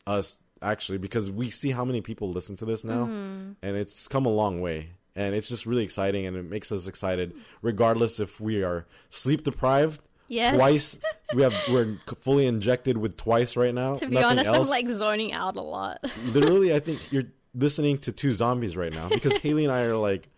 us 0.06 0.38
actually 0.62 0.98
because 0.98 1.30
we 1.30 1.50
see 1.50 1.70
how 1.70 1.84
many 1.84 2.00
people 2.00 2.30
listen 2.30 2.56
to 2.56 2.64
this 2.64 2.84
now 2.84 3.04
mm-hmm. 3.04 3.52
and 3.62 3.76
it's 3.76 4.08
come 4.08 4.26
a 4.26 4.30
long 4.30 4.60
way 4.60 4.90
and 5.16 5.34
it's 5.34 5.48
just 5.48 5.66
really 5.66 5.82
exciting 5.84 6.26
and 6.26 6.36
it 6.36 6.44
makes 6.44 6.70
us 6.72 6.86
excited 6.86 7.34
regardless 7.62 8.20
if 8.20 8.40
we 8.40 8.62
are 8.62 8.86
sleep 9.10 9.42
deprived 9.44 10.00
Yes. 10.30 10.54
twice 10.56 10.98
we 11.34 11.42
have 11.42 11.54
we're 11.70 11.96
fully 12.20 12.46
injected 12.46 12.98
with 12.98 13.16
twice 13.16 13.56
right 13.56 13.72
now 13.72 13.94
To 13.94 14.06
be 14.06 14.12
Nothing 14.14 14.30
honest, 14.40 14.46
else. 14.46 14.68
I'm 14.68 14.70
like 14.70 14.88
zoning 14.90 15.32
out 15.32 15.56
a 15.56 15.62
lot. 15.62 16.04
literally 16.26 16.74
i 16.74 16.80
think 16.80 17.00
you're 17.10 17.24
listening 17.54 17.96
to 17.98 18.12
two 18.12 18.32
zombies 18.32 18.76
right 18.76 18.92
now 18.92 19.08
because 19.08 19.34
haley 19.38 19.64
and 19.64 19.72
i 19.72 19.82
are 19.82 19.96
like 19.96 20.28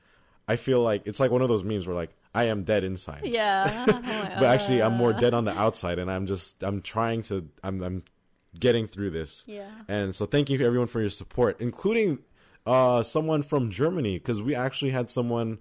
i 0.46 0.54
feel 0.56 0.80
like 0.80 1.02
it's 1.06 1.18
like 1.18 1.33
one 1.33 1.42
of 1.42 1.48
those 1.48 1.64
memes 1.64 1.88
where 1.88 1.96
like 1.96 2.11
i 2.37 2.44
am 2.44 2.62
dead 2.62 2.85
inside 2.85 3.22
yeah. 3.24 3.85
Oh 3.88 3.92
but 4.38 4.44
actually 4.44 4.80
i'm 4.80 4.94
more 4.94 5.12
dead 5.12 5.35
on 5.35 5.44
the 5.44 5.59
outside 5.59 5.98
and 5.98 6.09
i'm 6.09 6.26
just 6.26 6.62
i'm 6.62 6.80
trying 6.83 7.22
to 7.22 7.48
i'm 7.64 7.83
i'm 7.83 8.04
getting 8.59 8.87
through 8.87 9.11
this 9.11 9.45
Yeah. 9.47 9.69
and 9.89 10.15
so 10.15 10.27
thank 10.27 10.51
you 10.51 10.65
everyone 10.67 10.89
for 10.89 11.01
your 11.01 11.11
support 11.11 11.61
including 11.61 12.19
uh 12.67 13.03
someone 13.03 13.43
from 13.43 13.71
germany 13.71 14.19
because 14.19 14.43
we 14.43 14.55
actually 14.55 14.91
had 14.91 15.09
someone 15.09 15.59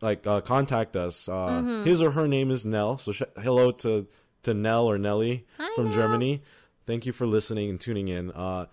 like 0.00 0.26
uh 0.26 0.40
contact 0.40 0.96
us 0.96 1.28
uh 1.28 1.32
Mm-hmm. 1.48 1.84
his 1.84 2.02
or 2.02 2.10
her 2.12 2.26
name 2.26 2.50
is 2.50 2.66
nell 2.66 2.98
so 2.98 3.12
sh- 3.12 3.22
hello 3.40 3.70
to 3.70 4.06
to 4.42 4.54
nell 4.54 4.86
or 4.86 4.98
nelly 4.98 5.46
Hi, 5.58 5.68
from 5.76 5.86
Nell. 5.86 5.94
germany 5.94 6.42
thank 6.86 7.06
you 7.06 7.12
for 7.12 7.26
listening 7.26 7.70
and 7.70 7.80
tuning 7.80 8.08
in 8.08 8.30
uh 8.32 8.66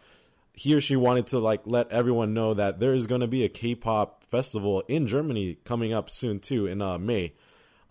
he 0.54 0.74
or 0.74 0.80
she 0.82 0.96
wanted 0.96 1.28
to 1.28 1.40
like 1.40 1.62
let 1.66 1.92
everyone 1.92 2.34
know 2.34 2.54
that 2.54 2.80
there 2.80 2.94
is 2.94 3.08
going 3.08 3.20
to 3.20 3.28
be 3.28 3.44
a 3.44 3.50
K-pop 3.50 4.24
festival 4.24 4.84
in 4.88 5.06
Germany 5.06 5.58
coming 5.66 5.92
up 5.92 6.10
soon 6.10 6.40
too 6.40 6.66
in 6.66 6.82
uh, 6.82 6.98
May. 6.98 7.34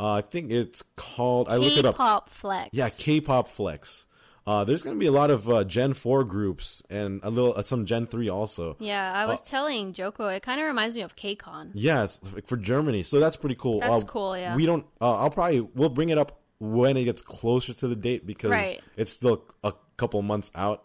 Uh, 0.00 0.14
I 0.14 0.20
think 0.22 0.50
it's 0.50 0.80
called. 0.96 1.50
I 1.50 1.56
looked 1.56 1.76
it 1.76 1.84
up. 1.84 1.96
K-pop 1.96 2.30
flex. 2.30 2.70
Yeah, 2.72 2.88
K-pop 2.88 3.48
flex. 3.48 4.06
Uh, 4.46 4.62
there's 4.64 4.82
going 4.82 4.94
to 4.94 5.00
be 5.00 5.06
a 5.06 5.12
lot 5.12 5.30
of 5.30 5.48
uh, 5.48 5.64
Gen 5.64 5.94
Four 5.94 6.22
groups 6.24 6.82
and 6.90 7.20
a 7.22 7.30
little 7.30 7.54
uh, 7.56 7.62
some 7.62 7.86
Gen 7.86 8.06
Three 8.06 8.28
also. 8.28 8.76
Yeah, 8.78 9.10
I 9.14 9.24
Uh, 9.24 9.28
was 9.28 9.40
telling 9.40 9.92
Joko, 9.94 10.28
it 10.28 10.42
kind 10.42 10.60
of 10.60 10.66
reminds 10.66 10.96
me 10.96 11.02
of 11.02 11.16
KCON. 11.16 11.70
Yeah, 11.72 12.04
it's 12.04 12.20
for 12.44 12.56
Germany, 12.58 13.02
so 13.04 13.20
that's 13.20 13.36
pretty 13.36 13.54
cool. 13.56 13.80
That's 13.80 14.02
Uh, 14.02 14.06
cool, 14.06 14.36
yeah. 14.36 14.54
We 14.54 14.66
don't. 14.66 14.84
Uh, 15.00 15.16
I'll 15.16 15.30
probably 15.30 15.60
we'll 15.60 15.88
bring 15.88 16.10
it 16.10 16.18
up 16.18 16.40
when 16.58 16.96
it 16.98 17.04
gets 17.04 17.22
closer 17.22 17.72
to 17.74 17.88
the 17.88 17.96
date 17.96 18.26
because 18.26 18.50
Right. 18.50 18.80
it's 18.96 19.12
still 19.12 19.44
a 19.62 19.72
couple 19.96 20.20
months 20.22 20.50
out, 20.54 20.82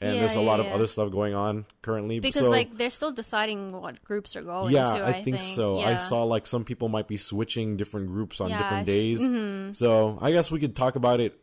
and 0.00 0.14
Yeah, 0.14 0.20
there's 0.20 0.34
a 0.34 0.40
yeah, 0.40 0.46
lot 0.46 0.60
of 0.60 0.66
yeah. 0.66 0.74
other 0.74 0.86
stuff 0.86 1.10
going 1.12 1.34
on 1.34 1.66
currently. 1.82 2.18
Because 2.18 2.40
so, 2.42 2.50
like 2.50 2.76
they're 2.78 2.90
still 2.90 3.12
deciding 3.12 3.72
what 3.72 4.02
groups 4.04 4.36
are 4.36 4.42
going 4.42 4.72
yeah, 4.72 4.98
to. 4.98 5.04
I, 5.06 5.22
think, 5.22 5.40
so. 5.42 5.80
I 5.80 5.98
saw 5.98 6.24
like 6.24 6.46
some 6.46 6.64
people 6.64 6.88
might 6.88 7.08
be 7.08 7.18
switching 7.18 7.76
different 7.76 8.08
groups 8.08 8.40
on 8.40 8.48
different 8.50 8.88
I 8.88 8.92
s- 8.92 9.20
mm-hmm. 9.20 9.66
days. 9.68 9.78
So 9.78 10.18
I 10.20 10.32
guess 10.32 10.50
we 10.50 10.60
could 10.60 10.74
talk 10.76 10.96
about 10.96 11.20
it, 11.20 11.38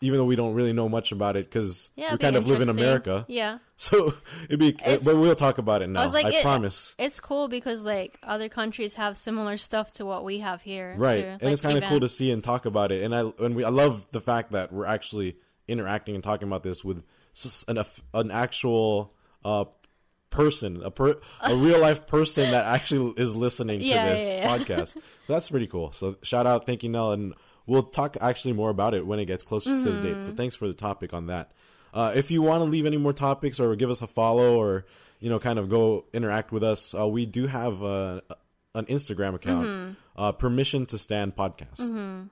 even 0.00 0.18
though 0.18 0.24
we 0.24 0.36
don't 0.36 0.54
really 0.54 0.72
know 0.72 0.88
much 0.88 1.10
about 1.12 1.36
it 1.36 1.46
because 1.50 1.90
Yeah, 1.96 2.12
we 2.12 2.18
kind 2.18 2.36
of 2.36 2.46
live 2.46 2.60
in. 2.60 2.68
America. 2.68 3.24
Yeah. 3.28 3.58
So 3.76 4.12
it'd 4.44 4.58
be, 4.60 4.68
It's- 4.68 5.04
but 5.04 5.16
we'll 5.16 5.34
talk 5.34 5.58
about 5.58 5.82
it 5.82 5.88
now. 5.88 6.00
I 6.00 6.04
I, 6.04 6.06
like, 6.06 6.34
it- 6.34 6.42
promise. 6.42 6.94
It's 6.98 7.18
cool 7.20 7.48
because 7.48 7.82
like 7.82 8.18
other 8.22 8.48
countries 8.48 8.94
have 8.94 9.16
similar 9.16 9.56
stuff 9.56 9.90
to 9.92 10.06
what 10.06 10.24
we 10.24 10.38
have 10.40 10.62
here. 10.62 10.94
right, 10.96 11.22
too, 11.22 11.26
and 11.28 11.42
like 11.42 11.52
it's 11.52 11.62
kind 11.62 11.78
of 11.78 11.84
cool 11.84 12.00
to 12.00 12.08
see 12.08 12.30
and 12.30 12.42
talk 12.44 12.64
about 12.66 12.92
it. 12.92 13.02
And 13.02 13.14
I 13.14 13.30
and 13.38 13.56
we 13.56 13.64
I 13.64 13.70
love 13.70 14.06
the 14.12 14.20
fact 14.20 14.52
that 14.52 14.72
we're 14.72 14.86
actually 14.86 15.36
interacting 15.66 16.14
and 16.14 16.22
talking 16.24 16.46
about 16.48 16.62
this 16.62 16.84
with 16.84 17.04
an 17.68 17.78
an 18.14 18.30
actual 18.30 19.12
uh 19.44 19.64
person, 20.30 20.82
a 20.82 20.90
per, 20.90 21.16
a 21.40 21.56
real 21.56 21.80
life 21.80 22.06
person 22.06 22.50
that 22.50 22.64
actually 22.66 23.14
is 23.16 23.34
listening 23.34 23.78
to 23.80 23.84
Yeah, 23.86 24.10
this 24.14 24.24
yeah, 24.26 24.36
yeah. 24.36 24.58
podcast. 24.58 24.88
So 24.94 25.00
that's 25.26 25.48
pretty 25.50 25.66
cool. 25.66 25.90
So 25.92 26.16
shout 26.22 26.46
out, 26.46 26.66
thank 26.66 26.82
you, 26.82 26.88
Nell, 26.90 27.12
and 27.12 27.34
we'll 27.68 27.84
talk 27.84 28.16
actually 28.20 28.54
more 28.54 28.70
about 28.70 28.94
it 28.94 29.06
when 29.06 29.20
it 29.20 29.26
gets 29.26 29.44
closer 29.44 29.70
to 29.70 29.76
the 29.82 30.02
date. 30.02 30.12
Mm-hmm. 30.14 30.22
So 30.22 30.32
thanks 30.32 30.56
for 30.56 30.66
the 30.66 30.74
topic 30.74 31.12
on 31.14 31.26
that. 31.26 31.52
Uh, 31.94 32.12
if 32.16 32.30
you 32.30 32.42
want 32.42 32.62
to 32.64 32.68
leave 32.68 32.84
any 32.86 32.96
more 32.96 33.12
topics 33.12 33.60
or 33.60 33.74
give 33.76 33.90
us 33.90 34.02
a 34.02 34.06
follow 34.06 34.56
or 34.60 34.84
you 35.20 35.28
know 35.30 35.38
kind 35.38 35.58
of 35.58 35.68
go 35.68 36.04
interact 36.12 36.50
with 36.50 36.64
us, 36.64 36.94
uh, 36.98 37.06
we 37.06 37.24
do 37.26 37.46
have 37.46 37.82
uh, 37.84 38.20
an 38.74 38.86
Instagram 38.86 39.34
account. 39.34 39.66
Mm-hmm. 39.66 39.92
Uh, 40.20 40.32
Permission 40.32 40.84
to 40.86 40.98
Stand 40.98 41.36
podcast 41.36 42.28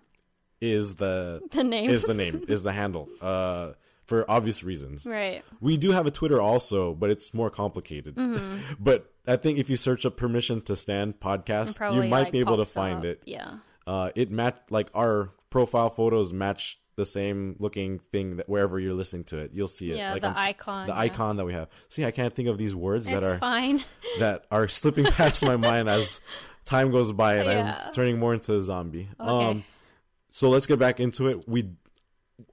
is 0.61 0.95
the 0.97 1.41
The 1.53 1.63
name. 1.65 1.91
is 1.91 2.03
the 2.05 2.15
name 2.15 2.45
is 2.49 2.63
the 2.65 2.73
handle 2.73 3.09
uh, 3.21 3.73
for 4.07 4.29
obvious 4.31 4.63
reasons. 4.65 5.07
right. 5.07 5.43
We 5.61 5.77
do 5.77 5.93
have 5.93 6.07
a 6.07 6.11
Twitter 6.11 6.41
also, 6.41 6.95
but 6.95 7.11
it's 7.11 7.33
more 7.35 7.51
complicated. 7.51 8.17
But 8.81 9.13
I 9.27 9.37
think 9.37 9.59
if 9.59 9.69
you 9.71 9.77
search 9.77 10.07
up 10.07 10.17
"Permission 10.17 10.61
to 10.63 10.77
Stand" 10.77 11.19
podcast, 11.21 11.81
you 11.95 12.03
might 12.09 12.25
like, 12.25 12.33
be 12.33 12.41
able 12.41 12.59
to 12.59 12.65
find 12.65 12.99
up. 13.01 13.05
it. 13.05 13.23
Yeah. 13.25 13.59
Uh, 13.87 14.11
it 14.15 14.31
match 14.31 14.57
like 14.71 14.89
our 14.95 15.31
profile 15.51 15.91
photos 15.91 16.33
match 16.33 16.79
the 16.97 17.05
same 17.07 17.57
looking 17.59 17.99
thing 18.11 18.37
that 18.39 18.49
wherever 18.49 18.81
you're 18.81 18.95
listening 18.95 19.25
to 19.25 19.39
it, 19.39 19.51
you'll 19.53 19.69
see 19.69 19.91
it. 19.91 19.97
Yeah, 19.99 20.13
like 20.15 20.23
the 20.23 20.29
on 20.29 20.37
icon, 20.39 20.87
the 20.87 20.93
yeah. 20.95 20.99
icon 21.01 21.37
that 21.37 21.45
we 21.45 21.53
have. 21.53 21.69
See, 21.89 22.05
I 22.05 22.11
can't 22.11 22.35
think 22.35 22.49
of 22.49 22.57
these 22.59 22.75
words 22.75 23.07
that 23.09 23.23
are 23.23 23.39
fine. 23.39 23.85
that 24.19 24.47
are 24.51 24.67
slipping 24.67 25.05
past 25.05 25.45
my 25.45 25.57
mind 25.57 25.89
as 25.89 26.21
time 26.65 26.91
goes 26.91 27.13
by 27.13 27.35
and 27.37 27.45
Yeah. 27.47 27.85
I'm 27.87 27.93
turning 27.93 28.19
more 28.19 28.33
into 28.35 28.57
a 28.57 28.63
zombie. 28.63 29.09
Okay. 29.21 29.47
Um, 29.49 29.65
so 30.31 30.49
let's 30.49 30.67
get 30.67 30.79
back 30.79 30.99
into 30.99 31.29
it. 31.29 31.47
We, 31.49 31.71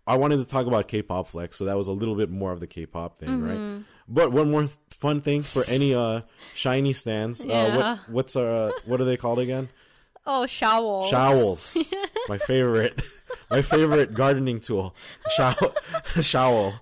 I 0.05 0.17
wanted 0.17 0.37
to 0.37 0.45
talk 0.45 0.67
about 0.67 0.87
K-pop 0.87 1.27
flex, 1.29 1.57
so 1.57 1.65
that 1.65 1.75
was 1.77 1.87
a 1.87 1.93
little 1.93 2.15
bit 2.15 2.29
more 2.29 2.51
of 2.51 2.59
the 2.59 2.67
K-pop 2.67 3.17
thing, 3.17 3.29
Mm-hmm. 3.29 3.73
right? 3.75 3.83
But 4.09 4.33
one 4.33 4.51
more 4.51 4.61
th- 4.63 4.71
fun 4.91 5.21
thing 5.21 5.43
for 5.43 5.63
any 5.69 5.95
uh 5.95 6.21
SHINee 6.53 6.93
stands. 6.93 7.43
Uh, 7.43 7.47
Yeah. 7.47 7.77
what 7.77 7.99
what's 8.09 8.35
uh 8.35 8.71
what 8.85 8.99
are 8.99 9.05
they 9.05 9.15
called 9.15 9.39
again? 9.39 9.69
Oh, 10.25 10.45
shower. 10.45 11.03
Showels. 11.03 11.77
my 12.29 12.37
favorite. 12.37 13.01
My 13.49 13.61
favorite 13.61 14.13
gardening 14.13 14.61
tool. 14.61 14.95
Show- 15.35 15.73
shovel. 16.21 16.73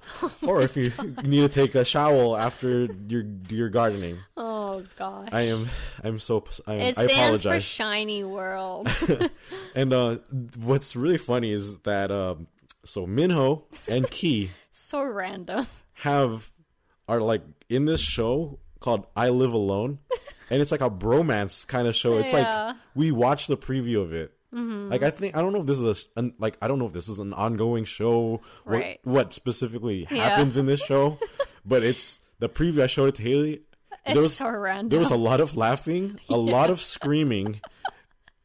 Or 0.44 0.62
if 0.62 0.78
you 0.78 0.92
need 1.24 1.42
to 1.42 1.50
take 1.50 1.74
a 1.76 1.84
shower 1.84 2.40
after 2.40 2.86
your 3.08 3.24
your 3.50 3.70
gardening. 3.70 4.20
Oh 4.38 4.84
gosh. 4.98 5.30
I 5.32 5.42
am 5.42 5.68
I'm 6.04 6.20
so 6.20 6.44
I, 6.68 6.74
it 6.76 6.98
I 6.98 7.08
stands 7.08 7.44
for 7.44 7.50
SHINee 7.50 8.24
world. 8.30 8.90
and 9.76 9.92
uh 9.94 10.18
what's 10.60 10.96
really 10.96 11.18
funny 11.18 11.52
is 11.52 11.78
that 11.80 12.12
um 12.12 12.48
so 12.86 13.08
Minho 13.08 13.66
and 13.90 14.10
Key 14.10 14.52
so 14.72 15.04
random. 15.04 15.68
have 15.94 16.52
are 17.08 17.22
like 17.22 17.42
in 17.70 17.86
this 17.86 18.02
show 18.02 18.60
called 18.82 19.08
I 19.16 19.30
Live 19.30 19.54
Alone, 19.54 20.00
and 20.50 20.62
it's 20.62 20.72
like 20.72 20.82
a 20.82 20.90
bromance 20.90 21.66
kind 21.66 21.88
of 21.88 21.96
show. 21.96 22.18
It's 22.18 22.34
Yeah. 22.34 22.66
like 22.68 22.76
we 22.94 23.12
watched 23.12 23.48
the 23.48 23.56
preview 23.58 24.02
of 24.02 24.12
it. 24.14 24.34
Like 24.54 25.02
I 25.04 25.12
think 25.12 25.38
I 25.38 25.42
don't 25.42 25.54
know 25.54 25.62
if 25.62 25.66
this 25.68 25.80
is 25.80 26.10
a 26.16 26.20
an, 26.20 26.34
like 26.38 26.58
I 26.62 26.68
don't 26.68 26.78
know 26.78 26.86
if 26.86 26.92
this 26.92 27.08
is 27.08 27.20
an 27.20 27.32
ongoing 27.34 27.86
show. 27.86 28.42
What, 28.66 28.76
Right. 28.80 29.00
what 29.06 29.32
specifically 29.34 30.06
Yeah. 30.12 30.28
happens 30.30 30.58
in 30.58 30.66
this 30.66 30.84
show? 30.84 31.18
but 31.66 31.84
it's 31.84 32.20
the 32.40 32.50
preview. 32.50 32.82
I 32.84 32.88
showed 32.88 33.08
it 33.08 33.16
to 33.16 33.24
Haley. 33.24 33.62
It's 34.06 34.14
there 34.14 34.22
was 34.22 34.36
so 34.36 34.50
random. 34.50 34.90
there 34.90 35.00
was 35.00 35.12
a 35.12 35.16
lot 35.16 35.40
of 35.40 35.56
laughing, 35.56 36.20
a 36.28 36.36
lot 36.58 36.70
of 36.70 36.82
screaming, 36.82 37.62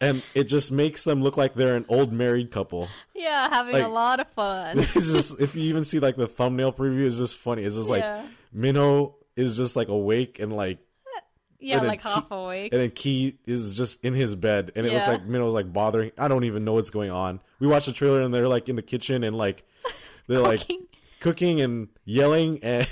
and 0.01 0.23
it 0.35 0.45
just 0.45 0.71
makes 0.71 1.03
them 1.03 1.23
look 1.25 1.37
like 1.37 1.55
they're 1.55 1.75
an 1.75 1.87
old 1.89 2.13
married 2.13 2.53
couple. 2.53 2.89
yeah, 3.15 3.49
having 3.49 3.73
like- 3.73 3.83
a 3.85 3.89
lot 3.89 4.21
of 4.21 4.29
fun. 4.29 4.79
It's 4.79 4.93
just 4.95 5.41
if 5.41 5.57
you 5.57 5.63
even 5.63 5.83
see 5.83 5.99
like 5.99 6.15
the 6.17 6.29
thumbnail 6.29 6.73
preview, 6.73 7.05
it's 7.07 7.17
just 7.19 7.37
funny. 7.37 7.63
It's 7.65 7.75
just 7.77 7.91
like 7.91 8.03
Yeah. 8.05 8.23
Minho 8.53 9.16
is 9.37 9.57
just 9.57 9.76
like 9.76 9.89
awake 9.89 10.39
and 10.41 10.53
like 10.55 10.78
yeah, 11.59 11.78
and 11.78 11.87
like 11.87 12.01
half 12.03 12.28
Key- 12.28 12.34
awake. 12.34 12.72
and 12.72 12.82
then 12.82 12.91
Key 12.91 13.39
is 13.47 13.76
just 13.76 14.05
in 14.05 14.12
his 14.14 14.34
bed 14.34 14.72
and 14.76 14.87
it 14.87 14.93
looks 14.93 15.07
like 15.09 15.22
Minho's 15.26 15.55
like 15.55 15.72
bothering 15.72 16.11
I 16.18 16.28
don't 16.28 16.45
even 16.45 16.64
know 16.64 16.74
what's 16.74 16.91
going 16.91 17.11
on. 17.11 17.41
We 17.61 17.66
watch 17.66 17.87
the 17.87 17.93
trailer 17.93 18.20
and 18.22 18.32
they're 18.32 18.49
like 18.49 18.68
in 18.68 18.76
the 18.76 18.82
kitchen 18.82 19.24
and 19.24 19.37
like 19.37 19.64
they're 20.26 20.39
like 20.41 20.61
Cooking. 20.61 20.87
cooking 21.20 21.61
and 21.61 21.89
yelling 22.05 22.61
and 22.62 22.87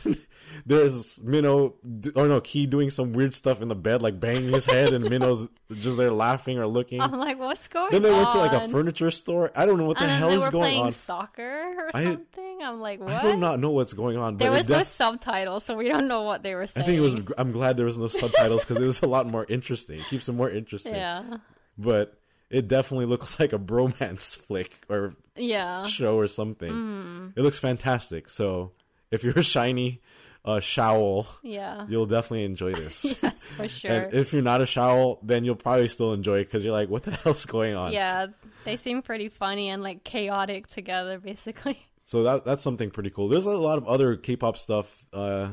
there's 0.67 1.23
Minho 1.23 1.75
or 2.15 2.29
no 2.29 2.41
Key 2.41 2.67
doing 2.67 2.91
some 2.91 3.13
weird 3.13 3.35
stuff 3.35 3.61
in 3.63 3.69
the 3.69 3.75
bed 3.75 4.03
like 4.03 4.19
banging 4.21 4.51
his 4.53 4.65
head 4.65 4.93
and 4.93 5.05
Minho's 5.07 5.47
just 5.81 5.97
there 5.97 6.11
laughing 6.11 6.59
or 6.59 6.67
looking. 6.67 7.01
I'm 7.01 7.13
like, 7.13 7.39
what's 7.39 7.69
going 7.69 7.87
on? 7.87 7.93
then 7.93 8.03
they 8.03 8.11
on? 8.11 8.17
went 8.19 8.31
to 8.33 8.39
like 8.39 8.53
a 8.53 8.69
furniture 8.69 9.11
store. 9.11 9.51
I 9.57 9.67
don't 9.67 9.79
know 9.79 9.85
what 9.87 9.99
the 9.99 10.07
hell 10.07 10.31
is 10.31 10.49
going 10.49 10.63
playing 10.63 10.83
on. 10.85 10.93
soccer 10.93 11.75
or 11.79 11.91
I- 11.95 12.05
something. 12.05 12.59
I'm 12.63 12.81
like, 12.81 13.01
what? 13.01 13.11
I 13.11 13.33
do 13.33 13.37
not 13.37 13.61
know 13.61 13.71
what's 13.71 13.93
going 13.93 14.17
on. 14.17 14.37
But 14.37 14.45
there 14.45 14.53
was 14.53 14.69
no 14.69 14.83
subtitles, 14.85 15.65
so 15.65 15.77
we 15.77 15.89
don't 15.89 16.09
know 16.09 16.23
what 16.23 16.43
they 16.43 16.55
were 16.55 16.67
saying. 16.67 16.85
I 16.85 16.87
think 16.87 16.99
it 16.99 17.01
was. 17.03 17.17
I'm 17.37 17.53
glad 17.53 17.77
there 17.77 17.85
was 17.87 17.99
no 17.99 18.07
subtitles 18.07 18.65
because 18.65 18.81
it 18.81 18.87
was 18.87 19.03
a 19.03 19.07
lot 19.07 19.27
more 19.27 19.45
interesting. 19.49 19.99
It 19.99 20.07
keeps 20.07 20.29
it 20.29 20.33
more 20.33 20.49
interesting. 20.49 20.95
Yeah. 20.95 21.39
But 21.77 22.17
it 22.51 22.69
definitely 22.69 23.07
looks 23.07 23.41
like 23.41 23.53
a 23.53 23.59
bromance 23.59 24.37
flick 24.47 24.79
or 24.89 25.15
Yeah. 25.35 25.83
show 25.85 26.17
or 26.17 26.29
something. 26.29 26.71
Mm. 26.73 27.33
It 27.37 27.43
looks 27.43 27.59
fantastic. 27.59 28.29
So 28.29 28.71
if 29.11 29.25
you're 29.25 29.39
a 29.39 29.43
shiny 29.43 30.01
uh, 30.45 30.61
showl, 30.61 31.27
Yeah. 31.43 31.87
you'll 31.89 32.07
definitely 32.07 32.45
enjoy 32.45 32.73
this. 32.83 33.05
Yes, 33.23 33.33
for 33.49 33.67
sure. 33.69 33.91
And 33.91 34.13
if 34.15 34.33
you're 34.33 34.43
not 34.43 34.61
a 34.61 34.67
showl, 34.67 35.19
then 35.23 35.45
you'll 35.45 35.55
probably 35.57 35.89
still 35.89 36.13
enjoy 36.13 36.41
it 36.41 36.45
because 36.45 36.65
you're 36.65 36.73
like, 36.73 36.89
what 36.91 37.03
the 37.05 37.11
hell's 37.23 37.47
going 37.47 37.75
on? 37.75 37.93
yeah, 37.93 38.27
they 38.65 38.77
seem 38.77 39.03
pretty 39.03 39.29
funny 39.29 39.69
and 39.71 39.83
like 39.83 40.05
chaotic 40.05 40.67
together, 40.67 41.19
basically. 41.19 41.79
So 42.07 42.23
that 42.25 42.45
that's 42.45 42.63
something 42.63 42.91
pretty 42.91 43.09
cool. 43.09 43.29
There's 43.29 43.47
a 43.47 43.57
lot 43.57 43.79
of 43.79 43.89
other 43.89 44.17
K-pop 44.17 44.59
stuff 44.59 45.07
uh, 45.15 45.49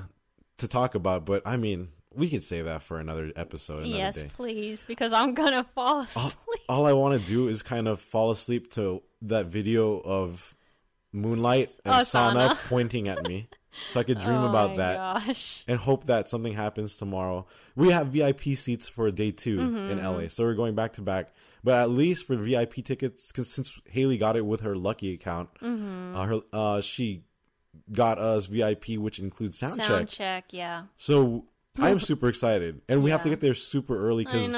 to 0.57 0.67
talk 0.67 0.95
about, 0.95 1.25
but 1.25 1.43
I 1.45 1.55
mean, 1.55 1.87
we 2.13 2.29
could 2.29 2.43
save 2.43 2.65
that 2.65 2.81
for 2.81 2.99
another 2.99 3.31
episode, 3.37 3.83
another 3.85 3.95
yes, 3.97 4.15
day. 4.17 4.27
please, 4.35 4.83
because 4.85 5.13
I'm 5.13 5.33
gonna 5.33 5.63
fall 5.73 6.01
asleep. 6.01 6.33
All 6.67 6.85
I 6.85 6.91
want 6.91 7.21
to 7.21 7.25
do 7.25 7.47
is 7.47 7.63
kind 7.63 7.87
of 7.87 8.01
fall 8.01 8.31
asleep 8.31 8.69
to 8.73 9.01
that 9.21 9.45
video 9.45 10.01
of 10.01 10.53
Moonlight 11.13 11.69
and 11.85 11.95
Oh, 11.95 12.03
Sana. 12.03 12.57
pointing 12.67 13.07
at 13.07 13.25
me, 13.25 13.47
so 13.89 13.99
I 13.99 14.03
could 14.03 14.19
dream 14.19 14.37
oh 14.41 14.49
about 14.49 14.77
that. 14.77 15.25
Gosh. 15.27 15.63
and 15.67 15.79
hope 15.79 16.05
that 16.07 16.27
something 16.29 16.53
happens 16.53 16.97
tomorrow. 16.97 17.45
We 17.75 17.91
have 17.91 18.07
VIP 18.07 18.41
seats 18.55 18.89
for 18.89 19.09
day 19.11 19.31
2 19.31 19.57
Mm-hmm. 19.57 19.91
in 19.99 20.03
LA, 20.03 20.27
so 20.27 20.43
we're 20.43 20.55
going 20.55 20.75
back 20.75 20.93
to 20.93 21.01
back. 21.01 21.33
But 21.63 21.75
at 21.75 21.89
least 21.91 22.25
for 22.27 22.35
VIP 22.35 22.83
tickets, 22.83 23.31
cause 23.31 23.49
since 23.49 23.79
Haley 23.85 24.17
got 24.17 24.35
it 24.35 24.45
with 24.45 24.61
her 24.61 24.75
lucky 24.75 25.13
account, 25.13 25.49
Mm-hmm. 25.61 26.15
uh, 26.15 26.25
her 26.25 26.39
uh, 26.51 26.81
she 26.81 27.23
got 27.91 28.17
us 28.19 28.47
VIP, 28.47 28.97
which 28.97 29.19
includes 29.19 29.57
sound, 29.57 29.77
check. 29.77 29.87
Sound 29.87 30.07
check. 30.09 30.17
check, 30.17 30.45
yeah. 30.49 30.83
So 30.97 31.45
I'm 31.77 31.99
super 32.01 32.27
excited, 32.27 32.81
and 32.89 33.01
we 33.01 33.11
have 33.11 33.23
to 33.23 33.29
get 33.29 33.39
there 33.39 33.53
super 33.53 33.97
early 33.97 34.25
because 34.25 34.51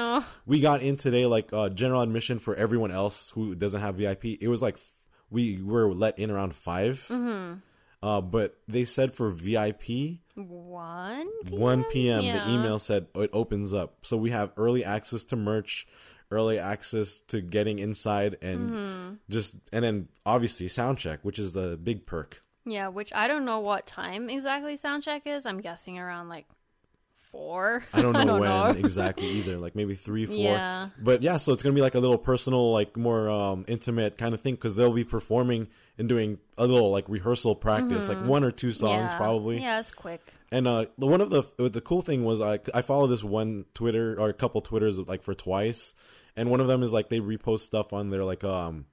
we 0.46 0.60
got 0.60 0.82
in 0.82 0.96
today 0.96 1.26
like 1.26 1.52
uh, 1.52 1.68
general 1.68 2.00
admission 2.00 2.40
for 2.40 2.56
everyone 2.56 2.90
else 2.90 3.30
who 3.30 3.54
doesn't 3.54 3.80
have 3.80 3.94
VIP. 3.96 4.24
It 4.40 4.48
was 4.48 4.62
like 4.62 4.74
f- 4.74 4.90
we 5.30 5.62
were 5.62 5.92
let 5.94 6.18
in 6.18 6.30
around 6.30 6.56
5 6.56 7.06
Mm-hmm. 7.10 7.58
Uh, 8.04 8.20
but 8.20 8.58
they 8.68 8.84
said 8.84 9.14
for 9.14 9.30
VIP, 9.30 10.18
One. 10.36 11.26
1 11.48 11.84
p.m. 11.84 12.22
Yeah. 12.22 12.44
the 12.44 12.52
email 12.52 12.78
said 12.78 13.06
it 13.14 13.30
opens 13.32 13.72
up 13.72 13.94
so 14.02 14.16
we 14.16 14.30
have 14.30 14.52
early 14.58 14.84
access 14.84 15.24
to 15.26 15.36
merch 15.36 15.86
early 16.30 16.58
access 16.58 17.20
to 17.20 17.40
getting 17.40 17.78
inside 17.78 18.36
and 18.42 18.70
Mm-hmm. 18.70 19.14
just 19.30 19.56
and 19.72 19.84
then 19.84 20.08
obviously 20.26 20.68
sound 20.68 20.98
check 20.98 21.20
which 21.22 21.38
is 21.38 21.52
the 21.54 21.76
big 21.76 22.04
perk 22.06 22.42
Yeah, 22.66 22.88
which 22.88 23.10
I 23.14 23.26
don't 23.28 23.44
know 23.44 23.60
what 23.60 23.86
time 23.86 24.28
exactly 24.28 24.76
sound 24.76 25.02
check 25.02 25.22
is. 25.26 25.46
I'm 25.46 25.60
guessing 25.60 25.98
around 25.98 26.28
like 26.28 26.46
four. 27.34 27.82
i 27.92 28.00
don't 28.00 28.12
know 28.26 28.38
when 28.38 28.76
exactly 28.76 29.26
either 29.26 29.58
like 29.58 29.74
maybe 29.74 29.94
three 29.94 30.24
four 30.26 30.36
Yeah. 30.36 30.88
but 31.02 31.22
yeah 31.22 31.36
so 31.36 31.52
it's 31.52 31.62
gonna 31.62 31.74
be 31.74 31.80
like 31.80 31.94
a 31.96 32.00
little 32.00 32.18
personal 32.18 32.72
like 32.72 32.96
more 32.96 33.28
um 33.28 33.64
intimate 33.68 34.16
kind 34.18 34.34
of 34.34 34.40
thing 34.40 34.54
because 34.54 34.76
they'll 34.76 34.92
be 34.92 35.04
performing 35.04 35.66
and 35.98 36.08
doing 36.08 36.38
a 36.56 36.66
little 36.66 36.90
like 36.90 37.04
rehearsal 37.08 37.54
practice 37.56 38.08
like 38.08 38.24
one 38.24 38.44
or 38.44 38.50
two 38.52 38.70
songs 38.70 38.94
Mm-hmm. 38.94 39.10
yeah. 39.10 39.16
probably 39.18 39.58
Yeah, 39.60 39.80
it's 39.80 39.90
quick. 39.90 40.20
And 40.52 40.68
uh, 40.68 40.86
the 40.98 41.06
one 41.08 41.20
of 41.20 41.30
the 41.30 41.42
the 41.68 41.80
cool 41.80 42.00
thing 42.00 42.24
was 42.24 42.40
I 42.40 42.60
I 42.72 42.82
follow 42.82 43.08
this 43.08 43.24
one 43.24 43.64
Twitter 43.74 44.14
or 44.20 44.28
a 44.28 44.32
couple 44.34 44.60
Twitters 44.60 45.00
like 45.00 45.24
for 45.24 45.34
twice, 45.34 45.94
and 46.36 46.48
one 46.48 46.60
of 46.60 46.68
them 46.68 46.84
is 46.84 46.92
like 46.92 47.08
they 47.08 47.18
repost 47.18 47.60
stuff 47.60 47.92
on 47.92 48.10
their 48.10 48.24
like 48.24 48.44
um, 48.44 48.86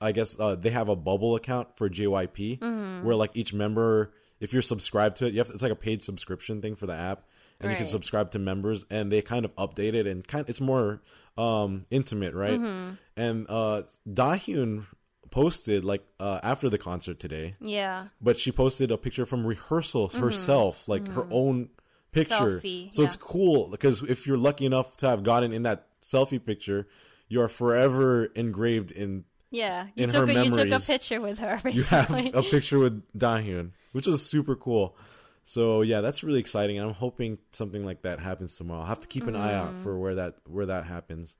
I 0.00 0.12
guess 0.12 0.38
uh, 0.38 0.54
they 0.54 0.70
have 0.70 0.88
a 0.88 0.94
bubble 0.94 1.34
account 1.34 1.76
for 1.76 1.88
JYP 1.90 2.60
Mm-hmm. 2.60 3.04
where 3.04 3.16
like 3.16 3.32
each 3.34 3.52
member 3.52 4.12
if 4.40 4.52
you're 4.52 4.62
subscribed 4.62 5.16
to 5.16 5.26
it 5.26 5.32
you 5.32 5.38
have 5.38 5.46
to, 5.48 5.52
it's 5.54 5.62
like 5.62 5.72
a 5.72 5.76
paid 5.76 6.02
subscription 6.02 6.60
thing 6.62 6.74
for 6.76 6.86
the 6.86 6.94
app 6.94 7.24
and 7.60 7.70
you 7.72 7.76
can 7.76 7.88
subscribe 7.88 8.30
to 8.30 8.38
members 8.38 8.84
and 8.90 9.10
they 9.10 9.20
kind 9.22 9.44
of 9.44 9.54
update 9.56 9.94
it 9.94 10.06
and 10.06 10.26
kind 10.26 10.48
it's 10.48 10.60
more 10.60 11.00
um 11.36 11.86
intimate 11.90 12.34
right 12.34 12.58
Mm-hmm. 12.60 12.94
and 13.16 13.46
uh 13.48 13.82
Dahyun 14.08 14.86
posted 15.30 15.84
like 15.84 16.02
uh 16.20 16.40
after 16.42 16.68
the 16.70 16.78
concert 16.78 17.18
today 17.18 17.54
Yeah. 17.60 18.06
but 18.20 18.38
she 18.38 18.50
posted 18.52 18.90
a 18.90 18.96
picture 18.96 19.26
from 19.26 19.46
rehearsals 19.46 20.14
herself, 20.14 20.88
like 20.88 21.06
her 21.08 21.26
own 21.30 21.68
picture. 22.12 22.60
Selfie, 22.60 22.88
so 22.92 23.02
it's 23.02 23.16
cool 23.16 23.68
because 23.70 24.02
if 24.02 24.26
you're 24.26 24.38
lucky 24.38 24.64
enough 24.64 24.96
to 24.98 25.06
have 25.08 25.22
gotten 25.22 25.52
in 25.52 25.64
that 25.64 25.86
selfie 26.02 26.42
picture, 26.44 26.86
you 27.28 27.42
are 27.42 27.48
forever 27.48 28.24
engraved 28.34 28.90
in. 28.90 29.24
Yeah. 29.50 29.86
You 29.94 30.04
In 30.04 30.10
took 30.10 30.28
her 30.28 30.38
a, 30.38 30.44
you 30.44 30.50
took 30.50 30.70
a 30.70 30.80
picture 30.80 31.20
with 31.20 31.38
her 31.38 31.60
You 31.70 31.82
have 31.84 32.10
a 32.34 32.42
picture 32.42 32.78
with 32.78 33.02
Dahyun, 33.16 33.70
which 33.92 34.06
was 34.06 34.24
super 34.24 34.56
cool. 34.56 34.96
So 35.44 35.80
yeah, 35.80 36.02
that's 36.02 36.22
really 36.22 36.40
exciting, 36.40 36.78
and 36.78 36.88
I'm 36.88 36.94
hoping 36.94 37.38
something 37.52 37.84
like 37.84 38.02
that 38.02 38.20
happens 38.20 38.56
tomorrow. 38.56 38.80
I'll 38.80 38.86
have 38.86 39.00
to 39.00 39.08
keep 39.08 39.26
an 39.26 39.34
eye 39.34 39.54
out 39.54 39.72
for 39.82 39.98
where 39.98 40.16
that 40.16 40.34
where 40.46 40.66
that 40.66 40.84
happens. 40.84 41.36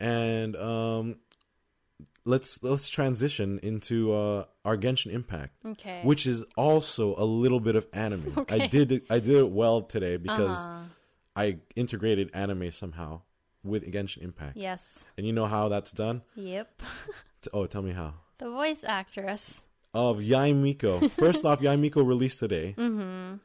And 0.00 0.56
um, 0.56 1.16
let's 2.24 2.62
let's 2.62 2.88
transition 2.88 3.58
into 3.62 4.12
uh, 4.14 4.44
our 4.64 4.76
Genshin 4.76 5.12
Impact 5.12 5.54
okay. 5.64 6.00
which 6.04 6.26
is 6.26 6.44
also 6.56 7.14
a 7.16 7.24
little 7.24 7.60
bit 7.60 7.76
of 7.76 7.86
anime. 7.92 8.46
I 8.48 8.66
did 8.66 8.92
it, 8.92 9.04
I 9.10 9.18
did 9.18 9.36
it 9.36 9.50
well 9.50 9.82
today 9.82 10.16
because 10.16 10.54
Uh-huh. 10.66 10.78
I 11.36 11.58
integrated 11.76 12.30
anime 12.34 12.72
somehow 12.72 13.22
with 13.68 13.90
Genshin 13.92 14.22
Impact. 14.22 14.56
Yes. 14.56 15.08
And 15.16 15.26
you 15.26 15.32
know 15.32 15.46
how 15.46 15.68
that's 15.68 15.92
done? 15.92 16.22
Yep. 16.36 16.82
Oh, 17.52 17.66
tell 17.66 17.82
me 17.82 17.92
how. 17.92 18.14
The 18.38 18.50
voice 18.50 18.82
actress. 18.82 19.64
Of 19.94 20.18
Yae 20.18 20.52
Miko. 20.56 21.08
First 21.10 21.44
off, 21.44 21.60
Yae 21.60 21.78
Miko 21.78 22.02
released 22.02 22.40
today. 22.40 22.74
Mm-hmm. 22.78 23.36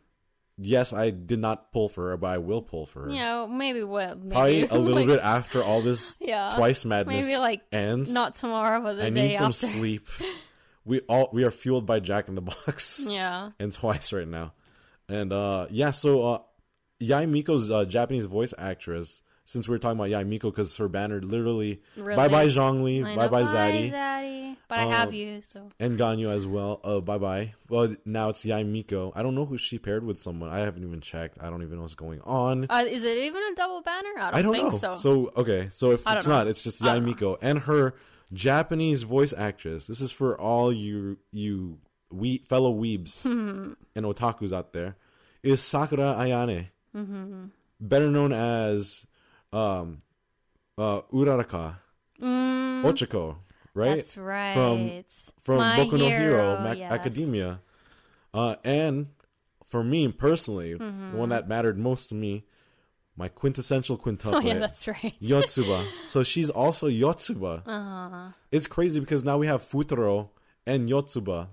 Yes, 0.57 0.93
I 0.93 1.09
did 1.09 1.39
not 1.39 1.71
pull 1.71 1.89
for 1.89 2.09
her, 2.11 2.17
but 2.17 2.27
I 2.27 2.37
will 2.37 2.61
pull 2.61 2.85
for 2.85 3.03
her. 3.05 3.09
Yeah, 3.09 3.47
maybe 3.49 3.83
what? 3.83 4.19
Maybe, 4.19 4.31
Probably 4.33 4.61
a 4.67 4.75
little 4.75 4.95
like, 5.01 5.07
bit 5.07 5.19
after 5.19 5.63
all 5.63 5.81
this 5.81 6.15
Yeah. 6.21 6.53
twice 6.55 6.85
madness 6.85 7.25
Maybe 7.25 7.37
like 7.39 7.61
ends. 7.71 8.13
not 8.13 8.35
tomorrow, 8.35 8.79
but 8.81 8.95
the 8.97 9.05
I 9.07 9.09
day 9.09 9.29
need 9.29 9.35
some 9.35 9.47
after. 9.49 9.65
sleep. 9.65 10.07
We 10.85 10.99
all 11.09 11.29
we 11.33 11.43
are 11.43 11.49
fueled 11.49 11.87
by 11.87 12.01
Jack 12.01 12.27
in 12.29 12.35
the 12.35 12.41
Box. 12.41 13.07
Yeah. 13.09 13.49
and 13.59 13.73
twice 13.73 14.13
right 14.13 14.27
now. 14.27 14.53
And 15.09 15.33
uh 15.33 15.65
yeah, 15.71 15.89
so 15.89 16.21
uh 16.33 16.39
Yae 17.01 17.27
Miko's 17.27 17.71
uh, 17.71 17.85
Japanese 17.85 18.25
voice 18.25 18.53
actress, 18.57 19.22
since 19.45 19.67
we 19.67 19.75
are 19.75 19.79
talking 19.79 19.99
about 19.99 20.09
Yae 20.09 20.25
Miko 20.27 20.49
because 20.51 20.75
her 20.77 20.87
banner 20.87 21.21
literally 21.21 21.81
bye 21.97 22.27
bye. 22.27 22.45
Zhongli, 22.47 23.03
bye 23.15 23.27
bye 23.27 23.43
Zaddy, 23.43 23.91
Zaddy. 23.91 24.57
But 24.69 24.79
I 24.79 24.85
have 24.85 25.09
Um, 25.09 25.13
you, 25.13 25.41
so 25.41 25.69
and 25.79 25.99
Ganyu 25.99 26.29
as 26.29 26.47
well. 26.47 26.79
Uh 26.83 26.99
bye 27.01 27.17
bye. 27.17 27.53
Well 27.69 27.95
now 28.05 28.29
it's 28.29 28.43
Yae 28.45 28.65
Miko. 28.65 29.11
I 29.15 29.21
don't 29.23 29.35
know 29.35 29.45
who 29.45 29.57
she 29.57 29.77
paired 29.79 30.03
with 30.05 30.19
someone. 30.19 30.49
I 30.49 30.59
haven't 30.59 30.83
even 30.83 31.01
checked. 31.01 31.37
I 31.41 31.49
don't 31.49 31.61
even 31.63 31.75
know 31.75 31.81
what's 31.81 31.95
going 31.95 32.21
on. 32.21 32.67
uh, 32.69 32.83
is 32.87 33.03
it 33.03 33.17
even 33.17 33.41
a 33.51 33.55
double 33.55 33.81
banner? 33.81 34.09
I 34.17 34.31
don't, 34.31 34.35
I 34.35 34.41
don't 34.41 34.53
think 34.71 34.81
know. 34.83 34.95
so. 34.95 35.31
okay, 35.37 35.69
so 35.71 35.91
if 35.91 36.03
it's 36.07 36.25
know. 36.27 36.33
not, 36.37 36.47
it's 36.47 36.63
just 36.63 36.81
Yae 36.81 36.99
know. 36.99 37.05
Miko 37.05 37.37
and 37.41 37.59
her 37.59 37.93
Japanese 38.31 39.03
voice 39.03 39.33
actress. 39.37 39.87
This 39.87 40.01
is 40.01 40.11
for 40.11 40.39
all 40.39 40.71
you 40.73 41.17
you 41.31 41.79
we 42.11 42.37
fellow 42.49 42.73
weebs 42.73 43.25
and 43.95 44.05
otakus 44.05 44.53
out 44.53 44.73
there. 44.73 44.95
Is 45.43 45.61
Sakura 45.61 46.15
Ayane, 46.17 46.67
Mm-hmm. 46.95 47.45
better 47.81 48.09
known 48.09 48.31
as 48.31 49.05
um, 49.53 49.99
uh, 50.77 51.01
Uraraka 51.13 51.77
Mm, 52.21 52.83
Ochako, 52.83 53.35
right? 53.73 53.95
That's 53.97 54.15
right. 54.17 54.53
From- 54.53 55.03
From 55.39 55.57
My 55.57 55.77
Boku 55.79 55.97
no 55.99 56.07
Hero 56.07 56.19
Hero, 56.19 56.59
yes. 56.77 56.91
Academia, 56.91 57.59
uh, 58.33 58.55
and 58.63 59.07
for 59.65 59.83
me 59.83 60.07
personally, 60.09 60.73
Mm-hmm. 60.75 61.11
the 61.13 61.17
one 61.17 61.29
that 61.29 61.47
mattered 61.49 61.77
most 61.77 62.07
to 62.09 62.15
me, 62.15 62.45
my 63.17 63.27
quintessential 63.27 63.97
Oh 64.03 64.39
yeah, 64.39 64.59
that's 64.59 64.87
right. 64.87 65.13
Yotsuba. 65.21 65.85
So 66.07 66.23
she's 66.23 66.49
also 66.49 66.87
Yotsuba. 66.89 67.61
Uh-huh. 67.65 68.29
It's 68.51 68.67
crazy 68.67 68.99
because 68.99 69.23
now 69.23 69.37
we 69.37 69.47
have 69.47 69.61
Futaro 69.67 70.29
and 70.65 70.87
Yotsuba. 70.89 71.47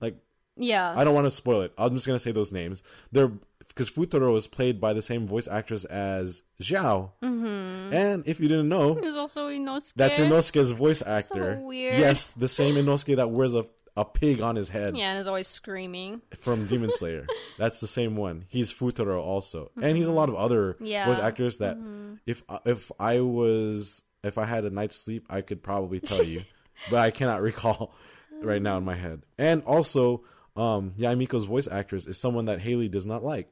Like 0.00 0.16
Yeah. 0.56 0.92
I 0.96 1.04
don't 1.04 1.14
want 1.14 1.26
to 1.26 1.30
spoil 1.30 1.62
it. 1.62 1.72
I'm 1.78 1.94
just 1.94 2.06
gonna 2.06 2.18
say 2.18 2.32
those 2.32 2.52
names. 2.52 2.82
They're 3.12 3.32
because 3.76 3.90
Futaro 3.90 4.34
is 4.36 4.46
played 4.46 4.80
by 4.80 4.94
the 4.94 5.02
same 5.02 5.26
voice 5.28 5.46
actress 5.46 5.84
as 5.84 6.42
Xiao. 6.62 7.10
Mm-hmm. 7.22 7.92
And 7.94 8.26
if 8.26 8.40
you 8.40 8.48
didn't 8.48 8.70
know, 8.70 8.94
There's 8.94 9.16
also 9.16 9.48
Inosuke. 9.50 9.92
that's 9.96 10.18
Inosuke's 10.18 10.70
voice 10.70 11.02
actor. 11.02 11.60
weird. 11.62 11.98
Yes, 11.98 12.28
the 12.28 12.48
same 12.48 12.74
Inosuke 12.76 13.16
that 13.16 13.30
wears 13.30 13.54
a 13.54 13.66
a 13.98 14.04
pig 14.04 14.42
on 14.42 14.56
his 14.56 14.68
head 14.68 14.94
Yeah, 14.94 15.12
and 15.12 15.18
is 15.20 15.26
always 15.26 15.48
screaming. 15.48 16.20
from 16.38 16.66
Demon 16.66 16.92
Slayer. 16.92 17.26
That's 17.58 17.80
the 17.80 17.86
same 17.86 18.14
one. 18.14 18.44
He's 18.46 18.70
Futaro 18.70 19.22
also, 19.22 19.70
and 19.80 19.96
he's 19.96 20.06
a 20.06 20.12
lot 20.12 20.28
of 20.28 20.34
other 20.34 20.74
Mm-hmm. 20.74 20.84
Yeah. 20.84 21.06
voice 21.06 21.18
actors 21.18 21.56
that 21.58 21.78
if 22.26 22.42
if 22.66 22.92
I 23.00 23.20
was 23.20 24.02
if 24.22 24.36
I 24.38 24.44
had 24.44 24.64
a 24.66 24.70
night's 24.70 24.96
sleep, 24.96 25.24
I 25.30 25.40
could 25.40 25.62
probably 25.62 26.00
tell 26.00 26.22
you, 26.22 26.42
but 26.90 26.98
I 26.98 27.10
cannot 27.10 27.40
recall 27.40 27.94
right 28.42 28.60
now 28.60 28.76
in 28.76 28.84
my 28.84 28.96
head. 28.96 29.22
And 29.38 29.62
also, 29.62 30.24
um, 30.56 30.92
Yae 30.98 31.16
Miko's 31.16 31.46
voice 31.46 31.66
actress 31.66 32.06
is 32.06 32.18
someone 32.20 32.44
that 32.46 32.60
Haley 32.60 32.88
does 32.90 33.06
not 33.06 33.24
like. 33.24 33.48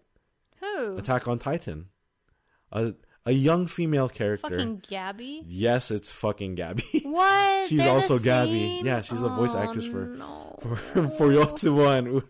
Who? 0.77 0.97
Attack 0.99 1.29
on 1.29 1.39
Titan, 1.39 1.87
a 2.73 2.95
a 3.27 3.33
young 3.33 3.67
female 3.67 4.09
character. 4.09 4.51
Fucking 4.59 4.83
Gabi. 4.91 5.43
Yes, 5.47 5.91
it's 5.91 6.11
fucking 6.11 6.57
Gabi. 6.57 7.05
What? 7.05 7.69
She's 7.69 7.79
They're 7.79 7.89
the 7.89 7.93
also 7.95 8.19
Gabi. 8.19 8.83
Yeah, 8.85 9.01
she's 9.03 9.23
a 9.23 9.29
voice 9.29 9.55
Oh, 9.55 9.59
actress 9.61 9.87
for- 9.87 10.07
no. 10.19 10.59
for 10.61 10.77
for 11.09 11.29
Yotsuba 11.29 11.95
and, 11.97 12.23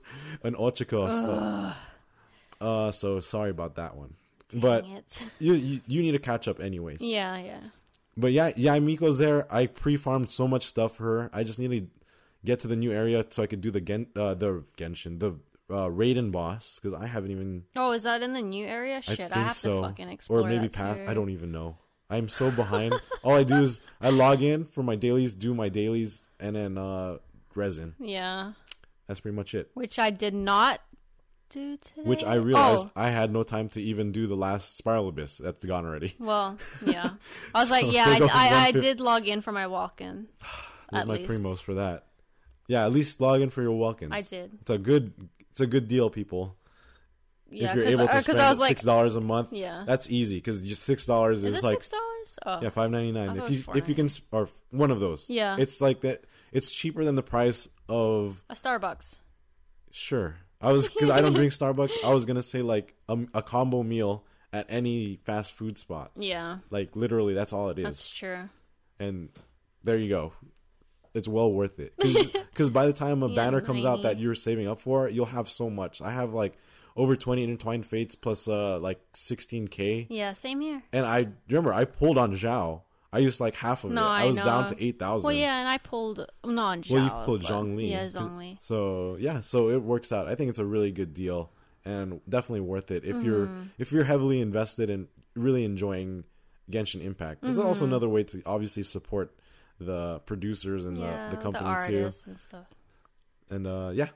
and 0.44 0.54
Ochako. 0.56 1.08
So, 1.10 1.72
uh, 2.66 2.90
so 2.92 3.20
sorry 3.20 3.50
about 3.50 3.74
that 3.76 3.96
one. 3.96 4.14
But 4.54 4.82
Dang 4.84 4.92
it. 4.96 5.24
you, 5.40 5.54
you 5.54 5.80
you 5.86 6.02
need 6.02 6.12
to 6.12 6.18
catch 6.20 6.46
up 6.48 6.60
anyways. 6.60 7.00
yeah, 7.00 7.38
yeah. 7.38 7.60
But 8.16 8.30
yeah, 8.30 8.52
yeah, 8.56 8.78
Miko's 8.78 9.18
there. 9.18 9.52
I 9.52 9.66
pre-farmed 9.66 10.30
so 10.30 10.46
much 10.46 10.64
stuff 10.66 10.94
for 10.96 11.02
her. 11.04 11.30
I 11.32 11.42
just 11.42 11.58
need 11.58 11.70
to 11.72 11.88
get 12.44 12.60
to 12.60 12.68
the 12.68 12.76
new 12.76 12.92
area 12.92 13.24
so 13.28 13.42
I 13.42 13.46
could 13.48 13.60
do 13.60 13.72
the 13.72 13.80
Gen, 13.80 14.06
uh, 14.14 14.34
the 14.34 14.62
Genshin, 14.76 15.18
the 15.18 15.34
uh, 15.70 15.86
Raiden 15.88 16.30
boss 16.32 16.78
because 16.80 16.94
I 16.98 17.06
haven't 17.06 17.30
even. 17.30 17.64
Oh, 17.76 17.92
is 17.92 18.02
that 18.04 18.22
in 18.22 18.32
the 18.34 18.42
new 18.42 18.66
area? 18.66 18.96
I 18.98 19.00
Shit, 19.00 19.16
think 19.18 19.36
I 19.36 19.40
have 19.40 19.54
so, 19.56 19.80
to 19.82 19.88
fucking 19.88 20.08
explore 20.08 20.40
or 20.40 20.48
maybe 20.48 20.68
past. 20.68 20.98
too. 21.00 21.06
I 21.08 21.14
don't 21.14 21.30
even 21.30 21.52
know. 21.52 21.78
I'm 22.10 22.28
so 22.28 22.50
behind. 22.50 22.94
All 23.24 23.34
I 23.34 23.44
do 23.44 23.56
is 23.62 23.80
I 24.00 24.10
log 24.10 24.42
in 24.42 24.66
for 24.66 24.82
my 24.82 24.94
dailies, 24.96 25.34
do 25.34 25.54
my 25.54 25.68
dailies, 25.68 26.28
and 26.38 26.54
then 26.54 26.76
uh, 26.78 27.16
resin. 27.54 27.94
Yeah, 27.98 28.52
That's 29.06 29.20
pretty 29.20 29.36
much 29.36 29.54
it. 29.54 29.70
which 29.74 29.98
I 29.98 30.10
did 30.10 30.34
not 30.34 30.80
do 31.48 31.78
today. 31.78 32.02
Which 32.02 32.22
I 32.22 32.34
realized 32.34 32.88
Oh, 32.88 32.92
I 33.00 33.08
had 33.08 33.32
no 33.32 33.42
time 33.42 33.68
to 33.70 33.80
even 33.82 34.12
do 34.12 34.26
the 34.26 34.36
last 34.36 34.76
Spiral 34.76 35.08
Abyss. 35.08 35.38
That's 35.38 35.64
gone 35.64 35.86
already. 35.86 36.14
well, 36.20 36.58
yeah. 36.84 37.10
I 37.54 37.58
was 37.60 37.68
So 37.68 37.74
like, 37.74 37.90
yeah, 37.92 38.04
I, 38.06 38.18
I, 38.32 38.66
I 38.66 38.72
did 38.72 39.00
log 39.00 39.26
in 39.26 39.40
for 39.40 39.52
my 39.52 39.66
walk-in. 39.66 40.26
There's 40.90 41.02
at 41.02 41.08
my 41.08 41.14
least. 41.16 41.30
primos 41.30 41.60
for 41.60 41.74
that. 41.74 42.04
Yeah, 42.68 42.84
at 42.86 42.92
least 42.92 43.20
log 43.20 43.40
in 43.40 43.50
for 43.50 43.60
your 43.62 43.72
walk-ins. 43.72 44.12
I 44.12 44.20
did. 44.22 44.52
It's 44.60 44.70
a 44.70 44.78
good. 44.78 45.12
It's 45.54 45.60
a 45.60 45.68
good 45.68 45.86
deal, 45.86 46.10
people. 46.10 46.56
Yeah, 47.48 47.68
if 47.70 47.76
you're 47.76 47.84
able 47.84 47.96
to 47.98 48.02
uh, 48.02 48.06
because 48.08 48.24
spend 48.24 48.40
I 48.40 48.50
was 48.50 48.58
like, 48.58 48.70
six 48.70 48.82
dollars 48.82 49.14
a 49.14 49.20
month, 49.20 49.52
yeah. 49.52 49.84
that's 49.86 50.10
easy 50.10 50.38
because 50.38 50.62
just 50.62 50.82
six 50.82 51.06
dollars 51.06 51.44
is, 51.44 51.54
Is 51.54 51.58
it 51.62 51.62
like 51.66 51.74
six 51.76 51.90
dollars? 51.90 52.38
Oh, 52.44 52.58
yeah 52.60 52.70
five 52.70 52.90
ninety 52.90 53.12
nine. 53.12 53.38
If 53.38 53.50
you 53.50 53.64
if 53.76 53.88
you 53.88 53.94
can 53.94 54.08
or 54.32 54.48
one 54.72 54.90
of 54.90 54.98
those, 54.98 55.30
Yeah. 55.30 55.54
it's 55.56 55.80
like 55.80 56.00
that. 56.00 56.24
It's 56.50 56.72
cheaper 56.72 57.04
than 57.04 57.14
the 57.14 57.22
price 57.22 57.68
of 57.88 58.42
a 58.50 58.54
Starbucks. 58.54 59.18
sure. 59.92 60.36
I 60.60 60.72
was 60.72 60.88
because 60.90 61.10
I 61.10 61.20
don't 61.20 61.34
drink 61.40 61.52
Starbucks. 61.52 61.92
I 62.04 62.12
was 62.12 62.24
gonna 62.24 62.42
say 62.42 62.62
like 62.62 62.94
a, 63.08 63.16
a 63.34 63.42
combo 63.42 63.84
meal 63.84 64.24
at 64.52 64.66
any 64.68 65.20
fast 65.22 65.52
food 65.52 65.78
spot. 65.78 66.10
Yeah, 66.16 66.58
Like 66.70 66.96
literally, 66.96 67.34
that's 67.34 67.52
all 67.52 67.70
it 67.70 67.78
is. 67.78 67.84
that's 67.84 68.10
true. 68.10 68.48
and 68.98 69.28
there 69.84 69.96
you 69.98 70.08
go. 70.08 70.32
It's 71.14 71.28
well 71.28 71.52
worth 71.52 71.78
it 71.78 71.94
because 72.50 72.70
by 72.70 72.86
the 72.86 72.92
time 72.92 73.22
a 73.22 73.28
Yeah, 73.30 73.36
banner 73.36 73.60
comes 73.60 73.84
out 73.84 74.02
that 74.02 74.18
you're 74.18 74.34
saving 74.34 74.66
up 74.68 74.80
for, 74.80 75.08
you'll 75.08 75.26
have 75.26 75.48
so 75.48 75.70
much. 75.70 76.02
I 76.02 76.10
have 76.10 76.34
like 76.34 76.54
over 76.96 77.14
twenty 77.16 77.44
intertwined 77.44 77.86
fates 77.86 78.14
plus 78.14 78.48
uh 78.48 78.78
like 78.80 79.00
sixteen 79.14 79.68
k, 79.68 80.06
Yeah, 80.10 80.32
same 80.32 80.60
here. 80.60 80.82
and 80.92 81.06
I 81.06 81.28
remember 81.48 81.72
I 81.72 81.84
pulled 81.84 82.18
on 82.18 82.32
Zhao. 82.34 82.82
I 83.12 83.18
used 83.18 83.38
like 83.38 83.54
half 83.54 83.84
of 83.84 83.92
No, 83.92 84.02
it. 84.02 84.06
I 84.06 84.22
I 84.22 84.26
was 84.26 84.36
down 84.36 84.66
to 84.66 84.84
eight 84.84 84.98
thousand. 84.98 85.26
Well, 85.28 85.36
yeah, 85.36 85.60
and 85.60 85.68
I 85.68 85.78
pulled 85.78 86.26
non 86.44 86.82
Well, 86.90 87.04
you 87.04 87.10
pulled 87.24 87.42
Zhong 87.42 87.76
Li. 87.76 87.90
Yeah, 87.92 88.08
'cause- 88.08 88.14
Zhong 88.28 88.56
So 88.60 89.16
yeah, 89.20 89.38
so 89.40 89.70
it 89.70 89.82
works 89.82 90.10
out. 90.10 90.26
I 90.26 90.34
think 90.34 90.50
it's 90.50 90.58
a 90.58 90.64
really 90.66 90.90
good 90.90 91.14
deal 91.14 91.52
and 91.84 92.20
definitely 92.28 92.62
worth 92.62 92.90
it 92.90 93.04
if 93.04 93.22
you're 93.22 93.46
Mm-hmm. 93.46 93.62
if 93.78 93.92
you're 93.92 94.02
heavily 94.04 94.40
invested 94.40 94.90
in 94.90 95.06
really 95.36 95.62
enjoying 95.64 96.24
Genshin 96.70 97.02
Impact. 97.04 97.42
This 97.42 97.52
is 97.52 97.58
also 97.58 97.84
Mm-hmm. 97.84 97.92
another 97.92 98.08
way 98.08 98.24
to 98.24 98.42
obviously 98.46 98.82
support 98.82 99.32
the 99.80 100.20
producers 100.26 100.86
and 100.86 100.98
Yeah, 100.98 101.30
the, 101.30 101.36
the 101.36 101.42
company 101.42 101.68
the 101.80 102.10
too. 102.10 102.30
and 102.30 102.40
stuff. 102.40 102.66
And 103.50 103.66
uh, 103.66 103.90
yeah, 103.94 104.08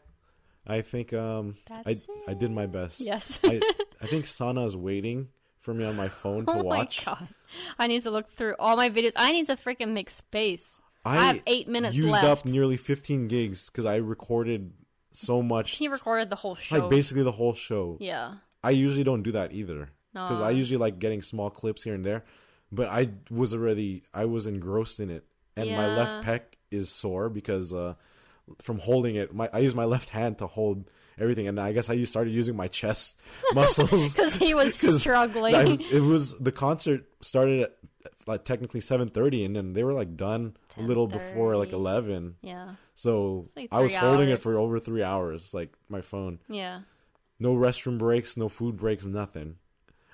I 0.66 0.80
think 0.82 1.12
um, 1.12 1.56
I 1.70 1.82
That's 1.82 2.06
I 2.26 2.34
did 2.34 2.50
my 2.50 2.66
best. 2.66 3.00
Yes. 3.00 3.40
I, 3.44 3.60
I 4.02 4.06
think 4.06 4.26
Sana 4.26 4.64
is 4.64 4.76
waiting 4.76 5.28
for 5.60 5.74
me 5.74 5.84
on 5.84 5.96
my 5.96 6.08
phone 6.08 6.46
to 6.46 6.52
oh 6.52 6.62
watch. 6.62 7.04
my 7.06 7.12
god! 7.12 7.28
I 7.78 7.86
need 7.88 8.02
to 8.04 8.10
look 8.10 8.30
through 8.32 8.54
all 8.58 8.76
my 8.76 8.88
videos. 8.90 9.12
I 9.16 9.32
need 9.32 9.46
to 9.46 9.56
freaking 9.56 9.92
make 9.92 10.10
space. 10.10 10.80
I 11.04 11.16
have 11.16 11.42
eight 11.46 11.68
minutes 11.68 11.94
used 11.94 12.10
left. 12.12 12.24
up 12.24 12.44
nearly 12.44 12.76
15 12.76 13.28
gigs 13.28 13.70
because 13.70 13.86
I 13.86 13.96
recorded 13.96 14.72
so 15.10 15.42
much, 15.42 15.76
He 15.76 15.88
recorded 15.88 16.28
the 16.28 16.36
whole 16.36 16.54
show. 16.54 16.76
like 16.78 16.90
basically 16.90 17.22
the 17.22 17.32
whole 17.32 17.54
show. 17.54 17.96
yeah. 18.00 18.34
I 18.62 18.70
usually 18.72 19.04
don't 19.04 19.22
do 19.22 19.32
that 19.32 19.52
either 19.52 19.88
because 20.12 20.40
I 20.40 20.50
usually 20.50 20.78
like 20.78 20.98
getting 20.98 21.22
small 21.22 21.48
clips 21.48 21.82
here 21.84 21.94
and 21.94 22.04
there. 22.04 22.24
But 22.72 22.88
I 22.88 23.10
was 23.30 23.54
already 23.54 24.02
I 24.12 24.24
was 24.26 24.46
engrossed 24.46 25.00
in 25.00 25.08
it, 25.10 25.24
and 25.58 25.70
my 25.70 25.96
left 25.96 26.26
pec 26.26 26.40
is 26.70 26.90
sore 26.90 27.28
because 27.28 27.72
uh, 27.74 27.94
from 28.62 28.78
holding 28.78 29.16
it. 29.16 29.34
My 29.34 29.48
I 29.52 29.58
use 29.60 29.74
my 29.74 29.84
left 29.84 30.10
hand 30.10 30.38
to 30.38 30.46
hold 30.46 30.90
everything, 31.18 31.48
and 31.48 31.58
I 31.60 31.72
guess 31.72 31.90
I 31.90 32.02
started 32.04 32.32
using 32.32 32.56
my 32.56 32.68
chest 32.68 33.20
muscles 33.54 34.14
Because 34.14 34.34
he 34.36 34.54
was 34.54 34.74
struggling. 35.00 35.54
I, 35.54 35.78
it 35.90 36.02
was 36.02 36.38
the 36.38 36.52
concert 36.52 37.06
started 37.20 37.62
at 37.62 37.76
like 38.26 38.44
technically 38.44 38.80
seven 38.80 39.08
thirty, 39.08 39.44
and 39.44 39.54
then 39.56 39.72
they 39.72 39.84
were 39.84 39.94
like 39.94 40.16
done 40.16 40.56
a 40.76 40.82
little 40.82 41.06
before 41.06 41.56
like 41.56 41.72
eleven. 41.72 42.36
yeah. 42.42 42.70
So 42.94 43.48
like 43.56 43.68
I 43.70 43.80
was 43.80 43.92
three 43.92 44.00
holding 44.00 44.28
it 44.30 44.40
for 44.40 44.58
over 44.58 44.78
three 44.80 45.02
hours, 45.02 45.54
like 45.54 45.72
my 45.88 46.00
phone. 46.00 46.40
Yeah. 46.48 46.80
No 47.38 47.54
restroom 47.54 47.98
breaks, 47.98 48.36
no 48.36 48.48
food 48.48 48.76
breaks, 48.76 49.06
nothing. 49.06 49.56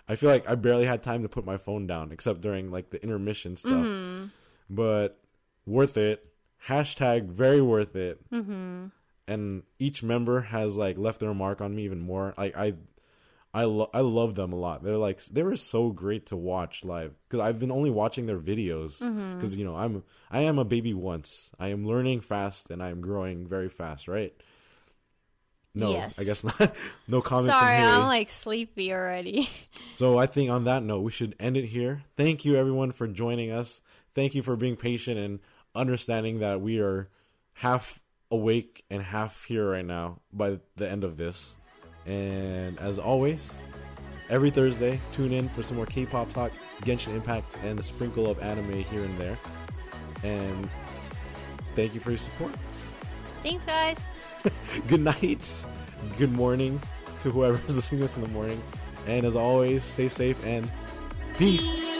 I 0.06 0.16
feel 0.16 0.28
like 0.28 0.46
I 0.46 0.54
barely 0.54 0.84
had 0.84 1.02
time 1.02 1.22
to 1.22 1.28
put 1.30 1.46
my 1.46 1.56
phone 1.56 1.86
down, 1.86 2.12
except 2.12 2.42
during 2.42 2.70
like 2.70 2.90
the 2.90 3.02
intermission 3.02 3.56
stuff. 3.56 3.72
Mm-hmm. 3.72 4.26
But 4.68 5.18
worth 5.66 5.96
it. 5.96 6.26
Hashtag 6.66 7.26
very 7.28 7.60
worth 7.60 7.94
it. 7.96 8.18
Mm-hmm. 8.30 8.86
And 9.26 9.62
each 9.78 10.02
member 10.02 10.40
has 10.40 10.76
like 10.76 10.98
left 10.98 11.20
their 11.20 11.34
mark 11.34 11.60
on 11.60 11.74
me 11.74 11.84
even 11.84 12.00
more. 12.00 12.34
Like 12.36 12.56
I, 12.56 12.74
I 13.54 13.64
lo- 13.64 13.90
I 13.94 14.00
love 14.00 14.34
them 14.34 14.52
a 14.52 14.56
lot. 14.56 14.82
They're 14.82 14.96
like 14.98 15.24
they 15.26 15.42
were 15.42 15.56
so 15.56 15.90
great 15.90 16.26
to 16.26 16.36
watch 16.36 16.84
live 16.84 17.14
because 17.28 17.40
I've 17.40 17.58
been 17.58 17.70
only 17.70 17.90
watching 17.90 18.26
their 18.26 18.38
videos 18.38 19.00
Mm-hmm. 19.02 19.36
because 19.36 19.56
you 19.56 19.64
know 19.64 19.76
I'm 19.76 20.02
I 20.30 20.40
am 20.40 20.58
a 20.58 20.64
baby 20.64 20.92
once. 20.94 21.50
I 21.58 21.68
am 21.68 21.86
learning 21.86 22.20
fast 22.22 22.70
and 22.70 22.82
I 22.82 22.90
am 22.90 23.00
growing 23.00 23.46
very 23.46 23.68
fast. 23.68 24.08
Right. 24.08 24.34
No, 25.76 25.90
Yes. 25.90 26.18
I 26.20 26.24
guess 26.24 26.44
not. 26.60 26.74
no 27.08 27.20
comment 27.20 27.52
Sorry, 27.52 27.76
I'm 27.76 28.02
like 28.08 28.30
sleepy 28.30 28.92
already. 28.92 29.48
So 29.94 30.18
I 30.18 30.26
think 30.26 30.50
on 30.50 30.64
that 30.64 30.82
note, 30.82 31.02
we 31.02 31.12
should 31.12 31.36
end 31.38 31.56
it 31.56 31.66
here. 31.66 32.02
Thank 32.16 32.44
you 32.44 32.56
everyone 32.56 32.90
for 32.90 33.06
joining 33.06 33.52
us. 33.52 33.80
Thank 34.12 34.34
you 34.34 34.42
for 34.42 34.56
being 34.56 34.74
patient 34.74 35.18
and 35.20 35.38
understanding 35.74 36.40
that 36.40 36.60
we 36.60 36.80
are 36.80 37.08
half 37.54 38.00
awake 38.30 38.84
and 38.90 39.02
half 39.02 39.44
here 39.44 39.70
right 39.70 39.84
now 39.84 40.20
by 40.32 40.58
the 40.76 40.90
end 40.90 41.04
of 41.04 41.16
this. 41.16 41.56
And 42.06 42.78
as 42.78 42.98
always, 42.98 43.64
every 44.28 44.50
Thursday, 44.50 45.00
tune 45.12 45.32
in 45.32 45.48
for 45.48 45.62
some 45.62 45.76
more 45.76 45.86
K-pop 45.86 46.32
talk, 46.32 46.52
Genshin 46.82 47.14
Impact, 47.14 47.56
and 47.62 47.78
a 47.78 47.82
sprinkle 47.82 48.30
of 48.30 48.40
anime 48.40 48.82
here 48.82 49.04
and 49.04 49.16
there. 49.16 49.38
And 50.22 50.68
thank 51.74 51.94
you 51.94 52.00
for 52.00 52.10
your 52.10 52.18
support. 52.18 52.52
Thanks, 53.42 53.64
guys. 53.64 53.98
Good 54.88 55.00
night, 55.00 55.66
good 56.18 56.32
morning 56.32 56.80
to 57.22 57.30
whoever 57.30 57.56
is 57.66 57.76
listening 57.76 58.00
to 58.00 58.04
this 58.04 58.16
in 58.16 58.22
the 58.22 58.28
morning. 58.28 58.60
And 59.06 59.24
as 59.24 59.36
always, 59.36 59.82
stay 59.82 60.08
safe 60.08 60.44
and 60.44 60.70
peace. 61.38 61.93